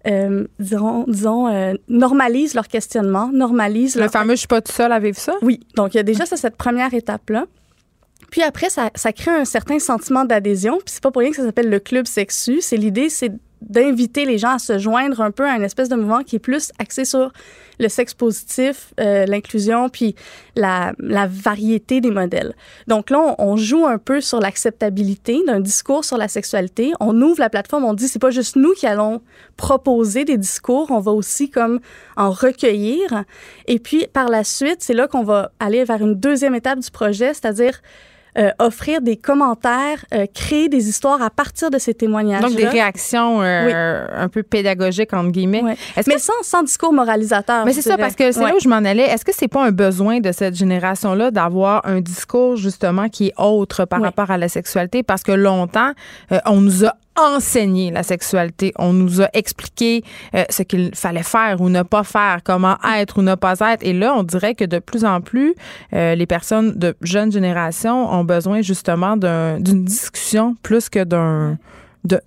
[0.07, 4.71] euh, disons, disons euh, normalisent leur questionnement, normalisent Le leur fameux «je suis pas tout
[4.71, 5.33] seul à vivre ça».
[5.41, 7.45] Oui, donc il y a déjà ça, cette première étape-là.
[8.31, 10.77] Puis après, ça, ça crée un certain sentiment d'adhésion.
[10.77, 12.61] Puis c'est pas pour rien que ça s'appelle le club sexu.
[12.61, 15.95] C'est l'idée, c'est d'inviter les gens à se joindre un peu à une espèce de
[15.95, 17.31] mouvement qui est plus axé sur
[17.79, 20.15] le sexe positif, euh, l'inclusion, puis
[20.55, 22.55] la, variété des modèles.
[22.87, 26.93] Donc là, on, on joue un peu sur l'acceptabilité d'un discours sur la sexualité.
[26.99, 29.21] On ouvre la plateforme, on dit c'est pas juste nous qui allons
[29.57, 31.79] proposer des discours, on va aussi comme
[32.15, 33.23] en recueillir.
[33.67, 36.91] Et puis par la suite, c'est là qu'on va aller vers une deuxième étape du
[36.91, 37.81] projet, c'est-à-dire
[38.37, 42.41] euh, offrir des commentaires, euh, créer des histoires à partir de ces témoignages.
[42.41, 45.63] Donc, des réactions euh, un peu pédagogiques, entre guillemets.
[45.95, 47.65] Est-ce Mais que- sans, sans discours moralisateur.
[47.65, 48.49] Mais c'est ça, parce que c'est Ouais.
[48.49, 49.03] là où je m'en allais.
[49.03, 53.33] Est-ce que c'est pas un besoin de cette génération-là d'avoir un discours, justement, qui est
[53.37, 54.05] autre par Oui.
[54.05, 55.03] rapport à la sexualité?
[55.03, 55.91] Parce que longtemps,
[56.31, 58.73] euh, on nous a enseigné la sexualité.
[58.77, 60.03] On nous a expliqué
[60.35, 63.83] euh, ce qu'il fallait faire ou ne pas faire, comment être ou ne pas être.
[63.83, 65.55] Et là, on dirait que de plus en plus,
[65.93, 71.57] euh, les personnes de jeune génération ont besoin justement d'un- d'une discussion plus que d'un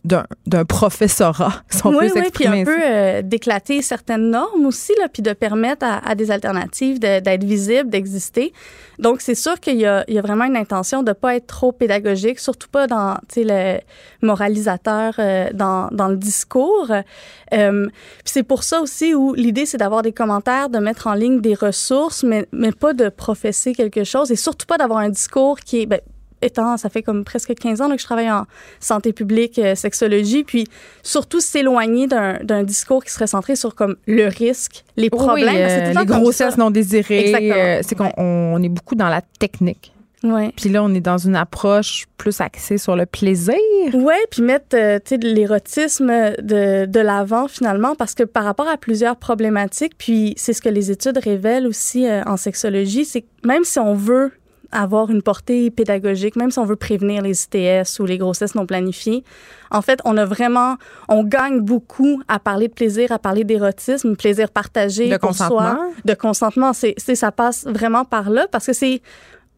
[0.04, 4.30] d'un d'un professorat, si on oui, peut oui, puis s'exprimer un peu euh, d'éclater certaines
[4.30, 8.52] normes aussi, là, puis de permettre à, à des alternatives de- d'être visibles, d'exister.
[8.98, 11.46] Donc, c'est sûr qu'il y a, il y a vraiment une intention de pas être
[11.46, 13.78] trop pédagogique, surtout pas dans, le
[14.22, 16.90] moralisateur euh, dans, dans le discours.
[16.90, 21.14] Euh, puis c'est pour ça aussi où l'idée, c'est d'avoir des commentaires, de mettre en
[21.14, 25.10] ligne des ressources, mais, mais pas de professer quelque chose et surtout pas d'avoir un
[25.10, 25.86] discours qui est...
[25.86, 26.00] ben,
[26.42, 28.46] étant, ça fait comme presque 15 ans là, que je travaille en
[28.80, 30.66] santé publique, euh, sexologie, puis
[31.02, 35.48] surtout s'éloigner d'un discours qui serait centré sur comme le risque, les problèmes.
[35.48, 37.34] Oui, euh, les grossesses non désirées.
[37.34, 39.92] Euh, c'est qu'on on est beaucoup dans la technique.
[40.24, 40.52] Ouais.
[40.56, 43.54] Puis là, on est dans une approche plus axée sur le plaisir.
[43.94, 46.08] Ouais, puis mettre euh, de l'érotisme
[46.40, 50.68] de, de l'avant finalement, parce que par rapport à plusieurs problématiques, puis c'est ce que
[50.68, 54.32] les études révèlent aussi euh, en sexologie, c'est que même si on veut
[54.70, 58.66] avoir une portée pédagogique, même si on veut prévenir les ITS ou les grossesses non
[58.66, 59.24] planifiées,
[59.70, 60.76] en fait, on a vraiment,
[61.08, 65.58] on gagne beaucoup à parler de plaisir, à parler d'érotisme, plaisir partagé De pour consentement?
[65.58, 66.72] soi, de consentement.
[66.72, 69.02] C'est, ça passe vraiment par là parce que c'est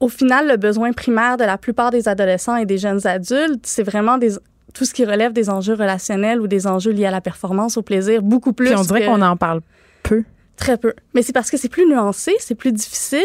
[0.01, 3.82] au final, le besoin primaire de la plupart des adolescents et des jeunes adultes, c'est
[3.82, 4.31] vraiment des,
[4.73, 7.82] tout ce qui relève des enjeux relationnels ou des enjeux liés à la performance, au
[7.82, 8.69] plaisir, beaucoup plus.
[8.69, 9.61] Puis on dirait qu'on en parle
[10.03, 10.24] peu.
[10.61, 10.93] Très peu.
[11.15, 13.24] Mais c'est parce que c'est plus nuancé, c'est plus difficile.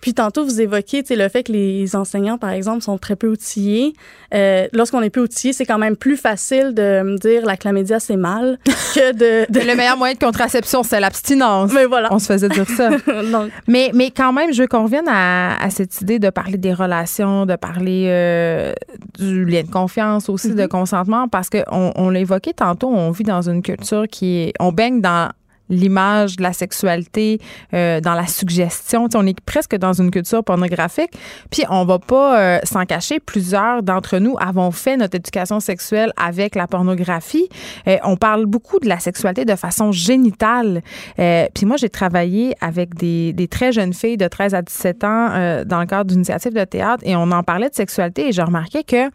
[0.00, 3.92] Puis tantôt, vous évoquiez le fait que les enseignants, par exemple, sont très peu outillés.
[4.34, 8.00] Euh, Lorsqu'on est peu outillé, c'est quand même plus facile de me dire la chlamydia,
[8.00, 9.50] c'est mal que de...
[9.52, 11.72] de- Le meilleur moyen de contraception, c'est l'abstinence.
[11.72, 12.08] Mais voilà.
[12.12, 12.90] On se faisait dire ça.
[13.30, 16.58] Donc, Mais, mais quand même, je veux qu'on revienne à, à cette idée de parler
[16.58, 18.72] des relations, de parler euh,
[19.18, 20.54] du lien de confiance aussi, Mm-hmm.
[20.62, 24.52] de consentement, parce qu'on on l'a évoqué tantôt, on vit dans une culture qui est.
[24.58, 25.30] On baigne dans
[25.72, 27.40] l'image de la sexualité,
[27.74, 29.08] euh, dans la suggestion.
[29.08, 31.10] Tu sais, on est presque dans une culture pornographique.
[31.50, 33.18] Puis on va pas euh, s'en cacher.
[33.18, 37.48] Plusieurs d'entre nous avons fait notre éducation sexuelle avec la pornographie.
[37.88, 40.82] Euh, on parle beaucoup de la sexualité de façon génitale.
[41.18, 45.04] Euh, puis moi, j'ai travaillé avec des, des très jeunes filles de 13 à 17
[45.04, 48.42] ans dans le cadre d'initiatives de théâtre et on en parlait de sexualité et je
[48.42, 49.10] remarquais que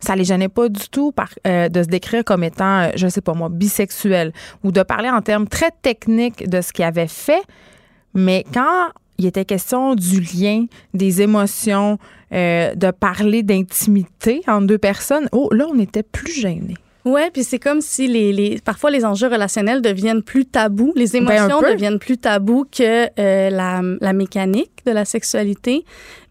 [0.00, 3.34] ça les gênait pas du tout par, de se décrire comme étant, je sais pas
[3.34, 7.42] moi, bisexuel ou de parler en termes très techniques de ce qu'ils avaient fait.
[8.14, 11.98] Mais quand il était question du lien, des émotions,
[12.32, 16.76] euh, de parler d'intimité entre deux personnes, oh, là, on était plus gênés.
[17.06, 21.06] Ouais, puis c'est comme si les, les parfois les enjeux relationnels deviennent plus tabous, les
[21.10, 25.84] Ben, émotions deviennent plus tabous que euh, la, la mécanique de la sexualité.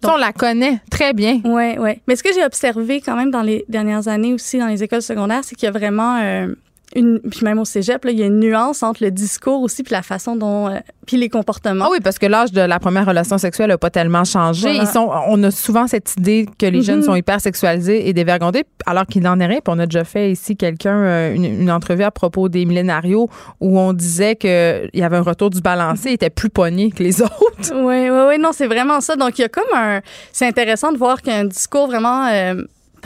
[0.04, 1.40] On la connaît très bien.
[1.46, 2.02] Ouais, ouais.
[2.10, 5.02] Mais ce que j'ai observé quand même dans les dernières années aussi dans les écoles
[5.02, 6.54] secondaires, c'est qu'il y a vraiment euh,
[6.96, 9.84] une puis même au cégep, là, il y a une nuance entre le discours aussi
[9.84, 11.86] puis la façon dont euh, puis les comportements.
[11.88, 14.62] Ah oui, parce que l'âge de la première relation sexuelle n'a pas tellement changé.
[14.70, 14.84] Voilà.
[14.84, 17.06] Ils sont, on a souvent cette idée que les jeunes Mhm.
[17.06, 19.60] sont hyper sexualisés et dévergondés, alors qu'il n'en est rien.
[19.64, 23.30] Puis on a déjà fait ici quelqu'un, euh, une, une entrevue à propos des millénarios
[23.60, 27.04] où on disait qu'il y avait un retour du balancé, ils étaient plus pognés que
[27.04, 27.74] les autres.
[27.74, 29.16] Oui, oui, oui, non, c'est vraiment ça.
[29.16, 30.02] Donc, il y a comme un.
[30.32, 32.28] C'est intéressant de voir qu'il y a un discours vraiment.
[32.28, 32.56] euh,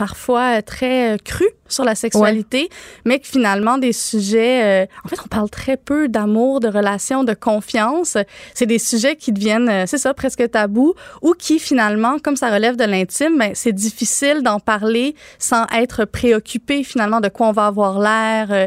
[0.00, 2.68] parfois euh, très euh, cru sur la sexualité,
[3.04, 7.22] mais que finalement des sujets, euh, en fait, on parle très peu d'amour, de relations,
[7.22, 8.16] de confiance.
[8.54, 12.76] C'est des sujets qui deviennent, c'est ça, presque tabous, ou qui finalement, comme ça relève
[12.76, 17.66] de l'intime, ben, c'est difficile d'en parler sans être préoccupé finalement de quoi on va
[17.66, 18.48] avoir l'air.
[18.50, 18.66] euh,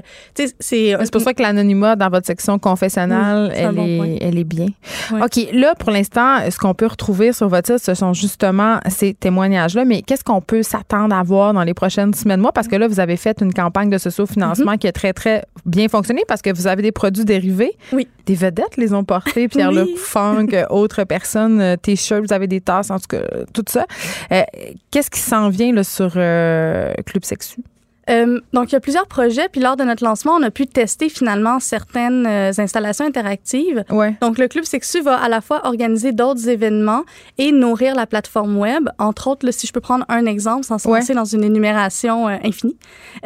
[0.60, 4.16] c'est pour ça que l'anonymat dans votre section confessionnelle, Oui, elle, bon est, point.
[4.22, 4.68] elle est bien.
[5.12, 9.14] OK, là, pour l'instant, ce qu'on peut retrouver sur votre site, ce sont justement ces
[9.14, 12.52] témoignages-là, mais qu'est-ce qu'on peut s'attendre à voir dans les prochaines semaines, mois?
[12.52, 15.88] Parce que là, vous avez fait une campagne de socio-financement qui a très, très bien
[15.88, 17.72] fonctionné parce que vous avez des produits dérivés.
[17.92, 18.08] Oui.
[18.26, 19.96] Des vedettes les ont portés, Pierre-Luc Oui.
[19.98, 23.86] Funk, autres personnes, euh, T-shirts, vous avez des tasses, en tout cas, euh, tout ça.
[24.32, 24.44] Euh,
[24.92, 27.62] qu'est-ce qui s'en vient là, sur euh, Club Sexu?
[28.10, 29.48] Euh, donc, il y a plusieurs projets.
[29.52, 33.84] Puis, lors de notre lancement, on a pu tester finalement certaines euh, installations interactives.
[33.90, 34.16] Ouais.
[34.22, 37.04] Donc, le Club Sexu va à la fois organiser d'autres événements
[37.38, 38.90] et nourrir la plateforme web.
[39.00, 41.00] Entre autres, là, si je peux prendre un exemple sans se Ouais.
[41.00, 42.76] lancer dans une énumération euh, infinie,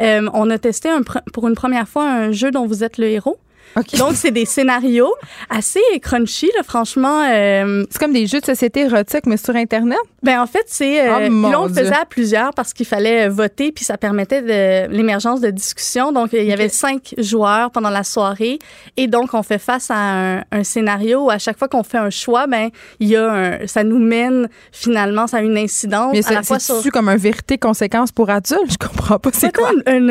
[0.00, 2.98] euh, on a testé un pr- pour une première fois un jeu dont vous êtes
[2.98, 3.36] le héros.
[3.76, 3.96] OK.
[3.96, 5.12] Donc, c'est des scénarios
[5.50, 7.24] assez crunchy, là, franchement.
[7.30, 9.98] euh, c'est comme des jeux de société érotiques, mais sur Internet?
[10.22, 13.30] ben en fait, c'est euh, Oh, on le faisait à plusieurs parce qu'il fallait euh,
[13.30, 16.10] voter puis ça permettait de l'émergence de discussions.
[16.12, 18.58] Donc il y avait cinq joueurs pendant la soirée
[18.96, 21.98] et donc on fait face à un, un scénario où à chaque fois qu'on fait
[21.98, 26.12] un choix, ben il y a un, ça nous mène finalement ça a une incidence
[26.12, 28.72] Mais à la c'est fois sur comme un vérité-conséquence pour adultes?
[28.72, 29.30] Je comprends pas.
[29.32, 29.70] C'est quoi?
[29.86, 30.10] une,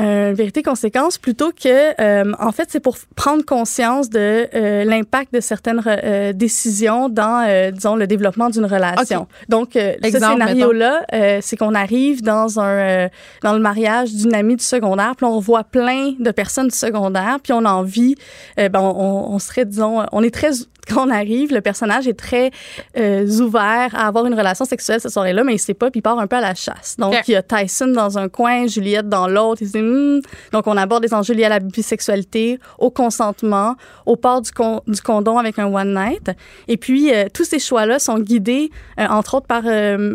[0.00, 5.32] euh, une vérité-conséquence plutôt que, euh, en fait, c'est pour prendre conscience de euh, l'impact
[5.32, 9.22] de certaines euh, décisions dans, euh, disons, le développement d'une relation.
[9.22, 9.28] Ok.
[9.48, 13.08] Donc, euh, ce Exemple, scénario-là, euh, c'est qu'on arrive dans un euh,
[13.42, 17.38] dans le mariage d'une amie du secondaire, puis on revoit plein de personnes du secondaire,
[17.42, 18.14] puis on a envie,
[18.56, 20.50] ben, on, on serait, disons, on est très
[20.86, 22.50] quand on arrive, le personnage est très
[22.96, 26.02] euh, ouvert à avoir une relation sexuelle cette soirée-là, mais il sait pas, puis il
[26.02, 26.96] part un peu à la chasse.
[26.98, 29.62] Donc, il y a Tyson dans un coin, Juliette dans l'autre.
[29.62, 30.20] Il se dit, Hmm.
[30.52, 34.80] Donc, on aborde des enjeux liés à la bisexualité, au consentement, au port du, con-
[34.86, 36.30] du condom avec un one night.
[36.68, 39.62] Et puis, euh, tous ces choix-là sont guidés, euh, entre autres, par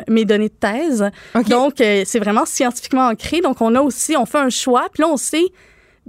[0.08, 1.10] mes données de thèse.
[1.50, 3.41] Donc, c'est vraiment scientifiquement ancré.
[3.41, 5.46] Donc, on a aussi, on fait un choix, puis là, on sait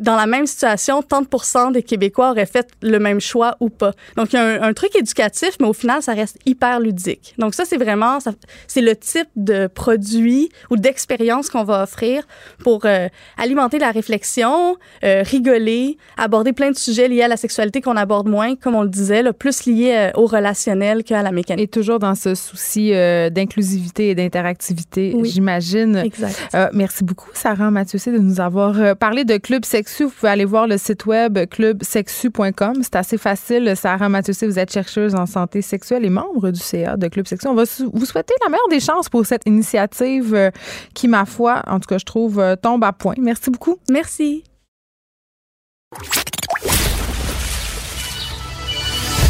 [0.00, 3.92] dans la même situation, 30% des Québécois auraient fait le même choix ou pas.
[4.16, 7.34] Donc, il y a un, un truc éducatif, mais au final, ça reste hyper ludique.
[7.38, 8.18] Donc, ça, c'est vraiment,
[8.66, 12.22] c'est le type de produit ou d'expérience qu'on va offrir
[12.64, 17.80] pour euh, alimenter la réflexion, euh, rigoler, aborder plein de sujets liés à la sexualité
[17.80, 21.62] qu'on aborde moins, comme on le disait, plus liés euh, au relationnel qu'à la mécanique.
[21.64, 25.28] Et toujours dans ce souci euh, d'inclusivité et d'interactivité, Oui.
[25.30, 25.96] j'imagine.
[25.96, 26.38] Exact.
[26.72, 30.04] Merci beaucoup, Sarah Mathieussé, de nous avoir parlé de Club Sexu.
[30.04, 32.82] Vous pouvez aller voir le site web clubsexu.com.
[32.82, 33.74] C'est assez facile.
[33.76, 37.48] Sarah Mathieussé, vous êtes chercheuse en santé sexuelle et membre du CA de Club Sexu.
[37.48, 40.50] On va vous souhaiter la meilleure des chances pour cette initiative euh,
[40.94, 43.14] qui, ma foi, en tout cas, je trouve, euh, tombe à point.
[43.18, 43.78] Merci beaucoup.
[43.90, 44.44] Merci.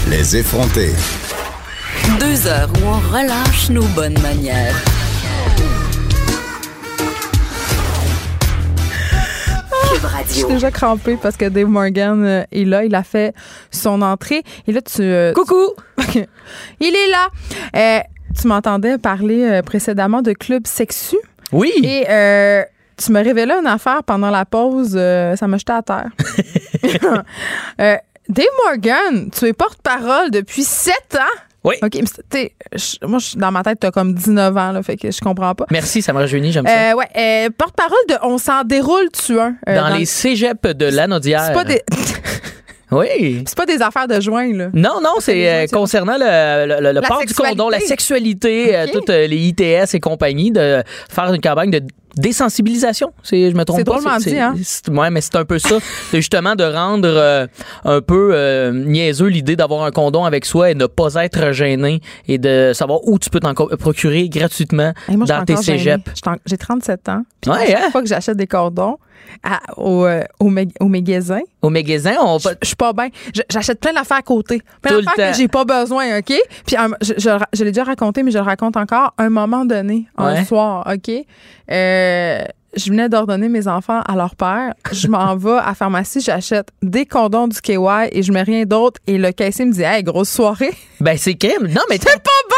[0.08, 0.92] Les effrontés.
[2.18, 4.74] Deux heures où on relâche nos bonnes manières.
[9.92, 12.84] Cube Je suis déjà crampée parce que Dave Morgan euh, est là.
[12.84, 13.34] Il a fait
[13.70, 14.42] son entrée.
[14.66, 15.02] Et là, tu.
[15.02, 15.70] euh, Coucou!
[16.12, 16.24] tu-
[16.80, 17.28] il est là.
[17.76, 18.00] Euh,
[18.40, 21.16] tu m'entendais parler précédemment de Club Sexu.
[21.52, 21.72] Oui!
[21.82, 22.62] Et euh,
[22.96, 24.94] tu me révélais une affaire pendant la pause.
[24.96, 26.10] euh, ça m'a jeté à terre.
[27.80, 27.96] Euh,
[28.28, 31.40] Dave Morgan, tu es porte-parole depuis sept ans?
[31.62, 31.74] Oui.
[31.82, 31.98] OK,
[32.34, 32.52] mais
[33.06, 35.66] moi, je- dans ma tête, t'as comme 19 ans, là, fait que je comprends pas.
[35.70, 36.92] Merci, ça me réjouit, j'aime ça.
[36.92, 39.54] Euh, ouais, euh, porte-parole de On s'en déroule-tu un?
[39.68, 41.44] euh, dans, les cégeps de l'Anaudière.
[41.46, 41.82] C'est pas des.
[42.92, 43.44] Oui.
[43.46, 44.68] C'est pas des affaires de joint, là.
[44.74, 49.10] Non, non, c'est euh, concernant le, le, le- port du condom, la sexualité, euh, toutes
[49.10, 51.82] euh, les ITS et compagnie, de faire une campagne de
[52.16, 53.12] désensibilisation.
[53.22, 54.18] C'est, je me trompe C'est pas.
[54.18, 54.54] dit, hein?
[54.62, 55.76] c'est- ouais, mais c'est un peu ça,
[56.12, 57.46] de justement de rendre euh,
[57.84, 62.00] un peu euh, niaiseux l'idée d'avoir un condom avec soi et ne pas être gêné
[62.28, 66.02] et de savoir où tu peux t'en procurer gratuitement moi, dans tes cégeps.
[66.46, 67.22] J'ai 37 ans.
[67.40, 67.90] Puis Ouais, chaque hein?
[67.90, 68.96] fois que j'achète des cordons
[69.42, 70.46] à- au, euh, au,
[70.80, 73.08] au magasin, Au magasin, on je suis pas bien.
[73.50, 74.62] J'achète plein d'affaires à côté.
[74.82, 76.32] Plein d'affaires que j'ai pas besoin, OK?
[76.66, 79.14] Puis un- je, je, je l'ai déjà raconté, mais je le raconte encore.
[79.18, 80.44] Un moment donné, un Ouais.
[80.44, 81.10] soir, OK?
[81.70, 82.42] Euh,
[82.76, 84.74] je venais d'ordonner mes enfants à leur père.
[84.92, 87.76] Je m'en vais à la pharmacie, j'achète des condoms du KY
[88.12, 89.00] et je mets rien d'autre.
[89.08, 90.70] Et le caissier me dit, hey, grosse soirée.
[91.00, 91.66] Ben, c'est crème.
[91.66, 92.56] Non, mais C'est pas bien!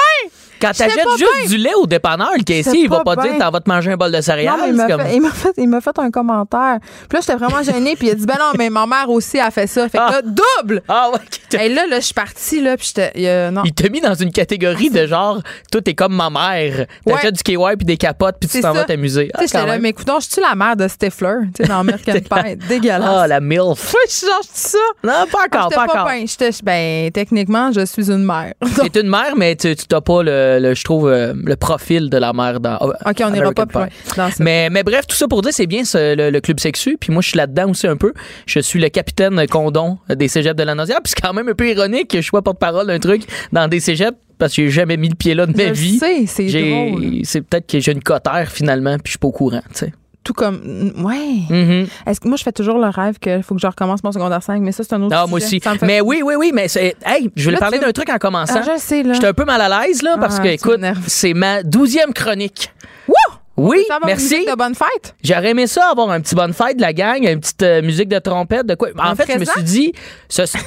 [0.62, 1.48] Quand t'achètes juste bien.
[1.48, 3.96] du lait au dépanneur, le caissier, il va pas dire t'en vas te manger un
[3.96, 4.54] bol de céréales.
[4.58, 6.78] Non, il m'a comme- fait, fait, un commentaire.
[7.08, 7.96] Puis là, j'étais vraiment gênée.
[7.96, 9.88] Puis il a dit, ben non, mais ma mère aussi a fait ça.
[9.88, 10.82] Fait que là, double!
[10.88, 11.60] Ah ouais.
[11.64, 13.50] Et là, là, je suis partie, là, puis j'étais.
[13.50, 13.62] non.
[13.64, 15.40] Il t'a mis dans une catégorie de genre,
[15.70, 16.86] tout est comme ma mère.
[17.04, 17.32] T'achètes Ouais.
[17.32, 19.26] du KY puis des capotes puis tu t'en vas t'amuser.
[19.26, 21.68] Tu Ah, sais, j'étais là, mais écoute, je suis la mère de Stifler, tu sais,
[21.68, 22.56] dans American Pie.
[22.68, 23.08] Dégueulasse.
[23.08, 23.94] Ah, la MILF.
[24.08, 24.78] Je change ça.
[25.04, 26.08] Non, pas Ah, encore, j'étais pas encore.
[26.62, 28.52] Ben, techniquement, je suis une mère.
[28.92, 32.10] T'es une mère, mais tu tu t'as pas, le, le- je trouve, euh, le profil
[32.10, 32.76] de la mère dans.
[32.76, 32.92] OK,
[33.24, 33.88] on n'ira pas plus loin.
[34.40, 36.96] Mais, mais bref, tout ça pour dire, c'est bien ce- le, le club sexu.
[37.00, 38.12] Puis moi, je suis là-dedans aussi un peu.
[38.46, 41.00] Je suis le capitaine condom des cégeps de la Naudière.
[41.02, 43.22] Puis c'est quand même un peu ironique que je sois porte-parole d'un truc
[43.52, 45.98] dans des cégeps parce que j'ai jamais mis le pied là de ma vie.
[45.98, 46.48] sais, c'est
[46.90, 47.02] drôle.
[47.24, 49.92] C'est peut-être que j'ai une cotère finalement, puis je suis pas au courant, tu sais.
[50.24, 50.92] Tout comme.
[50.98, 51.40] Ouais.
[51.50, 51.88] Mhm.
[52.06, 54.42] Est-ce que moi, je fais toujours le rêve qu'il faut que je recommence mon secondaire
[54.42, 55.58] 5, mais ça, c'est un autre Ah, moi aussi.
[55.58, 56.94] Fait- Mais oui, oui, oui, mais c'est.
[57.04, 58.60] Hey, je voulais parler d'un truc en commençant.
[58.64, 59.14] Ah, je sais, là.
[59.14, 62.70] J'étais un peu mal à l'aise, là, parce Ah, que, écoute, c'est ma douzième chronique.
[63.08, 63.14] Wouh!
[63.56, 64.24] Oui, merci.
[64.34, 65.14] musique de bonne fête?
[65.22, 68.08] J'aurais aimé ça avoir un petit bonne fête de la gang, une petite euh, musique
[68.08, 68.88] de trompette, de quoi.
[68.98, 69.92] En fait, je me suis dit,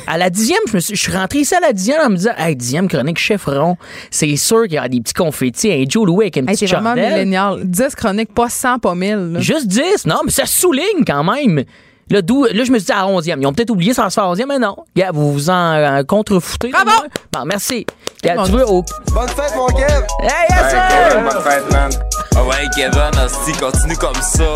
[0.08, 2.16] à la dixième, je, me suis, je suis rentré ici à la dixième en me
[2.16, 3.76] disant, hey, dixième chronique chefferon,
[4.12, 6.70] c'est sûr qu'il y aura des petits confettis, un Joe Louis avec une Hey, petite
[6.70, 7.62] c'est vraiment millénial.
[7.64, 9.16] 10 chroniques, pas 100, pas 1000.
[9.34, 9.40] là.
[9.40, 11.64] Juste 10, non, mais ça souligne quand même.
[12.12, 13.42] Là, d'où- là, je me suis dit à 11e.
[13.42, 14.76] Ils ont peut-être oublié ça se faire 11e, mais non.
[14.96, 16.68] Gars, vous vous en euh, contrefoutez.
[16.68, 16.92] de Bravo!
[16.92, 17.06] moi.
[17.34, 17.84] Bon, merci.
[18.22, 18.84] Gars, tu veux, au...
[19.12, 20.06] Bonne fête, mon Kev!
[20.22, 21.22] Hey, yes, sir!
[21.24, 21.90] bonne fête, man!
[22.38, 24.52] Ah ouais, Kevin, hostie, continue comme ça.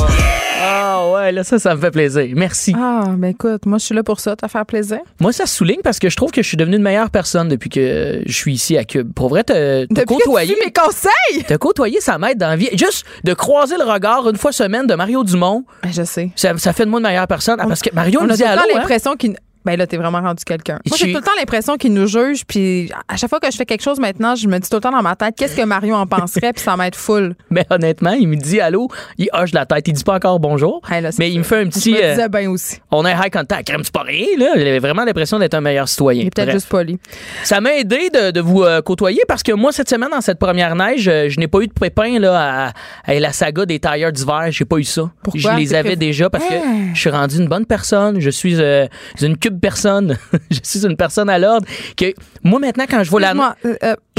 [0.61, 2.27] Ah, ouais, là, ça, ça me fait plaisir.
[2.35, 2.75] Merci.
[2.77, 4.99] Ah, ben écoute, moi, je suis là pour ça, te faire plaisir.
[5.21, 7.69] Moi, ça souligne parce que je trouve que je suis devenu une meilleure personne depuis
[7.69, 9.13] que je suis ici à Cube.
[9.13, 10.55] Pour vrai, te, te Depuis que tu côtoyer.
[10.55, 11.43] suis mes conseils!
[11.47, 12.69] Te côtoyer, ça m'aide dans la vie.
[12.73, 16.31] Juste de croiser le regard une fois semaine de Mario Dumont, Ben, je sais.
[16.35, 17.57] ça, ça fait de moi une meilleure personne.
[17.59, 18.75] Ah, parce que Mario On me a dit tout le temps hein?
[18.75, 19.35] l'impression qu'il.
[19.65, 20.79] Ben là, t'es vraiment rendu quelqu'un.
[20.87, 23.51] Moi, Je- j'ai tout le temps l'impression qu'ils nous jugent, puis à chaque fois que
[23.51, 25.55] je fais quelque chose maintenant, je me dis tout le temps dans ma tête, qu'est-ce
[25.55, 27.35] que Mario en penserait, puis ça m'aide full.
[27.49, 28.87] Mais honnêtement, il me dit allô,
[29.17, 30.81] il hoche la tête, il dit pas encore bonjour.
[30.89, 31.91] Hey, là, c'est mais il me fait un Je petit.
[31.93, 32.79] me euh, disais bien aussi.
[32.91, 33.67] on a un high contact.
[33.67, 34.53] Crème, c'est pas rien, là.
[34.55, 36.23] Il avait vraiment l'impression d'être un meilleur citoyen.
[36.23, 36.97] Il peut-être juste poli.
[37.43, 40.39] Ça m'a aidé de, de vous euh, côtoyer parce que moi, cette semaine, dans cette
[40.39, 43.79] première neige, euh, je n'ai pas eu de pépin là, à, à la saga des
[43.79, 44.47] tailleurs d'hiver.
[44.51, 45.11] J'ai pas eu ça.
[45.23, 45.39] Pourquoi?
[45.41, 46.91] Je les avais déjà parce que Ah.
[46.93, 48.19] je suis rendu une bonne personne.
[48.19, 48.87] Je suis euh,
[49.21, 50.17] une personne.
[50.51, 51.67] je suis une personne à l'ordre.
[51.95, 52.13] Que
[52.43, 53.55] moi, maintenant, quand je vois la.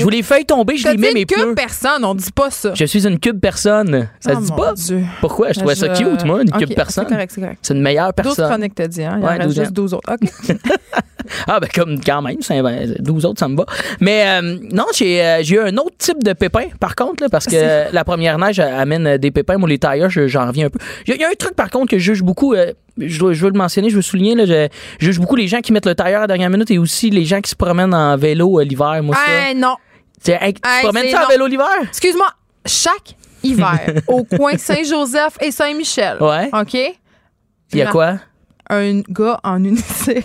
[0.01, 1.55] Je vois les feuilles tomber, je t'as les mets mes pneus.
[1.55, 2.73] personne, on dit pas ça.
[2.75, 4.09] Je suis une cube personne.
[4.21, 4.73] Ça Ah, se dit mon pas?
[4.75, 5.05] Dieu.
[5.21, 5.53] Pourquoi?
[5.53, 7.05] Je trouvais ça Je- cute, moi, une Ok, cube personne.
[7.09, 7.59] C'est correct, c'est correct.
[7.63, 8.49] C'est une meilleure 12 personne.
[8.49, 9.17] chroniques, t'as dit, hein?
[9.19, 9.73] Il en Ouais, reste 12 juste ans.
[9.75, 10.13] 12 autres.
[10.13, 10.21] OK.
[11.47, 13.65] Ah, ben comme quand même, c'est- ben, 12 autres, ça me va.
[14.01, 17.29] Mais euh, non, j'ai euh, j'ai eu un autre type de pépin, par contre, là,
[17.29, 19.57] parce que euh, la première neige amène euh, des pépins.
[19.57, 20.79] Moi, les tailleurs, je- j'en reviens un peu.
[21.07, 22.55] Il y, a- il y a un truc, par contre, que je juge beaucoup.
[22.55, 24.35] euh, je, dois- je veux le mentionner, je veux souligner.
[24.35, 24.69] Là, je,
[24.99, 27.11] je juge beaucoup les gens qui mettent le tailleur à la dernière minute et aussi
[27.11, 29.01] les gens qui se promènent en vélo euh, l'hiver.
[29.03, 29.49] Moi, ça.
[29.51, 29.77] Hey, non.
[30.25, 31.29] Tu hey, promènes c'est ça non.
[31.29, 31.67] vélo l'hiver?
[31.89, 32.29] Excuse-moi,
[32.67, 36.51] chaque hiver, au coin Saint-Joseph et Saint-Michel, Ouais.
[36.53, 36.75] OK?
[36.75, 38.15] Il y a quoi?
[38.69, 40.25] Un gars en unicycle.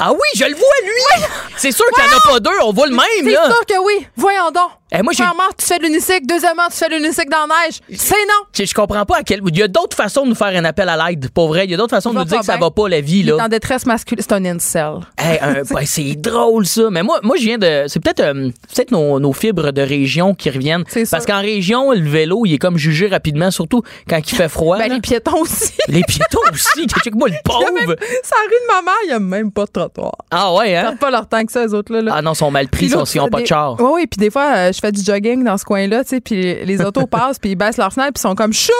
[0.00, 1.24] Ah oui, je le vois, lui!
[1.56, 3.46] C'est sûr qu'il n'y en a pas deux, on voit le même, C'est là.
[3.46, 4.06] sûr que oui.
[4.16, 4.70] Voyons donc.
[4.90, 6.22] Eh, moi, j'ai- Premièrement, tu fais de l'unicycle.
[6.26, 7.80] Deuxièmement, tu fais de l'unicycle dans la neige.
[7.94, 8.46] C'est non.
[8.56, 9.40] Je, je comprends pas à quel.
[9.46, 11.28] Il y a d'autres façons de nous faire un appel à l'aide.
[11.30, 12.66] Pour vrai, il y a d'autres façons de Va nous dire pas que ça bien.
[12.66, 13.44] va pas la vie, Il est là.
[13.44, 14.22] en détresse masculine.
[14.26, 14.94] C'est un incel.
[15.18, 16.88] Hey, un- ben, c'est drôle ça.
[16.90, 17.84] Mais moi, moi je viens de.
[17.88, 20.84] C'est peut-être euh, peut-être nos, nos fibres de région qui reviennent.
[20.88, 21.10] C'est sûr.
[21.10, 24.78] Parce qu'en région, le vélo, il est comme jugé rapidement, surtout quand il fait froid.
[24.78, 24.94] Ben, là.
[24.94, 25.72] les piétons aussi.
[25.88, 26.86] les piétons aussi.
[27.04, 27.96] Check-moi le Il y a même- pauvre.
[28.22, 30.12] Ça rue de ma mère, il n'y a même pas de trottoir.
[30.30, 30.82] Ah ouais, Ils hein?
[30.82, 32.00] perdent pas leur temps que ça, les autres-là.
[32.00, 32.12] là.
[32.16, 33.76] Ah non, ils sont mal pris, Puis l'autre, ils n'ont pas de des- char.
[33.80, 36.20] Oui, oui, puis des fois, euh, je fais du jogging dans ce coin-là, tu sais,
[36.20, 38.70] puis les autos passent, puis ils baissent leurs fenêtres, puis ils sont comme chou!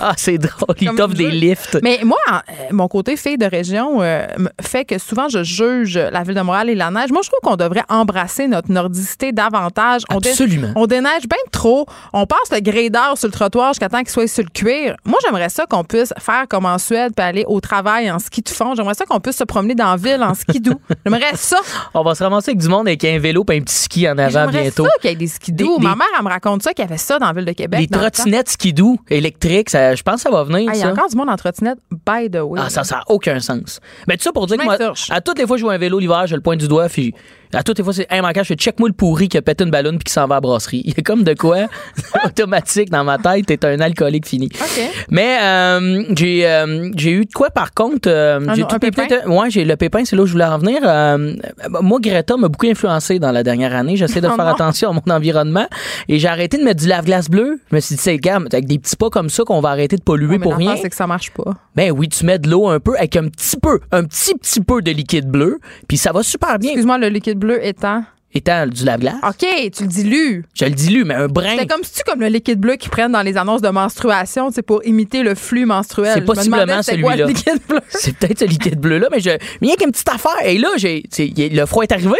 [0.00, 0.74] Ah, c'est drôle.
[0.80, 1.78] Ils t'offrent des lifts.
[1.82, 4.26] Mais moi, euh, mon côté fille de région euh,
[4.60, 7.10] fait que souvent je juge la ville de Montréal et la neige.
[7.10, 10.02] Moi, je trouve qu'on devrait embrasser notre nordicité davantage.
[10.10, 10.68] On dé- Absolument.
[10.76, 11.86] on déneige bien trop.
[12.12, 14.96] On passe le gradeur sur le trottoir jusqu'à temps qu'il soit sur le cuir.
[15.04, 18.40] Moi, j'aimerais ça qu'on puisse faire comme en Suède puis aller au travail en ski
[18.42, 18.74] de fond.
[18.74, 20.80] J'aimerais ça qu'on puisse se promener dans la ville en ski doux.
[21.04, 21.58] J'aimerais ça.
[21.94, 24.16] On va se ramasser avec du monde avec un vélo et un petit ski en
[24.18, 24.84] avant bientôt.
[24.84, 26.84] ça qu'il y ait des skis Des- Ma des- mère, elle me raconte ça, qu'il
[26.84, 27.80] y avait ça dans la ville de Québec.
[27.80, 30.68] Des trottinettes skidoo électriques, ça, je pense que ça va venir.
[30.70, 32.60] Ah, Il y a encore du monde en trottinette, by the way.
[32.62, 33.80] Ah, ça, ça n'a aucun sens.
[34.06, 34.76] Mais tout ça pour dire que moi,
[35.10, 36.88] à toutes les fois que je vois un vélo l'hiver, je le pointe du doigt,
[36.88, 37.14] puis
[37.54, 39.70] à toutes les fois, c'est immanquable, je fais check-moi le pourri qui a pété une
[39.70, 40.82] ballonne puis qui s'en va à la brasserie.
[40.84, 41.66] Il y a comme de quoi
[42.24, 44.48] automatique dans ma tête, t'es un alcoolique fini.
[44.54, 44.82] OK.
[45.10, 49.06] Mais euh, j'ai euh, j'ai eu de quoi par contre euh, Un- j'ai tout pépin?
[49.26, 51.34] ouais j'ai le pépin c'est là où je voulais en venir Euh,
[51.82, 54.52] moi Greta m'a beaucoup influencé dans la dernière année j'essaie de Oh faire non.
[54.52, 55.66] attention à mon environnement
[56.08, 58.66] et j'ai arrêté de mettre du lave-glace bleu je me suis dit c'est gamme avec
[58.66, 60.96] des petits pas comme ça qu'on va arrêter de polluer mais pour rien c'est que
[60.96, 61.52] ça marche pas.
[61.76, 64.60] ben oui, tu mets de l'eau un peu avec un petit peu, un petit petit
[64.60, 65.58] peu de liquide bleu,
[65.88, 66.70] puis ça va super bien.
[66.70, 68.04] Excuse-moi, le liquide bleu étant?
[68.34, 69.46] Étant du lave-glace, OK,
[69.76, 70.44] tu le dilues.
[70.54, 71.54] je le dilue, mais un brin.
[71.58, 74.50] C'est comme si tu comme le liquide bleu qu'ils prennent dans les annonces de menstruation,
[74.50, 76.12] c'est pour imiter le flux menstruel.
[76.14, 77.16] C'est possiblement celui-là.
[77.16, 77.80] le liquide bleu.
[77.90, 80.32] C'est peut-être ce liquide bleu là, mais je, mais il y a qu'une petite affaire.
[80.44, 82.16] Et là, j'ai, le froid est arrivé.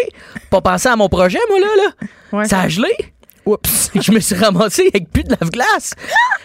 [0.51, 2.39] Pas pensé à mon projet, moi là, là.
[2.39, 2.45] Ouais.
[2.45, 2.91] Ça a gelé.
[3.47, 3.91] Oups.
[4.01, 5.95] je me suis ramassé avec plus de lave-glace.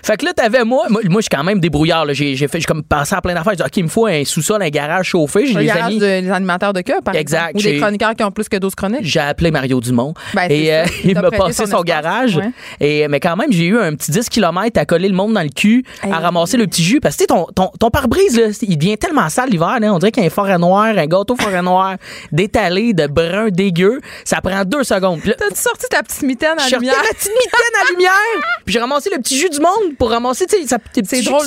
[0.04, 2.06] Fait que là, t'avais moi, moi, moi, je suis quand même débrouillard.
[2.14, 3.54] J'ai, j'ai fait, j'ai comme pensé à plein d'affaires.
[3.54, 5.46] J'ai dit, OK, il me faut un sous-sol, un garage chauffé.
[5.48, 6.00] J'ai les garage amis.
[6.00, 7.58] de- des animateurs de cœur, par Exact, exemple.
[7.58, 9.00] Ou des chroniqueurs qui ont plus que 12 chroniques.
[9.04, 10.14] J'ai appelé Mario Dumont.
[10.34, 10.86] Ben, et euh.
[11.04, 12.38] Il m'a passé son garage.
[12.38, 12.52] Ouais.
[12.80, 15.44] Et, mais quand même, j'ai eu un petit 10 km à coller le monde dans
[15.44, 16.12] le cul, Hey.
[16.12, 17.00] à ramasser le petit jus.
[17.00, 19.78] Parce que tu sais, ton, ton, ton pare-brise, là, il devient tellement sale l'hiver.
[19.80, 19.94] là.
[19.94, 21.96] On dirait qu'il y a un forêt noir, un gâteau forêt noir,
[22.32, 24.00] d'étalé, de brun dégueu.
[24.26, 25.22] Ça prend deux secondes.
[25.24, 27.04] T'as-tu sorti ta petite mitaine à la lumière?
[27.12, 28.44] ma petite mitaine à lumière.
[28.66, 31.24] Puis j'ai ramassé le petit jus du monde pour ramasser, tu sais, sa- tes petits
[31.24, 31.46] jus drôle.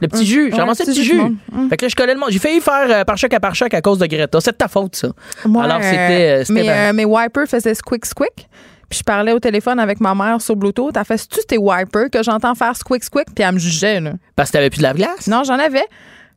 [0.00, 0.24] Le petit Hum.
[0.24, 0.50] jus.
[0.52, 1.20] J'ai ramassé le petit jus.
[1.20, 1.68] Hum.
[1.70, 2.30] Fait que là, je collais le monde.
[2.30, 4.40] J'ai failli faire euh, par choc à par choc à cause de Greta.
[4.40, 5.08] C'est de ta faute, ça.
[5.44, 6.44] Moi, Alors, c'était.
[6.50, 8.48] euh, ben- euh, mes wipers faisaient squick squick.
[8.88, 10.96] Puis je parlais au téléphone avec ma mère sur Bluetooth.
[10.96, 13.26] Elle fait tu tes wipers que j'entends faire squick squick?
[13.34, 14.12] Puis elle me jugeait, là.
[14.34, 15.26] Parce que t'avais plus de lave-glace.
[15.26, 15.84] Non, j'en avais.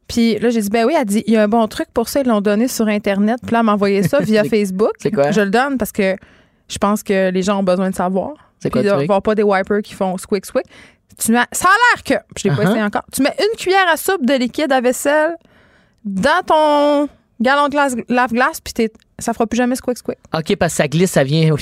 [0.09, 2.09] Puis là, j'ai dit, ben oui, elle dit, il y a un bon truc pour
[2.09, 3.37] ça, ils l'ont donné sur Internet.
[3.41, 4.91] Puis là, elle m'a envoyé ça via Facebook.
[4.99, 5.31] c'est quoi?
[5.31, 6.17] Je le donne parce que
[6.71, 8.33] je pense que les gens ont besoin de savoir.
[8.59, 9.07] C'est quoi Puis le de truc?
[9.09, 10.65] voir pas des wipers qui font squick squick.
[11.17, 12.69] Tu mets, ça a l'air que, je l'ai pas Uh-huh.
[12.69, 15.35] essayé encore, tu mets une cuillère à soupe de liquide à vaisselle
[16.05, 18.91] dans ton galon de glace- lave-glace, puis t'es
[19.21, 20.17] ça fera plus jamais squick squick.
[20.35, 21.55] OK, parce que ça glisse, ça vient.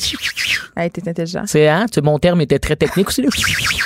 [0.78, 1.44] Hey, t'es intelligent.
[1.46, 1.86] C'est, hein?
[1.92, 3.22] tu- Mon terme était très technique aussi.
[3.22, 3.30] là.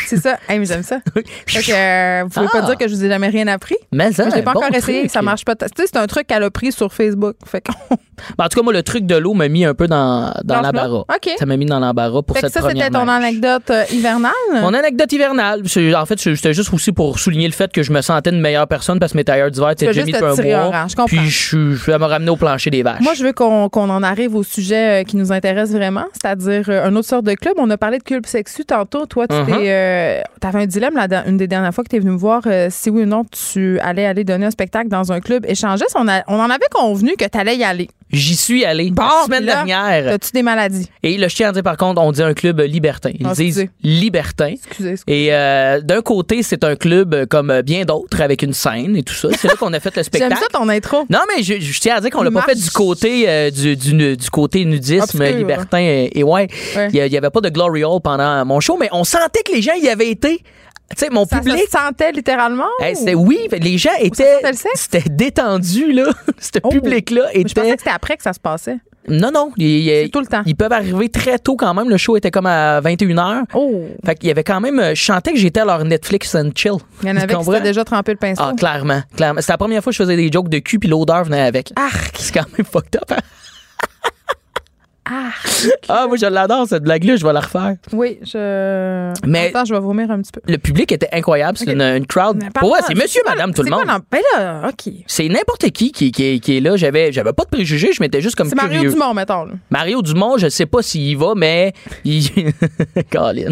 [0.07, 0.37] C'est ça.
[0.47, 0.99] Hey, mais j'aime ça.
[1.47, 2.61] Fait que, euh, vous pouvez Ah.
[2.61, 3.75] pas dire que je vous ai jamais rien appris.
[3.91, 5.11] Mais ça, je l'ai pas bon encore essayé, truc.
[5.11, 5.55] ça marche pas.
[5.55, 7.35] Tu sais, c'est un truc qu'elle a pris sur Facebook.
[7.45, 7.95] Fait qu'on-
[8.37, 10.33] Ben, en tout cas, moi, le truc de l'eau m'a mis un peu dans, dans
[10.43, 10.99] Dans le l'embarras.
[11.13, 11.31] OK.
[11.37, 14.31] Ça m'a mis dans l'embarras pour Fait que ça, c'était ton anecdote euh, hivernale?
[14.53, 15.63] Mon anecdote hivernale,
[15.95, 18.67] en fait, c'était juste aussi pour souligner le fait que je me sentais une meilleure
[18.67, 21.05] personne parce que mes tailleurs d'hiver étaient je comprends.
[21.05, 23.01] Puis je, suis- je vais me ramener au plancher des vaches.
[23.01, 26.65] Moi, je veux qu'on qu'on en arrive au sujet euh, qui nous intéresse vraiment, c'est-à-dire
[26.69, 27.53] euh, un autre sorte de club.
[27.57, 29.06] On a parlé de club sexu tantôt.
[29.06, 29.53] Toi, tu Mhm.
[29.53, 30.23] avais
[30.64, 32.90] un dilemme la- une des dernières fois que tu es venu me voir euh, si
[32.90, 35.95] oui ou non tu allais aller donner un spectacle dans un club échangiste.
[35.95, 37.90] On, a- on en avait convenu que tu allais y aller.
[38.14, 40.14] J'y suis allé Bon, la semaine là, dernière.
[40.14, 40.88] As-tu des maladies?
[41.02, 43.10] Et là, je tiens à dire, par contre, on dit un club libertin.
[43.19, 44.53] Ils Ah, disent libertin.
[44.53, 45.26] Excusez, excusez.
[45.26, 49.14] Et euh, d'un côté, c'est un club comme bien d'autres avec une scène et tout
[49.15, 49.30] ça.
[49.38, 50.38] C'est là qu'on a fait le J'aime spectacle.
[50.38, 51.06] ça ton intro.
[51.10, 53.76] Non, mais je, je tiens à dire qu'on l'a pas fait du côté euh, du,
[53.76, 56.90] du, du côté nudisme Obscur, libertin et, et ouais, Ouais.
[56.94, 59.61] il y, avait pas de glory hole pendant mon show, mais on sentait que les
[59.61, 60.44] gens y avaient été.
[60.89, 61.57] Tu sais, mon Ça public.
[61.65, 62.68] se sentait littéralement?
[62.80, 64.39] Hey, c'était oui, les gens étaient
[64.76, 66.05] c'était détendu là,
[66.39, 66.69] ce Oh.
[66.69, 68.77] public là Mais Je pensais était que c'était après que ça se passait.
[69.07, 70.43] Non non, ils, C'est tout le temps.
[70.45, 73.43] ils peuvent arriver très tôt quand même, le show était comme à 21h.
[73.53, 73.85] Oh!
[74.05, 76.51] Fait qu'il y avait quand même euh, je chantais que j'étais à leur Netflix and
[76.55, 76.76] chill.
[77.01, 78.41] Il y en avait qui s'étaient déjà trempé le pinceau.
[78.45, 79.41] Ah, clairement, clairement.
[79.41, 81.73] C'était la première fois que je faisais des jokes de cul puis l'odeur venait avec.
[81.76, 82.15] Arc!
[82.18, 83.11] C'est quand même fucked up.
[83.11, 83.18] hein?
[85.05, 85.67] Arc!
[85.89, 87.17] Ah, moi, je l'adore, cette blague-là.
[87.17, 87.75] Je vais la refaire.
[87.91, 89.11] Oui, je.
[89.27, 90.39] Mais- Attends, je vais vomir un petit peu.
[90.47, 91.57] Le public était incroyable.
[91.57, 91.73] C'est Ok.
[91.73, 92.41] une, une crowd.
[92.55, 93.84] Pour ouais, c'est monsieur, madame, tout le monde.
[94.11, 94.93] Ben là, OK.
[95.07, 96.77] C'est n'importe qui qui, qui, qui est là.
[96.77, 97.91] J'avais, j'avais pas de préjugés.
[97.93, 98.89] Je m'étais juste comme C'est Mario.
[98.91, 99.45] Dumont, mettons.
[99.45, 99.53] là.
[99.69, 101.73] Mario Dumont, je sais pas s'il y va, mais
[102.05, 102.30] il...
[103.11, 103.51] Colin.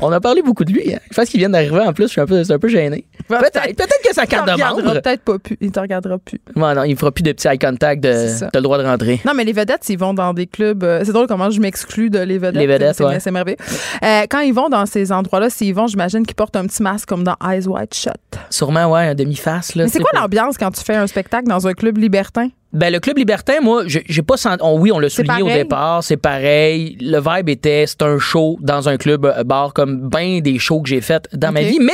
[0.00, 0.94] On a parlé beaucoup de lui.
[0.94, 0.98] hein.
[1.10, 2.04] Je pense qu'il vient d'arriver en plus.
[2.04, 3.04] Je suis un peu, c'est un peu gêné.
[3.28, 5.00] Peut-être, peut-être que sa carte de regardera membre.
[5.02, 5.56] peut-être pas plus.
[5.60, 6.40] Il te regardera plus.
[6.54, 9.20] Ouais, non, il fera plus de petits eye contact de, t'as le droit de rentrer.
[9.26, 10.75] Non, mais les vedettes, ils vont dans des clubs.
[10.82, 12.60] Euh, c'est drôle comment je m'exclus de les vedettes.
[12.60, 13.20] Les vedettes, c'est, ouais.
[13.20, 13.56] c'est merveilleux.
[14.02, 17.08] Euh, quand ils vont dans ces endroits-là, s'ils vont, j'imagine qu'ils portent un petit masque
[17.08, 18.12] comme dans Eyes Wide Shut.
[18.50, 19.74] Sûrement, ouais, un demi-face.
[19.74, 22.48] Là, Mais c'est quoi pour- l'ambiance quand tu fais un spectacle dans un club libertin?
[22.72, 24.62] Ben, le club libertin, moi, j'ai pas senti.
[24.62, 26.98] on- oui, on l'a souligné au départ, c'est pareil.
[27.00, 30.82] Le vibe était, c'est un show dans un club euh, bar comme bien des shows
[30.82, 31.78] que j'ai fait dans ma vie.
[31.80, 31.92] Mais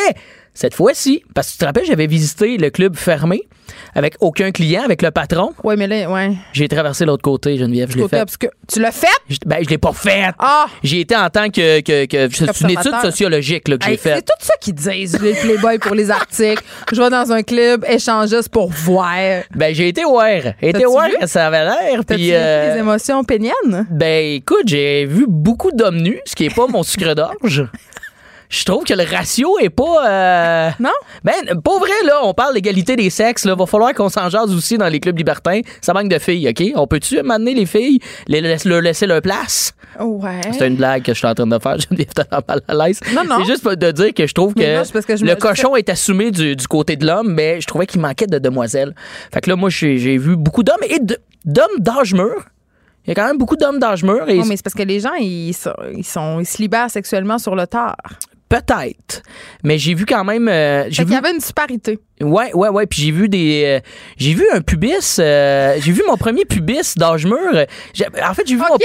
[0.54, 3.42] cette fois-ci, parce que tu te rappelles, j'avais visité le club fermé
[3.94, 5.52] avec aucun client, avec le patron.
[5.64, 6.32] Oui, mais là, ouais.
[6.52, 7.90] J'ai traversé l'autre côté, Geneviève.
[7.90, 8.20] Je l'ai fait.
[8.20, 8.50] obscur.
[8.70, 9.06] Tu l'as fait?
[9.28, 10.24] Je- Ben, je l'ai pas fait.
[10.38, 10.66] Ah!
[10.82, 11.80] J'ai été en tant que.
[11.80, 14.14] que, que c'est une étude sociologique là, que j'ai faite.
[14.16, 16.62] c'est tout ça qu'ils disent, les Playboys pour les articles.
[16.92, 19.14] Je vais dans un club échangiste pour voir.
[19.54, 20.28] Ben, j'ai été voir.
[20.60, 22.04] J'ai été voir ça avait l'air.
[22.06, 22.30] Puis.
[22.32, 23.86] euh, des émotions péniennes?
[23.90, 27.64] Ben écoute, j'ai vu beaucoup d'hommes nus, ce qui est pas mon sucre d'orge.
[28.54, 30.06] Je trouve que le ratio est pas.
[30.06, 30.90] euh, Non?
[31.24, 31.32] Ben,
[31.64, 32.20] pas vrai, là.
[32.24, 33.46] On parle d'égalité des sexes.
[33.46, 33.54] Là.
[33.54, 35.62] Va falloir qu'on s'en jase aussi dans les clubs libertins.
[35.80, 36.62] Ça manque de filles, OK?
[36.76, 37.98] On peut-tu m'amener les filles,
[38.28, 39.72] les, leur laisser leur place?
[39.98, 40.42] Ouais.
[40.52, 41.76] C'est une blague que je suis en train de faire.
[41.78, 43.00] Je suis tellement mal à l'aise.
[43.14, 43.36] Non, non.
[43.40, 45.30] C'est juste pour de dire que je trouve que, non, c'est parce que je me-
[45.30, 48.38] le cochon est assumé du, du côté de l'homme, mais je trouvais qu'il manquait de
[48.38, 48.94] demoiselles.
[49.32, 50.98] Fait que là, moi, j'ai vu beaucoup d'hommes et
[51.46, 52.34] d'hommes d'âge mûr.
[53.06, 54.28] Il y a quand même beaucoup d'hommes d'âge mûr.
[54.28, 56.90] Et Non, mais c'est parce que les gens, ils, sont, ils, sont, ils se libèrent
[56.90, 57.96] sexuellement sur le tard.
[58.52, 59.22] Peut-être.
[59.64, 60.46] Mais j'ai vu quand même.
[60.46, 61.12] euh, j'ai vu.
[61.12, 61.98] y avait une disparité.
[62.20, 62.86] Ouais, ouais, ouais.
[62.86, 63.62] Puis j'ai vu des.
[63.64, 63.80] euh,
[64.18, 65.16] j'ai vu un pubis.
[65.18, 67.36] euh, j'ai vu mon premier pubis d'âge mûr.
[68.22, 68.60] En fait, j'ai vu.
[68.60, 68.76] mon-.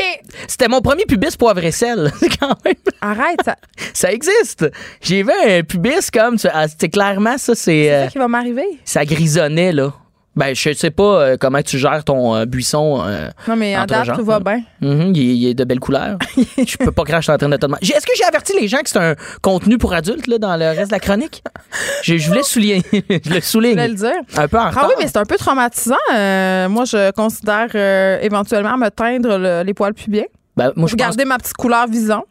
[0.47, 2.11] C'était mon premier pubis poivre et sel.
[2.39, 2.75] quand même.
[3.01, 3.57] Arrête, ça-
[3.93, 4.65] Ça existe.
[5.01, 6.37] J'ai vu un pubis comme.
[6.53, 7.63] Ah, C'est clairement ça, c'est.
[7.83, 8.65] c'est euh, ça qui va m'arriver.
[8.85, 9.93] ça grisonnait, là.
[10.37, 13.01] Ben, je sais pas euh, comment tu gères ton euh, buisson.
[13.05, 14.61] euh, Non, mais entre date, tout va bien.
[14.81, 16.17] Mhm, il, est, il est de belles couleurs.
[16.57, 17.81] je peux pas suis en train de te demander.
[17.87, 20.65] Est-ce que j'ai averti les gens que c'est un contenu pour adultes là, dans le
[20.67, 21.43] reste de la chronique?
[22.03, 22.83] Je, je voulais souligner.
[22.93, 23.75] je le Je voulais souligne.
[23.81, 24.11] le dire.
[24.37, 24.83] Un peu en retard.
[24.83, 25.95] Ah oui, mais c'est un peu traumatisant.
[26.13, 30.25] Euh, moi, je considère euh, éventuellement me teindre le- les poils pubiens.
[30.55, 32.23] Ben, moi, Pour je pense garder ma petite couleur vison.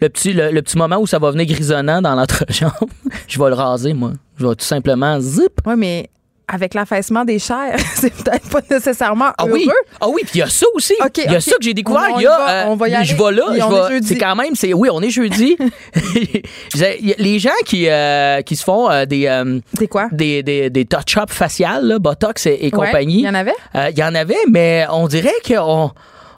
[0.00, 2.72] le petit, le, le petit moment où ça va venir grisonnant dans l'entrejambe,
[3.28, 4.12] je vais le raser, moi.
[4.38, 5.60] Je vais tout simplement zip.
[5.66, 6.10] Oui, mais
[6.52, 9.52] avec l'affaissement des chairs, c'est peut-être pas nécessairement Ah heureux.
[9.52, 9.68] oui,
[10.00, 10.94] ah oui, puis il y a ça aussi.
[11.24, 12.08] Il y a ça que j'ai découvert.
[12.10, 13.04] On- on Il y y a, va, euh, on va y aller.
[13.04, 15.56] Je vais là, je c'est quand même, c'est oui, on est jeudi.
[17.18, 19.30] Les gens qui euh, qui se font euh, des
[19.78, 20.08] C'est quoi?
[20.12, 23.20] des, des, des touch-ups faciales, là, Botox et, et Ouais, compagnie.
[23.20, 23.54] Il y en avait?
[23.74, 25.90] Il y en avait, mais on dirait qu'on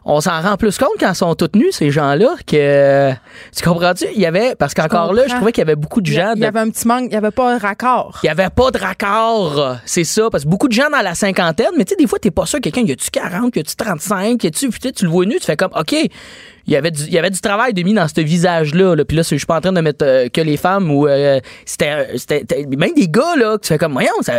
[0.05, 3.13] on s'en rend plus compte quand ils sont tous nus, ces gens-là, que.
[3.57, 4.07] Tu comprends-tu?
[4.15, 4.55] Il y avait.
[4.57, 6.33] Parce qu'encore là, je trouvais qu'il y avait beaucoup de Il y, gens.
[6.35, 8.19] il y de- avait un petit manque, il n'y avait pas un raccord.
[8.23, 9.77] il n'y avait pas de raccord.
[9.85, 10.29] C'est ça.
[10.31, 12.47] Parce que beaucoup de gens dans la cinquantaine, mais tu sais, des fois, t'es pas
[12.47, 15.25] sûr, quelqu'un, y a-tu 40, y a-tu 35, y a-tu, puis tu tu le vois
[15.27, 17.83] nu, tu fais comme, OK, il y avait du, il y avait du travail de
[17.83, 18.95] mis dans ce visage-là.
[18.95, 19.05] Là.
[19.05, 21.07] Puis là, c'est- je suis pas en train de mettre euh, que les femmes ou
[21.09, 24.35] euh, c'était, c'était, c'était- même des gars, là, que tu fais comme, voyons, ça,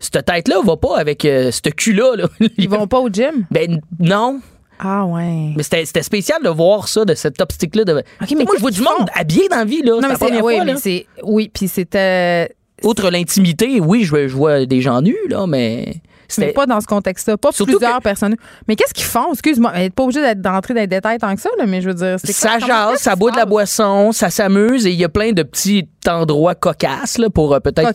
[0.00, 2.16] cette tête-là va pas avec euh, ce cul-là.
[2.16, 2.28] Là.
[2.56, 3.46] Ils vont pas au gym?
[3.50, 4.40] Ben, non.
[4.78, 5.52] Ah ouais.
[5.56, 7.84] Mais c'était spécial de voir ça, de cette optique-là.
[7.84, 7.92] De...
[7.92, 10.00] OK, mais moi, je vois du monde habillé dans la vie, là.
[10.00, 12.50] Non, mais c'est oui, fois, mais c'est oui, puis c'était
[12.84, 15.96] Outre l'intimité, oui, je vois des gens nus, là, mais
[16.36, 18.36] mais pas dans ce contexte-là, pas plusieurs personnes.
[18.66, 19.32] Mais qu'est-ce qu'ils font?
[19.32, 21.88] Excuse-moi, est pas obligée d'être d'entrer dans les détails tant que ça là, mais je
[21.88, 25.04] veux dire, c'est Ça jase, ça boit de la boisson, ça s'amuse et il y
[25.04, 27.92] a plein de petits endroits cocasses là, pour euh, peut-être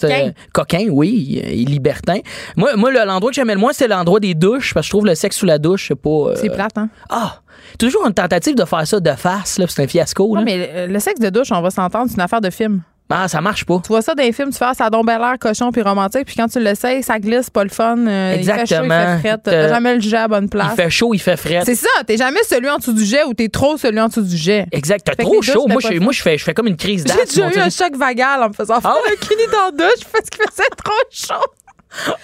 [0.53, 0.85] Coquins.
[0.87, 2.19] euh, oui, euh, et libertins.
[2.57, 4.91] Moi, moi le- l'endroit que j'aimais le moins, c'est l'endroit des douches parce que je
[4.91, 6.09] trouve le sexe sous la douche, c'est pas.
[6.09, 6.89] euh, C'est plate hein?
[7.09, 7.39] Ah,
[7.79, 10.27] toujours une tentative de faire ça de face, là, c'est un fiasco.
[10.27, 10.41] Non, là.
[10.43, 12.81] mais euh, le sexe de douche, on va s'entendre, c'est une affaire de film.
[13.09, 13.79] Ah, ça marche pas.
[13.83, 15.71] Tu vois ça dans les films, tu fais ah, ça a donc bel l'air cochon
[15.71, 17.95] puis romantique, puis quand tu l'essayes, ça glisse, pas le fun.
[18.07, 19.17] euh, Il fait chaud, il Exactement.
[19.21, 20.75] fait fret, T'as- jamais le jet à bonne Il place.
[20.75, 21.61] fait chaud, il fait frais.
[21.63, 24.23] C'est ça, t'es jamais celui en dessous du jet ou t'es trop celui en dessous
[24.23, 24.65] du jet.
[24.71, 25.67] Exact, t'as trop chaud.
[25.67, 27.35] Moi, je, moi je, fais, je fais comme une crise J'ai d'asthme.
[27.35, 29.13] déjà on eu un choc vagal en me faisant faire Ah ouais?
[29.13, 31.45] un kini dans la douche parce qu'il faisait trop chaud.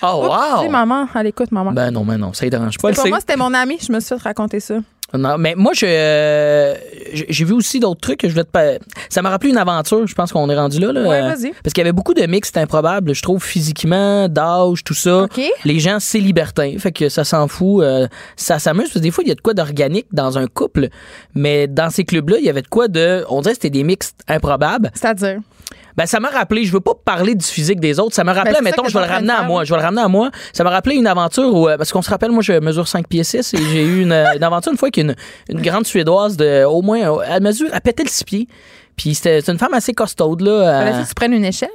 [0.02, 0.72] Oh, Tu sais, wow!
[0.72, 1.72] maman, elle écoute, maman.
[1.72, 2.90] Ben non, ben non, ça ne dérange pas.
[2.90, 4.76] Le moi, c'était mon ami, je me suis fait raconter ça.
[5.14, 6.76] Non, mais moi, je, euh,
[7.14, 10.06] j'ai j'ai vu aussi d'autres trucs que je voulais te Ça m'a rappelé une aventure,
[10.06, 10.91] je pense qu'on est rendu là.
[10.91, 11.52] là Ouais, Euh, vas-y.
[11.64, 15.23] Parce qu'il y avait beaucoup de mixtes improbables, je trouve, physiquement, d'âge, tout ça.
[15.23, 15.41] OK.
[15.65, 16.73] Les gens, c'est libertin.
[16.77, 17.84] Fait que ça s'en fout.
[17.84, 18.84] euh, ça s'amuse.
[18.86, 20.90] Parce que des fois, il y a de quoi d'organique dans un couple.
[21.36, 23.26] Mais dans ces clubs-là, il y avait de quoi de.
[23.30, 24.91] On dirait que c'était des mixtes improbables.
[24.94, 25.40] C'est-à-dire?
[26.00, 28.54] Ben, ça m'a rappelé, je veux pas parler du physique des autres, ça m'a rappelé,
[28.54, 30.32] Ben, mettons, je vais le ramener à moi, je vais le ramener à moi.
[30.54, 33.06] Ça m'a rappelé une aventure où, euh, parce qu'on se rappelle, moi, je mesure 5
[33.06, 35.14] pieds 6 et j'ai eu une, une aventure une fois qu'une
[35.50, 38.48] une grande Suédoise de, au moins, euh, elle mesure, elle pétait le 6 pieds.
[39.00, 40.52] Puis c'était c'est une femme assez costaude, là.
[40.52, 41.70] euh, Fallait que tu prennes une échelle?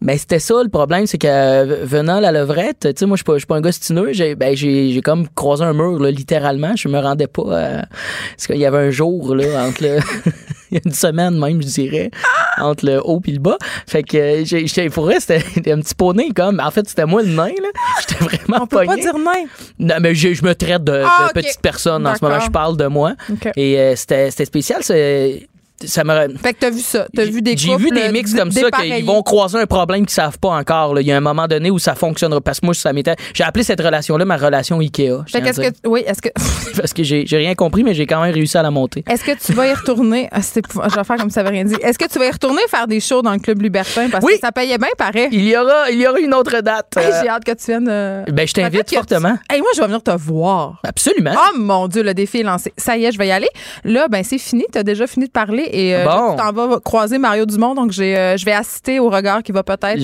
[0.00, 3.18] mais c'était ça le problème, c'est que euh, venant la levrette, tu sais, moi je
[3.18, 5.74] suis pas, je suis pas un gars stineux, j'ai ben, j'ai j'ai comme croisé un
[5.74, 7.42] mur là, littéralement, je me rendais pas.
[7.42, 7.82] euh,
[8.30, 9.98] parce qu'il y avait un jour là entre le,
[10.70, 12.10] il y a une semaine même je dirais
[12.58, 13.58] entre le haut puis le bas.
[13.86, 15.42] Fait que euh, j'étais pour vrai c'était
[15.72, 16.60] un petit poney comme.
[16.60, 17.68] En fait c'était moi le nain là.
[18.00, 19.44] J'étais vraiment On peut pas dire nain.
[19.78, 22.50] Non mais je, je me traite de, Ah, de petite personne en ce moment, je
[22.50, 23.12] parle de moi.
[23.30, 23.50] OK.
[23.56, 25.46] Et euh, c'était c'était spécial, c'est
[25.84, 27.06] ça me Fait que t'as vu ça.
[27.14, 30.00] T'as vu des j'ai vu des mix d- comme ça qu'ils vont croiser un problème
[30.06, 30.94] qu'ils savent pas encore.
[30.94, 31.00] là.
[31.00, 32.40] Il y a un moment donné où ça fonctionnera.
[32.40, 33.16] Parce que moi, ça m'était.
[33.34, 35.24] J'ai appelé cette relation-là ma relation Ikea.
[35.26, 35.72] Fait qu'est-ce dire.
[35.72, 36.28] que oui, est-ce que
[36.76, 39.04] Parce que j'ai rien compris, mais j'ai quand même réussi à la monter.
[39.08, 40.28] est-ce que tu vas y retourner?
[40.32, 41.74] Ah, je vais faire comme ça avait rien dit.
[41.82, 44.08] Est-ce que tu vas y retourner faire des shows dans le club libertin?
[44.10, 44.34] Parce Oui.
[44.34, 45.28] que ça payait bien pareil.
[45.32, 46.94] Il y aura, il y aura une autre date.
[46.98, 47.88] Euh, J'ai hâte que tu viennes.
[47.90, 49.36] euh, ben, je t'invite que tu- fortement.
[49.50, 50.80] Hey, moi, je vais venir te voir.
[50.86, 51.32] Absolument.
[51.34, 52.72] Oh mon Dieu, le défi est lancé.
[52.76, 53.48] Ça y est, je vais y aller.
[53.84, 54.64] Là, ben c'est fini.
[54.72, 56.30] Tu as déjà fini de parler et euh, Bon.
[56.32, 57.74] tu t'en vas croiser Mario Dumont.
[57.74, 59.94] Donc, j'ai, euh, je vais assister au regard qui va peut-être pas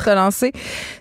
[0.00, 0.52] te lancer.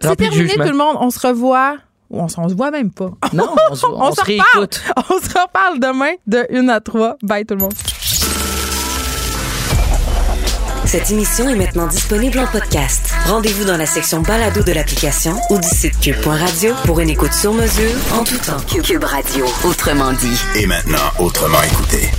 [0.01, 0.97] C'est terminé, tout le monde.
[0.99, 1.75] On se revoit.
[2.11, 3.09] On, on se voit même pas.
[3.33, 4.81] Non, on, se- on On se se réécoute.
[5.09, 7.17] On se reparle demain de 1 à 3.
[7.23, 7.73] Bye tout le monde.
[10.85, 13.11] Cette émission est maintenant disponible en podcast.
[13.27, 17.53] Rendez-vous dans la section balado de l'application ou du site cube.radio pour une écoute sur
[17.53, 18.61] mesure en tout temps.
[18.83, 20.39] Cube Radio, autrement dit.
[20.55, 22.11] Et maintenant, autrement écouté.